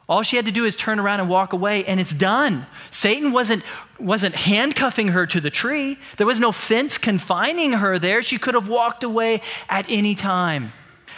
All 0.07 0.23
she 0.23 0.35
had 0.35 0.45
to 0.45 0.51
do 0.51 0.65
is 0.65 0.75
turn 0.75 0.99
around 0.99 1.21
and 1.21 1.29
walk 1.29 1.53
away, 1.53 1.85
and 1.85 1.99
it's 1.99 2.13
done. 2.13 2.67
Satan 2.89 3.31
wasn't, 3.31 3.63
wasn't 3.97 4.35
handcuffing 4.35 5.07
her 5.07 5.25
to 5.25 5.39
the 5.39 5.49
tree. 5.49 5.97
There 6.17 6.27
was 6.27 6.39
no 6.39 6.51
fence 6.51 6.97
confining 6.97 7.71
her 7.71 7.97
there. 7.97 8.21
She 8.21 8.37
could 8.37 8.55
have 8.55 8.67
walked 8.67 9.03
away 9.03 9.41
at 9.69 9.85
any 9.87 10.15
time. 10.15 10.73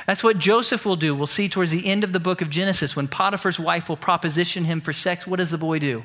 That's 0.06 0.24
what 0.24 0.38
Joseph 0.38 0.86
will 0.86 0.96
do. 0.96 1.16
We'll 1.16 1.28
see 1.28 1.48
towards 1.48 1.72
the 1.72 1.86
end 1.86 2.04
of 2.04 2.12
the 2.12 2.20
book 2.20 2.42
of 2.42 2.50
Genesis 2.50 2.96
when 2.96 3.08
Potiphar's 3.08 3.60
wife 3.60 3.88
will 3.90 3.98
proposition 3.98 4.66
him 4.66 4.82
for 4.82 4.94
sex. 4.94 5.26
What 5.26 5.38
does 5.38 5.52
the 5.52 5.58
boy 5.58 5.80
do? 5.80 6.04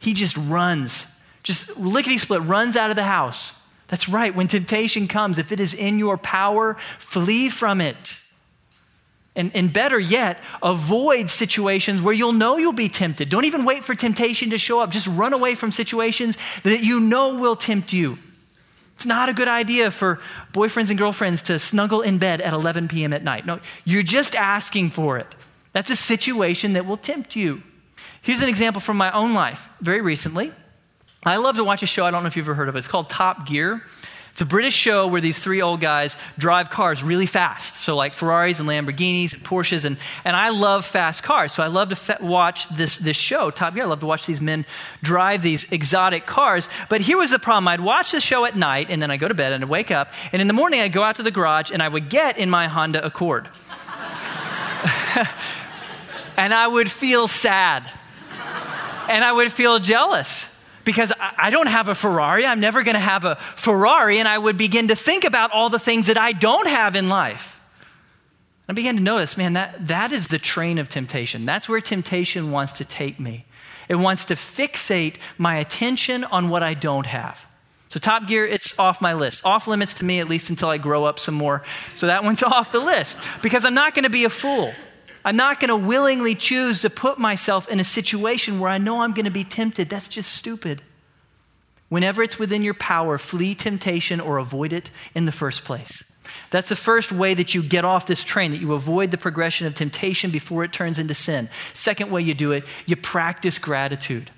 He 0.00 0.14
just 0.14 0.36
runs, 0.36 1.06
just 1.42 1.68
lickety 1.76 2.18
split, 2.18 2.42
runs 2.42 2.76
out 2.76 2.90
of 2.90 2.96
the 2.96 3.04
house. 3.04 3.52
That's 3.88 4.08
right. 4.08 4.34
When 4.34 4.48
temptation 4.48 5.08
comes, 5.08 5.38
if 5.38 5.52
it 5.52 5.60
is 5.60 5.74
in 5.74 5.98
your 5.98 6.16
power, 6.16 6.76
flee 6.98 7.50
from 7.50 7.80
it. 7.80 8.16
And, 9.36 9.54
and 9.54 9.72
better 9.72 9.98
yet, 9.98 10.38
avoid 10.62 11.28
situations 11.28 12.00
where 12.00 12.14
you'll 12.14 12.32
know 12.32 12.56
you'll 12.56 12.72
be 12.72 12.88
tempted. 12.88 13.28
Don't 13.28 13.44
even 13.44 13.64
wait 13.64 13.84
for 13.84 13.94
temptation 13.94 14.50
to 14.50 14.58
show 14.58 14.80
up. 14.80 14.90
Just 14.90 15.08
run 15.08 15.32
away 15.32 15.54
from 15.54 15.72
situations 15.72 16.38
that 16.62 16.84
you 16.84 17.00
know 17.00 17.34
will 17.34 17.56
tempt 17.56 17.92
you. 17.92 18.18
It's 18.96 19.06
not 19.06 19.28
a 19.28 19.32
good 19.32 19.48
idea 19.48 19.90
for 19.90 20.20
boyfriends 20.52 20.90
and 20.90 20.98
girlfriends 20.98 21.42
to 21.42 21.58
snuggle 21.58 22.02
in 22.02 22.18
bed 22.18 22.40
at 22.40 22.52
11 22.52 22.88
p.m. 22.88 23.12
at 23.12 23.24
night. 23.24 23.44
No, 23.44 23.60
you're 23.84 24.02
just 24.02 24.34
asking 24.34 24.90
for 24.90 25.18
it. 25.18 25.26
That's 25.72 25.90
a 25.90 25.96
situation 25.96 26.74
that 26.74 26.86
will 26.86 26.96
tempt 26.96 27.34
you. 27.34 27.62
Here's 28.22 28.40
an 28.40 28.48
example 28.48 28.80
from 28.80 28.96
my 28.96 29.12
own 29.12 29.34
life. 29.34 29.60
Very 29.80 30.00
recently, 30.00 30.52
I 31.24 31.36
love 31.36 31.56
to 31.56 31.64
watch 31.64 31.82
a 31.82 31.86
show. 31.86 32.06
I 32.06 32.10
don't 32.10 32.22
know 32.22 32.28
if 32.28 32.36
you've 32.36 32.46
ever 32.46 32.54
heard 32.54 32.68
of 32.68 32.76
it. 32.76 32.78
It's 32.78 32.88
called 32.88 33.10
Top 33.10 33.46
Gear. 33.46 33.82
It's 34.34 34.40
a 34.40 34.44
British 34.44 34.74
show 34.74 35.06
where 35.06 35.20
these 35.20 35.38
three 35.38 35.62
old 35.62 35.80
guys 35.80 36.16
drive 36.38 36.68
cars 36.68 37.04
really 37.04 37.26
fast. 37.26 37.76
So, 37.76 37.94
like 37.94 38.14
Ferraris 38.14 38.58
and 38.58 38.68
Lamborghinis 38.68 39.32
and 39.32 39.44
Porsches. 39.44 39.84
And, 39.84 39.96
and 40.24 40.34
I 40.34 40.48
love 40.48 40.84
fast 40.84 41.22
cars. 41.22 41.52
So, 41.52 41.62
I 41.62 41.68
love 41.68 41.90
to 41.90 41.96
fe- 41.96 42.16
watch 42.20 42.68
this, 42.76 42.96
this 42.96 43.16
show, 43.16 43.52
Top 43.52 43.74
Gear. 43.74 43.84
I 43.84 43.86
love 43.86 44.00
to 44.00 44.06
watch 44.06 44.26
these 44.26 44.40
men 44.40 44.66
drive 45.04 45.42
these 45.42 45.64
exotic 45.70 46.26
cars. 46.26 46.68
But 46.88 47.00
here 47.00 47.16
was 47.16 47.30
the 47.30 47.38
problem 47.38 47.68
I'd 47.68 47.80
watch 47.80 48.10
the 48.10 48.20
show 48.20 48.44
at 48.44 48.56
night, 48.56 48.88
and 48.90 49.00
then 49.00 49.12
I'd 49.12 49.20
go 49.20 49.28
to 49.28 49.34
bed 49.34 49.52
and 49.52 49.62
I'd 49.62 49.70
wake 49.70 49.92
up. 49.92 50.08
And 50.32 50.42
in 50.42 50.48
the 50.48 50.52
morning, 50.52 50.80
I'd 50.80 50.92
go 50.92 51.04
out 51.04 51.14
to 51.18 51.22
the 51.22 51.30
garage 51.30 51.70
and 51.70 51.80
I 51.80 51.88
would 51.88 52.10
get 52.10 52.36
in 52.36 52.50
my 52.50 52.66
Honda 52.66 53.06
Accord. 53.06 53.48
and 56.36 56.52
I 56.52 56.66
would 56.66 56.90
feel 56.90 57.28
sad. 57.28 57.88
And 59.08 59.22
I 59.22 59.30
would 59.30 59.52
feel 59.52 59.78
jealous 59.78 60.44
because 60.84 61.12
I 61.18 61.50
don't 61.50 61.66
have 61.66 61.88
a 61.88 61.94
Ferrari. 61.94 62.46
I'm 62.46 62.60
never 62.60 62.82
going 62.82 62.94
to 62.94 63.00
have 63.00 63.24
a 63.24 63.36
Ferrari. 63.56 64.18
And 64.18 64.28
I 64.28 64.36
would 64.36 64.56
begin 64.56 64.88
to 64.88 64.96
think 64.96 65.24
about 65.24 65.50
all 65.52 65.70
the 65.70 65.78
things 65.78 66.06
that 66.06 66.18
I 66.18 66.32
don't 66.32 66.66
have 66.66 66.96
in 66.96 67.08
life. 67.08 67.56
I 68.68 68.72
began 68.72 68.96
to 68.96 69.02
notice, 69.02 69.36
man, 69.36 69.54
that, 69.54 69.88
that 69.88 70.12
is 70.12 70.28
the 70.28 70.38
train 70.38 70.78
of 70.78 70.88
temptation. 70.88 71.44
That's 71.44 71.68
where 71.68 71.80
temptation 71.80 72.50
wants 72.50 72.74
to 72.74 72.84
take 72.84 73.20
me. 73.20 73.44
It 73.88 73.96
wants 73.96 74.26
to 74.26 74.36
fixate 74.36 75.16
my 75.36 75.58
attention 75.58 76.24
on 76.24 76.48
what 76.48 76.62
I 76.62 76.74
don't 76.74 77.06
have. 77.06 77.38
So, 77.90 78.00
Top 78.00 78.26
Gear, 78.26 78.46
it's 78.46 78.74
off 78.78 79.00
my 79.00 79.14
list. 79.14 79.42
Off 79.44 79.68
limits 79.68 79.94
to 79.94 80.04
me, 80.04 80.18
at 80.18 80.28
least 80.28 80.50
until 80.50 80.68
I 80.68 80.78
grow 80.78 81.04
up 81.04 81.20
some 81.20 81.34
more. 81.34 81.62
So, 81.94 82.06
that 82.06 82.24
one's 82.24 82.42
off 82.42 82.72
the 82.72 82.80
list 82.80 83.18
because 83.42 83.64
I'm 83.64 83.74
not 83.74 83.94
going 83.94 84.04
to 84.04 84.10
be 84.10 84.24
a 84.24 84.30
fool. 84.30 84.72
I'm 85.24 85.36
not 85.36 85.58
going 85.58 85.68
to 85.68 85.76
willingly 85.76 86.34
choose 86.34 86.82
to 86.82 86.90
put 86.90 87.18
myself 87.18 87.68
in 87.68 87.80
a 87.80 87.84
situation 87.84 88.60
where 88.60 88.70
I 88.70 88.78
know 88.78 89.00
I'm 89.00 89.12
going 89.12 89.24
to 89.24 89.30
be 89.30 89.44
tempted. 89.44 89.88
That's 89.88 90.08
just 90.08 90.32
stupid. 90.32 90.82
Whenever 91.88 92.22
it's 92.22 92.38
within 92.38 92.62
your 92.62 92.74
power, 92.74 93.18
flee 93.18 93.54
temptation 93.54 94.20
or 94.20 94.38
avoid 94.38 94.72
it 94.72 94.90
in 95.14 95.24
the 95.24 95.32
first 95.32 95.64
place. 95.64 96.02
That's 96.50 96.68
the 96.68 96.76
first 96.76 97.12
way 97.12 97.34
that 97.34 97.54
you 97.54 97.62
get 97.62 97.84
off 97.84 98.06
this 98.06 98.24
train, 98.24 98.50
that 98.50 98.60
you 98.60 98.72
avoid 98.72 99.10
the 99.10 99.18
progression 99.18 99.66
of 99.66 99.74
temptation 99.74 100.30
before 100.30 100.64
it 100.64 100.72
turns 100.72 100.98
into 100.98 101.14
sin. 101.14 101.48
Second 101.74 102.10
way 102.10 102.22
you 102.22 102.34
do 102.34 102.52
it, 102.52 102.64
you 102.86 102.96
practice 102.96 103.58
gratitude. 103.58 104.30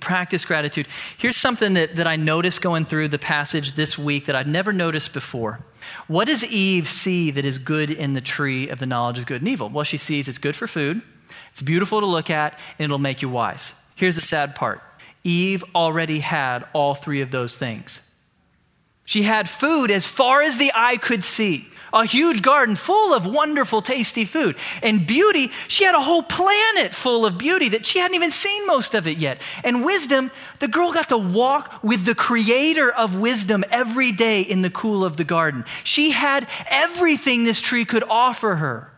Practice 0.00 0.44
gratitude. 0.44 0.86
Here's 1.16 1.36
something 1.36 1.74
that, 1.74 1.96
that 1.96 2.06
I 2.06 2.16
noticed 2.16 2.60
going 2.60 2.84
through 2.84 3.08
the 3.08 3.18
passage 3.18 3.74
this 3.74 3.96
week 3.96 4.26
that 4.26 4.36
I'd 4.36 4.46
never 4.46 4.72
noticed 4.72 5.14
before. 5.14 5.60
What 6.08 6.26
does 6.26 6.44
Eve 6.44 6.88
see 6.88 7.30
that 7.30 7.46
is 7.46 7.58
good 7.58 7.90
in 7.90 8.12
the 8.12 8.20
tree 8.20 8.68
of 8.68 8.78
the 8.78 8.86
knowledge 8.86 9.18
of 9.18 9.26
good 9.26 9.40
and 9.40 9.48
evil? 9.48 9.70
Well, 9.70 9.84
she 9.84 9.96
sees 9.96 10.28
it's 10.28 10.38
good 10.38 10.56
for 10.56 10.66
food, 10.66 11.00
it's 11.52 11.62
beautiful 11.62 12.00
to 12.00 12.06
look 12.06 12.28
at, 12.28 12.58
and 12.78 12.84
it'll 12.84 12.98
make 12.98 13.22
you 13.22 13.30
wise. 13.30 13.72
Here's 13.94 14.16
the 14.16 14.22
sad 14.22 14.54
part 14.54 14.82
Eve 15.24 15.64
already 15.74 16.18
had 16.18 16.66
all 16.72 16.94
three 16.94 17.22
of 17.22 17.30
those 17.30 17.56
things. 17.56 18.00
She 19.04 19.22
had 19.22 19.48
food 19.48 19.90
as 19.90 20.06
far 20.06 20.42
as 20.42 20.58
the 20.58 20.72
eye 20.74 20.98
could 20.98 21.24
see 21.24 21.66
a 21.92 22.04
huge 22.04 22.42
garden 22.42 22.76
full 22.76 23.14
of 23.14 23.26
wonderful, 23.26 23.82
tasty 23.82 24.24
food. 24.24 24.56
And 24.82 25.06
beauty, 25.06 25.50
she 25.68 25.84
had 25.84 25.94
a 25.94 26.00
whole 26.00 26.22
planet 26.22 26.94
full 26.94 27.24
of 27.24 27.38
beauty 27.38 27.70
that 27.70 27.86
she 27.86 27.98
hadn't 27.98 28.14
even 28.14 28.32
seen 28.32 28.66
most 28.66 28.94
of 28.94 29.06
it 29.06 29.18
yet. 29.18 29.40
And 29.64 29.84
wisdom, 29.84 30.30
the 30.58 30.68
girl 30.68 30.92
got 30.92 31.08
to 31.10 31.18
walk 31.18 31.82
with 31.82 32.04
the 32.04 32.14
creator 32.14 32.90
of 32.90 33.16
wisdom 33.16 33.64
every 33.70 34.12
day 34.12 34.42
in 34.42 34.62
the 34.62 34.70
cool 34.70 35.04
of 35.04 35.16
the 35.16 35.24
garden. 35.24 35.64
She 35.84 36.10
had 36.10 36.48
everything 36.68 37.44
this 37.44 37.60
tree 37.60 37.84
could 37.84 38.04
offer 38.04 38.56
her. 38.56 38.92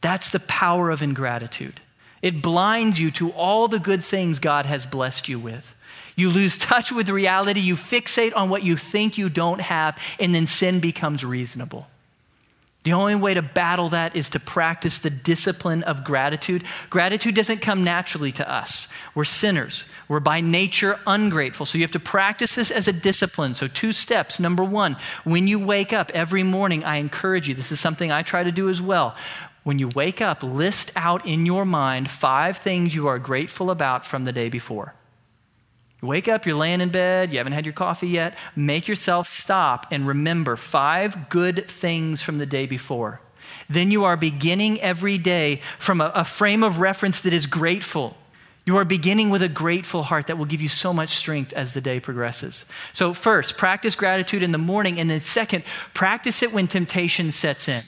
That's 0.00 0.30
the 0.30 0.40
power 0.40 0.90
of 0.90 1.02
ingratitude. 1.02 1.80
It 2.20 2.40
blinds 2.40 2.98
you 2.98 3.10
to 3.12 3.30
all 3.32 3.68
the 3.68 3.78
good 3.78 4.02
things 4.02 4.38
God 4.38 4.64
has 4.66 4.86
blessed 4.86 5.28
you 5.28 5.38
with. 5.38 5.74
You 6.16 6.30
lose 6.30 6.56
touch 6.56 6.92
with 6.92 7.08
reality. 7.08 7.60
You 7.60 7.76
fixate 7.76 8.34
on 8.36 8.48
what 8.48 8.62
you 8.62 8.76
think 8.76 9.18
you 9.18 9.28
don't 9.28 9.60
have, 9.60 9.98
and 10.18 10.34
then 10.34 10.46
sin 10.46 10.80
becomes 10.80 11.24
reasonable. 11.24 11.86
The 12.84 12.92
only 12.92 13.14
way 13.14 13.32
to 13.32 13.40
battle 13.40 13.88
that 13.90 14.14
is 14.14 14.28
to 14.30 14.40
practice 14.40 14.98
the 14.98 15.08
discipline 15.08 15.84
of 15.84 16.04
gratitude. 16.04 16.64
Gratitude 16.90 17.34
doesn't 17.34 17.62
come 17.62 17.82
naturally 17.82 18.30
to 18.32 18.48
us. 18.48 18.88
We're 19.14 19.24
sinners. 19.24 19.86
We're 20.06 20.20
by 20.20 20.42
nature 20.42 21.00
ungrateful. 21.06 21.64
So 21.64 21.78
you 21.78 21.84
have 21.84 21.92
to 21.92 22.00
practice 22.00 22.54
this 22.54 22.70
as 22.70 22.86
a 22.86 22.92
discipline. 22.92 23.54
So, 23.54 23.68
two 23.68 23.94
steps. 23.94 24.38
Number 24.38 24.62
one, 24.62 24.98
when 25.24 25.46
you 25.46 25.58
wake 25.58 25.94
up 25.94 26.10
every 26.10 26.42
morning, 26.42 26.84
I 26.84 26.96
encourage 26.96 27.48
you, 27.48 27.54
this 27.54 27.72
is 27.72 27.80
something 27.80 28.12
I 28.12 28.20
try 28.20 28.42
to 28.42 28.52
do 28.52 28.68
as 28.68 28.82
well. 28.82 29.16
When 29.62 29.78
you 29.78 29.88
wake 29.88 30.20
up, 30.20 30.42
list 30.42 30.92
out 30.94 31.26
in 31.26 31.46
your 31.46 31.64
mind 31.64 32.10
five 32.10 32.58
things 32.58 32.94
you 32.94 33.06
are 33.06 33.18
grateful 33.18 33.70
about 33.70 34.04
from 34.04 34.24
the 34.24 34.32
day 34.32 34.50
before. 34.50 34.92
You 36.04 36.08
wake 36.08 36.28
up, 36.28 36.44
you're 36.44 36.54
laying 36.54 36.82
in 36.82 36.90
bed, 36.90 37.32
you 37.32 37.38
haven't 37.38 37.54
had 37.54 37.64
your 37.64 37.72
coffee 37.72 38.08
yet. 38.08 38.36
Make 38.54 38.88
yourself 38.88 39.26
stop 39.26 39.86
and 39.90 40.06
remember 40.06 40.54
five 40.54 41.30
good 41.30 41.66
things 41.66 42.20
from 42.20 42.36
the 42.36 42.44
day 42.44 42.66
before. 42.66 43.22
then 43.70 43.90
you 43.90 44.04
are 44.04 44.14
beginning 44.14 44.82
every 44.82 45.16
day 45.16 45.62
from 45.78 46.02
a, 46.02 46.12
a 46.14 46.24
frame 46.26 46.62
of 46.62 46.78
reference 46.78 47.22
that 47.22 47.32
is 47.32 47.46
grateful. 47.46 48.18
You 48.66 48.76
are 48.76 48.84
beginning 48.84 49.30
with 49.30 49.42
a 49.42 49.48
grateful 49.48 50.02
heart 50.02 50.26
that 50.26 50.36
will 50.36 50.44
give 50.44 50.60
you 50.60 50.68
so 50.68 50.92
much 50.92 51.16
strength 51.16 51.54
as 51.54 51.72
the 51.72 51.80
day 51.80 52.00
progresses. 52.00 52.66
So, 52.92 53.14
first, 53.14 53.56
practice 53.56 53.96
gratitude 53.96 54.42
in 54.42 54.52
the 54.52 54.58
morning, 54.58 55.00
and 55.00 55.08
then, 55.08 55.22
second, 55.22 55.64
practice 55.94 56.42
it 56.42 56.52
when 56.52 56.68
temptation 56.68 57.32
sets 57.32 57.66
in. 57.66 57.82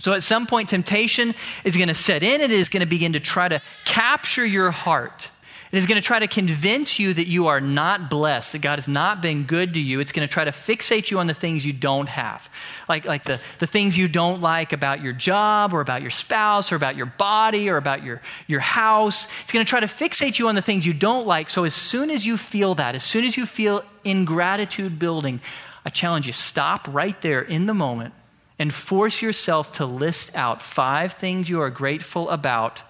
So, 0.00 0.14
at 0.14 0.22
some 0.22 0.46
point, 0.46 0.70
temptation 0.70 1.34
is 1.64 1.76
going 1.76 1.88
to 1.88 1.94
set 1.94 2.22
in, 2.22 2.40
and 2.40 2.50
it 2.50 2.58
is 2.58 2.70
going 2.70 2.80
to 2.80 2.86
begin 2.86 3.12
to 3.12 3.20
try 3.20 3.46
to 3.46 3.60
capture 3.84 4.46
your 4.46 4.70
heart. 4.70 5.28
It 5.72 5.78
is 5.78 5.86
going 5.86 6.00
to 6.00 6.06
try 6.06 6.18
to 6.18 6.26
convince 6.26 6.98
you 6.98 7.14
that 7.14 7.28
you 7.28 7.46
are 7.46 7.60
not 7.60 8.10
blessed, 8.10 8.52
that 8.52 8.60
God 8.60 8.80
has 8.80 8.88
not 8.88 9.22
been 9.22 9.44
good 9.44 9.74
to 9.74 9.80
you. 9.80 10.00
It's 10.00 10.10
going 10.10 10.26
to 10.26 10.32
try 10.32 10.44
to 10.44 10.50
fixate 10.50 11.12
you 11.12 11.20
on 11.20 11.28
the 11.28 11.34
things 11.34 11.64
you 11.64 11.72
don't 11.72 12.08
have, 12.08 12.42
like, 12.88 13.04
like 13.04 13.22
the, 13.22 13.40
the 13.60 13.68
things 13.68 13.96
you 13.96 14.08
don't 14.08 14.40
like 14.40 14.72
about 14.72 15.00
your 15.00 15.12
job 15.12 15.72
or 15.72 15.80
about 15.80 16.02
your 16.02 16.10
spouse 16.10 16.72
or 16.72 16.74
about 16.74 16.96
your 16.96 17.06
body 17.06 17.68
or 17.68 17.76
about 17.76 18.02
your, 18.02 18.20
your 18.48 18.58
house. 18.58 19.28
It's 19.44 19.52
going 19.52 19.64
to 19.64 19.70
try 19.70 19.78
to 19.78 19.86
fixate 19.86 20.40
you 20.40 20.48
on 20.48 20.56
the 20.56 20.62
things 20.62 20.84
you 20.84 20.92
don't 20.92 21.24
like. 21.24 21.48
So 21.48 21.62
as 21.62 21.74
soon 21.74 22.10
as 22.10 22.26
you 22.26 22.36
feel 22.36 22.74
that, 22.74 22.96
as 22.96 23.04
soon 23.04 23.24
as 23.24 23.36
you 23.36 23.46
feel 23.46 23.84
ingratitude 24.02 24.98
building, 24.98 25.40
I 25.84 25.90
challenge 25.90 26.26
you 26.26 26.32
stop 26.32 26.88
right 26.88 27.20
there 27.22 27.42
in 27.42 27.66
the 27.66 27.74
moment 27.74 28.12
and 28.58 28.74
force 28.74 29.22
yourself 29.22 29.70
to 29.72 29.86
list 29.86 30.34
out 30.34 30.62
five 30.62 31.12
things 31.14 31.48
you 31.48 31.60
are 31.60 31.70
grateful 31.70 32.28
about 32.28 32.82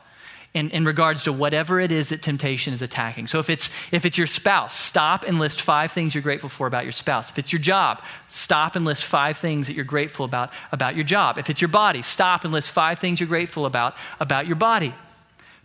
in, 0.52 0.70
in 0.70 0.84
regards 0.84 1.22
to 1.24 1.32
whatever 1.32 1.78
it 1.78 1.92
is 1.92 2.08
that 2.08 2.22
temptation 2.22 2.74
is 2.74 2.82
attacking. 2.82 3.28
So 3.28 3.38
if 3.38 3.48
it's, 3.48 3.70
if 3.92 4.04
it's 4.04 4.18
your 4.18 4.26
spouse, 4.26 4.76
stop 4.76 5.24
and 5.24 5.38
list 5.38 5.60
five 5.60 5.92
things 5.92 6.12
you're 6.14 6.22
grateful 6.22 6.48
for 6.48 6.66
about 6.66 6.84
your 6.84 6.92
spouse. 6.92 7.30
If 7.30 7.38
it's 7.38 7.52
your 7.52 7.60
job, 7.60 8.02
stop 8.28 8.74
and 8.74 8.84
list 8.84 9.04
five 9.04 9.38
things 9.38 9.68
that 9.68 9.76
you're 9.76 9.84
grateful 9.84 10.24
about 10.24 10.50
about 10.72 10.96
your 10.96 11.04
job. 11.04 11.38
If 11.38 11.50
it's 11.50 11.60
your 11.60 11.68
body, 11.68 12.02
stop 12.02 12.44
and 12.44 12.52
list 12.52 12.70
five 12.70 12.98
things 12.98 13.20
you're 13.20 13.28
grateful 13.28 13.64
about 13.64 13.94
about 14.18 14.46
your 14.48 14.56
body. 14.56 14.92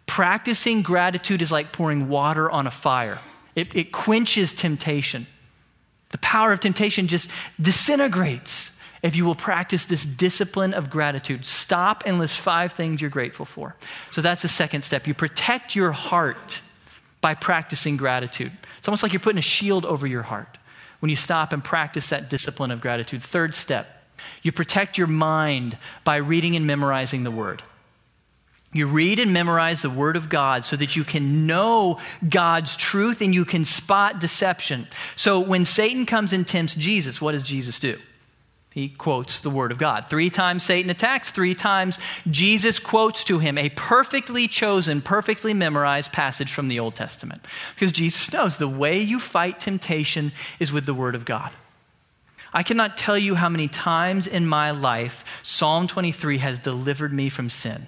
Practicing 0.06 0.84
gratitude 0.84 1.42
is 1.42 1.52
like 1.52 1.74
pouring 1.74 2.08
water 2.08 2.50
on 2.50 2.68
a 2.68 2.72
fire. 2.72 3.20
It, 3.56 3.76
it 3.76 3.92
quenches 3.92 4.54
temptation. 4.54 5.26
The 6.12 6.20
power 6.20 6.52
of 6.52 6.60
temptation 6.60 7.08
just 7.08 7.30
disintegrates 7.60 8.70
if 9.06 9.16
you 9.16 9.24
will 9.24 9.36
practice 9.36 9.86
this 9.86 10.04
discipline 10.04 10.74
of 10.74 10.90
gratitude. 10.90 11.46
Stop 11.46 12.04
and 12.08 12.18
list 12.18 12.40
five 12.40 12.74
things 12.74 13.00
you're 13.00 13.12
grateful 13.12 13.46
for. 13.46 13.76
So 14.10 14.22
that's 14.22 14.42
the 14.42 14.48
second 14.48 14.82
step. 14.82 15.06
You 15.06 15.14
protect 15.14 15.76
your 15.76 15.92
heart 15.92 16.60
by 17.22 17.36
practicing 17.36 17.98
gratitude. 17.98 18.52
It's 18.80 18.88
almost 18.88 19.04
like 19.04 19.14
you're 19.14 19.20
putting 19.20 19.38
a 19.38 19.44
shield 19.44 19.86
over 19.86 20.08
your 20.08 20.24
heart 20.24 20.58
when 21.02 21.12
you 21.12 21.16
stop 21.16 21.54
and 21.54 21.64
practice 21.64 22.10
that 22.10 22.32
discipline 22.32 22.72
of 22.72 22.82
gratitude. 22.82 23.22
Third 23.22 23.54
step, 23.54 23.86
you 24.42 24.52
protect 24.52 24.98
your 24.98 25.06
mind 25.06 25.78
by 26.04 26.16
reading 26.16 26.56
and 26.56 26.66
memorizing 26.66 27.24
the 27.24 27.30
word. 27.30 27.62
You 28.74 28.88
read 28.88 29.20
and 29.20 29.32
memorize 29.32 29.84
the 29.84 29.90
Word 29.90 30.18
of 30.18 30.28
God 30.28 30.66
so 30.66 30.76
that 30.76 30.98
you 30.98 31.06
can 31.06 31.48
know 31.48 32.00
God's 32.28 32.76
truth 32.76 33.22
and 33.22 33.34
you 33.34 33.46
can 33.46 33.64
spot 33.64 34.20
deception. 34.20 34.88
So 35.16 35.40
when 35.40 35.64
Satan 35.64 36.06
comes 36.06 36.34
and 36.34 36.46
tempts 36.46 36.74
Jesus, 36.74 37.22
what 37.22 37.32
does 37.32 37.44
Jesus 37.44 37.80
do? 37.80 37.98
He 38.76 38.90
quotes 38.90 39.40
the 39.40 39.50
Word 39.50 39.72
of 39.72 39.78
God. 39.78 40.08
Three 40.10 40.30
times 40.30 40.62
Satan 40.62 40.92
attacks, 40.92 41.32
three 41.32 41.56
times 41.56 41.98
Jesus 42.30 42.78
quotes 42.78 43.24
to 43.24 43.40
him 43.40 43.58
a 43.58 43.70
perfectly 43.70 44.50
chosen, 44.50 45.02
perfectly 45.02 45.54
memorized 45.54 46.12
passage 46.12 46.52
from 46.52 46.68
the 46.68 46.82
Old 46.82 46.94
Testament. 46.94 47.42
Because 47.74 47.94
Jesus 47.94 48.34
knows 48.34 48.58
the 48.58 48.68
way 48.68 49.02
you 49.02 49.22
fight 49.22 49.62
temptation 49.62 50.34
is 50.60 50.74
with 50.74 50.86
the 50.86 50.94
Word 50.94 51.16
of 51.16 51.24
God. 51.24 51.56
I 52.54 52.64
cannot 52.64 52.98
tell 52.98 53.18
you 53.18 53.34
how 53.34 53.48
many 53.48 53.70
times 53.70 54.28
in 54.28 54.46
my 54.46 54.72
life 54.72 55.24
Psalm 55.42 55.88
23 55.88 56.40
has 56.40 56.60
delivered 56.60 57.14
me 57.14 57.30
from 57.30 57.50
sin. 57.50 57.88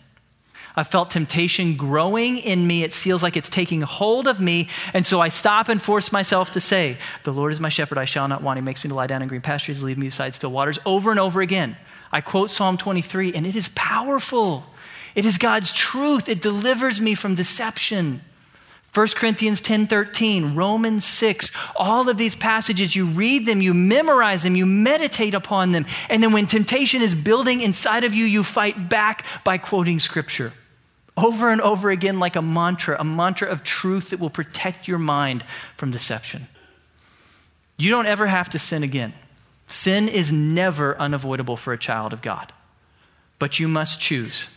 I 0.77 0.83
felt 0.83 1.09
temptation 1.09 1.75
growing 1.75 2.37
in 2.37 2.67
me. 2.67 2.83
It 2.83 2.93
feels 2.93 3.23
like 3.23 3.35
it's 3.35 3.49
taking 3.49 3.81
hold 3.81 4.27
of 4.27 4.39
me. 4.39 4.69
And 4.93 5.07
so 5.07 5.19
I 5.19 5.29
stop 5.29 5.69
and 5.69 5.81
force 5.81 6.11
myself 6.11 6.51
to 6.51 6.61
say, 6.61 6.99
The 7.23 7.33
Lord 7.33 7.51
is 7.51 7.59
my 7.59 7.69
shepherd, 7.69 7.97
I 7.97 8.05
shall 8.05 8.27
not 8.27 8.43
want. 8.43 8.57
He 8.59 8.61
makes 8.61 8.83
me 8.83 8.89
to 8.89 8.93
lie 8.93 9.07
down 9.07 9.23
in 9.23 9.27
green 9.27 9.41
pastures, 9.41 9.81
lead 9.81 9.97
me 9.97 10.07
beside 10.07 10.35
still 10.35 10.51
waters, 10.51 10.77
over 10.85 11.09
and 11.09 11.19
over 11.19 11.41
again. 11.41 11.75
I 12.11 12.21
quote 12.21 12.51
Psalm 12.51 12.77
23, 12.77 13.33
and 13.33 13.47
it 13.47 13.55
is 13.55 13.69
powerful. 13.73 14.63
It 15.15 15.25
is 15.25 15.39
God's 15.39 15.73
truth. 15.73 16.29
It 16.29 16.41
delivers 16.41 17.01
me 17.01 17.15
from 17.15 17.33
deception. 17.33 18.21
1 18.93 19.07
Corinthians 19.15 19.61
10:13, 19.61 20.55
Romans 20.55 21.05
6, 21.05 21.49
all 21.75 22.07
of 22.07 22.17
these 22.17 22.35
passages 22.35 22.95
you 22.95 23.05
read 23.05 23.47
them, 23.47 23.61
you 23.61 23.73
memorize 23.73 24.43
them, 24.43 24.55
you 24.55 24.65
meditate 24.67 25.33
upon 25.33 25.71
them, 25.71 25.87
and 26.09 26.21
then 26.21 26.31
when 26.31 26.47
temptation 26.47 27.01
is 27.01 27.13
building 27.13 27.61
inside 27.61 28.03
of 28.03 28.13
you, 28.13 28.25
you 28.25 28.43
fight 28.43 28.89
back 28.89 29.25
by 29.43 29.57
quoting 29.57 29.99
scripture 29.99 30.53
over 31.17 31.49
and 31.49 31.59
over 31.59 31.89
again 31.89 32.19
like 32.19 32.35
a 32.35 32.41
mantra, 32.41 32.95
a 32.99 33.03
mantra 33.03 33.49
of 33.49 33.63
truth 33.63 34.11
that 34.11 34.19
will 34.19 34.29
protect 34.29 34.87
your 34.87 34.99
mind 34.99 35.43
from 35.75 35.89
deception. 35.91 36.47
You 37.75 37.89
don't 37.89 38.05
ever 38.05 38.27
have 38.27 38.51
to 38.51 38.59
sin 38.59 38.83
again. 38.83 39.13
Sin 39.67 40.07
is 40.07 40.31
never 40.31 40.97
unavoidable 40.97 41.57
for 41.57 41.73
a 41.73 41.77
child 41.77 42.13
of 42.13 42.21
God. 42.21 42.53
But 43.39 43.59
you 43.59 43.67
must 43.67 43.99
choose. 43.99 44.47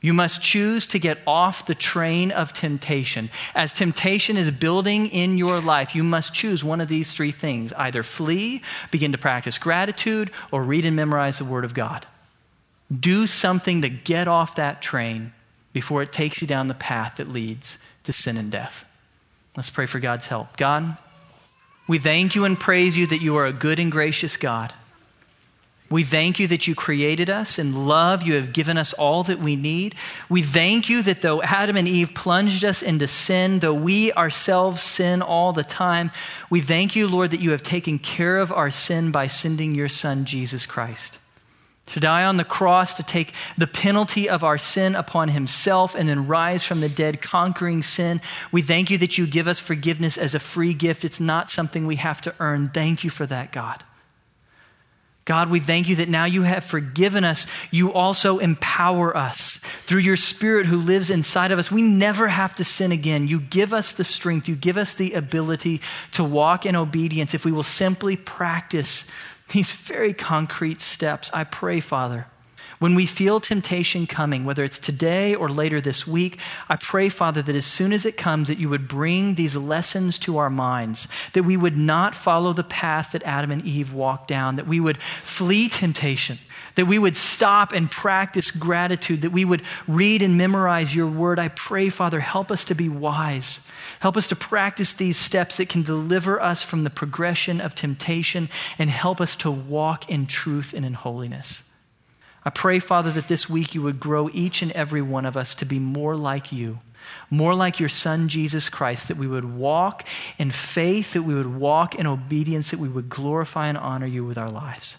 You 0.00 0.12
must 0.12 0.42
choose 0.42 0.86
to 0.86 0.98
get 0.98 1.18
off 1.26 1.66
the 1.66 1.76
train 1.76 2.32
of 2.32 2.52
temptation. 2.52 3.30
As 3.54 3.72
temptation 3.72 4.36
is 4.36 4.50
building 4.50 5.06
in 5.06 5.38
your 5.38 5.60
life, 5.60 5.94
you 5.94 6.02
must 6.02 6.34
choose 6.34 6.64
one 6.64 6.80
of 6.80 6.88
these 6.88 7.12
three 7.12 7.30
things 7.30 7.72
either 7.74 8.02
flee, 8.02 8.62
begin 8.90 9.12
to 9.12 9.18
practice 9.18 9.58
gratitude, 9.58 10.32
or 10.50 10.64
read 10.64 10.84
and 10.84 10.96
memorize 10.96 11.38
the 11.38 11.44
Word 11.44 11.64
of 11.64 11.72
God. 11.72 12.04
Do 12.92 13.28
something 13.28 13.82
to 13.82 13.88
get 13.88 14.26
off 14.26 14.56
that 14.56 14.82
train 14.82 15.32
before 15.72 16.02
it 16.02 16.12
takes 16.12 16.40
you 16.40 16.46
down 16.46 16.68
the 16.68 16.74
path 16.74 17.16
that 17.16 17.28
leads 17.28 17.78
to 18.04 18.12
sin 18.12 18.36
and 18.36 18.50
death. 18.50 18.84
Let's 19.56 19.70
pray 19.70 19.86
for 19.86 20.00
God's 20.00 20.26
help. 20.26 20.56
God, 20.56 20.96
we 21.88 21.98
thank 21.98 22.34
you 22.34 22.44
and 22.44 22.58
praise 22.58 22.96
you 22.96 23.06
that 23.08 23.22
you 23.22 23.36
are 23.36 23.46
a 23.46 23.52
good 23.52 23.78
and 23.78 23.92
gracious 23.92 24.36
God. 24.36 24.72
We 25.90 26.04
thank 26.04 26.38
you 26.38 26.48
that 26.48 26.66
you 26.66 26.74
created 26.74 27.28
us. 27.28 27.58
In 27.58 27.86
love, 27.86 28.22
you 28.22 28.34
have 28.34 28.54
given 28.54 28.78
us 28.78 28.94
all 28.94 29.24
that 29.24 29.40
we 29.40 29.56
need. 29.56 29.94
We 30.30 30.42
thank 30.42 30.88
you 30.88 31.02
that 31.02 31.20
though 31.20 31.42
Adam 31.42 31.76
and 31.76 31.86
Eve 31.86 32.14
plunged 32.14 32.64
us 32.64 32.80
into 32.82 33.06
sin, 33.06 33.58
though 33.58 33.74
we 33.74 34.10
ourselves 34.14 34.80
sin 34.80 35.20
all 35.20 35.52
the 35.52 35.64
time, 35.64 36.10
we 36.48 36.62
thank 36.62 36.96
you, 36.96 37.08
Lord, 37.08 37.32
that 37.32 37.40
you 37.40 37.50
have 37.50 37.62
taken 37.62 37.98
care 37.98 38.38
of 38.38 38.50
our 38.50 38.70
sin 38.70 39.10
by 39.10 39.26
sending 39.26 39.74
your 39.74 39.90
Son, 39.90 40.24
Jesus 40.24 40.64
Christ 40.64 41.18
to 41.92 42.00
die 42.00 42.24
on 42.24 42.36
the 42.36 42.44
cross, 42.44 42.94
to 42.94 43.02
take 43.02 43.32
the 43.56 43.66
penalty 43.66 44.28
of 44.28 44.44
our 44.44 44.58
sin 44.58 44.94
upon 44.94 45.28
himself, 45.28 45.94
and 45.94 46.08
then 46.08 46.26
rise 46.26 46.64
from 46.64 46.80
the 46.80 46.88
dead, 46.88 47.22
conquering 47.22 47.82
sin. 47.82 48.20
We 48.50 48.62
thank 48.62 48.90
you 48.90 48.98
that 48.98 49.16
you 49.16 49.26
give 49.26 49.48
us 49.48 49.58
forgiveness 49.58 50.18
as 50.18 50.34
a 50.34 50.40
free 50.40 50.74
gift. 50.74 51.04
It's 51.04 51.20
not 51.20 51.50
something 51.50 51.86
we 51.86 51.96
have 51.96 52.20
to 52.22 52.34
earn. 52.40 52.70
Thank 52.72 53.04
you 53.04 53.10
for 53.10 53.26
that, 53.26 53.52
God. 53.52 53.84
God, 55.24 55.50
we 55.50 55.60
thank 55.60 55.88
you 55.88 55.96
that 55.96 56.08
now 56.08 56.24
you 56.24 56.42
have 56.42 56.64
forgiven 56.64 57.22
us. 57.22 57.46
You 57.70 57.92
also 57.92 58.38
empower 58.38 59.16
us 59.16 59.60
through 59.86 60.00
your 60.00 60.16
Spirit 60.16 60.66
who 60.66 60.78
lives 60.78 61.10
inside 61.10 61.52
of 61.52 61.60
us. 61.60 61.70
We 61.70 61.82
never 61.82 62.26
have 62.26 62.56
to 62.56 62.64
sin 62.64 62.90
again. 62.90 63.28
You 63.28 63.40
give 63.40 63.72
us 63.72 63.92
the 63.92 64.04
strength, 64.04 64.48
you 64.48 64.56
give 64.56 64.76
us 64.76 64.94
the 64.94 65.12
ability 65.12 65.80
to 66.12 66.24
walk 66.24 66.66
in 66.66 66.74
obedience 66.74 67.34
if 67.34 67.44
we 67.44 67.52
will 67.52 67.62
simply 67.62 68.16
practice 68.16 69.04
these 69.52 69.70
very 69.72 70.12
concrete 70.12 70.80
steps. 70.80 71.30
I 71.32 71.44
pray, 71.44 71.78
Father, 71.80 72.26
when 72.82 72.96
we 72.96 73.06
feel 73.06 73.38
temptation 73.38 74.08
coming, 74.08 74.44
whether 74.44 74.64
it's 74.64 74.80
today 74.80 75.36
or 75.36 75.48
later 75.48 75.80
this 75.80 76.04
week, 76.04 76.40
I 76.68 76.74
pray, 76.74 77.10
Father, 77.10 77.40
that 77.40 77.54
as 77.54 77.64
soon 77.64 77.92
as 77.92 78.04
it 78.04 78.16
comes, 78.16 78.48
that 78.48 78.58
you 78.58 78.68
would 78.70 78.88
bring 78.88 79.36
these 79.36 79.54
lessons 79.54 80.18
to 80.18 80.38
our 80.38 80.50
minds, 80.50 81.06
that 81.34 81.44
we 81.44 81.56
would 81.56 81.76
not 81.76 82.16
follow 82.16 82.52
the 82.52 82.64
path 82.64 83.12
that 83.12 83.22
Adam 83.22 83.52
and 83.52 83.64
Eve 83.64 83.92
walked 83.92 84.26
down, 84.26 84.56
that 84.56 84.66
we 84.66 84.80
would 84.80 84.98
flee 85.22 85.68
temptation, 85.68 86.40
that 86.74 86.86
we 86.86 86.98
would 86.98 87.14
stop 87.14 87.70
and 87.70 87.88
practice 87.88 88.50
gratitude, 88.50 89.22
that 89.22 89.30
we 89.30 89.44
would 89.44 89.62
read 89.86 90.20
and 90.20 90.36
memorize 90.36 90.92
your 90.92 91.06
word. 91.06 91.38
I 91.38 91.50
pray, 91.50 91.88
Father, 91.88 92.18
help 92.18 92.50
us 92.50 92.64
to 92.64 92.74
be 92.74 92.88
wise. 92.88 93.60
Help 94.00 94.16
us 94.16 94.26
to 94.26 94.34
practice 94.34 94.94
these 94.94 95.16
steps 95.16 95.58
that 95.58 95.68
can 95.68 95.84
deliver 95.84 96.42
us 96.42 96.64
from 96.64 96.82
the 96.82 96.90
progression 96.90 97.60
of 97.60 97.76
temptation 97.76 98.48
and 98.76 98.90
help 98.90 99.20
us 99.20 99.36
to 99.36 99.52
walk 99.52 100.10
in 100.10 100.26
truth 100.26 100.72
and 100.74 100.84
in 100.84 100.94
holiness. 100.94 101.62
I 102.44 102.50
pray, 102.50 102.78
Father, 102.80 103.12
that 103.12 103.28
this 103.28 103.48
week 103.48 103.74
you 103.74 103.82
would 103.82 104.00
grow 104.00 104.28
each 104.32 104.62
and 104.62 104.72
every 104.72 105.02
one 105.02 105.26
of 105.26 105.36
us 105.36 105.54
to 105.56 105.64
be 105.64 105.78
more 105.78 106.16
like 106.16 106.50
you, 106.52 106.80
more 107.30 107.54
like 107.54 107.78
your 107.78 107.88
Son, 107.88 108.28
Jesus 108.28 108.68
Christ, 108.68 109.08
that 109.08 109.16
we 109.16 109.28
would 109.28 109.44
walk 109.44 110.04
in 110.38 110.50
faith, 110.50 111.12
that 111.12 111.22
we 111.22 111.34
would 111.34 111.54
walk 111.56 111.94
in 111.94 112.06
obedience, 112.06 112.70
that 112.70 112.80
we 112.80 112.88
would 112.88 113.08
glorify 113.08 113.68
and 113.68 113.78
honor 113.78 114.06
you 114.06 114.24
with 114.24 114.38
our 114.38 114.50
lives. 114.50 114.96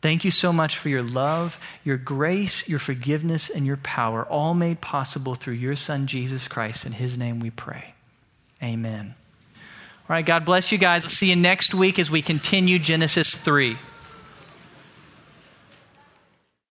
Thank 0.00 0.24
you 0.24 0.30
so 0.30 0.52
much 0.52 0.78
for 0.78 0.88
your 0.88 1.02
love, 1.02 1.58
your 1.84 1.96
grace, 1.96 2.66
your 2.68 2.78
forgiveness, 2.78 3.50
and 3.50 3.66
your 3.66 3.78
power, 3.78 4.24
all 4.24 4.54
made 4.54 4.80
possible 4.80 5.34
through 5.34 5.54
your 5.54 5.76
Son, 5.76 6.06
Jesus 6.06 6.46
Christ. 6.46 6.86
In 6.86 6.92
his 6.92 7.18
name 7.18 7.40
we 7.40 7.50
pray. 7.50 7.94
Amen. 8.62 9.14
All 10.08 10.14
right, 10.14 10.24
God 10.24 10.44
bless 10.44 10.72
you 10.72 10.78
guys. 10.78 11.04
I'll 11.04 11.10
see 11.10 11.28
you 11.28 11.36
next 11.36 11.74
week 11.74 11.98
as 11.98 12.10
we 12.10 12.22
continue 12.22 12.78
Genesis 12.78 13.34
3. 13.34 13.76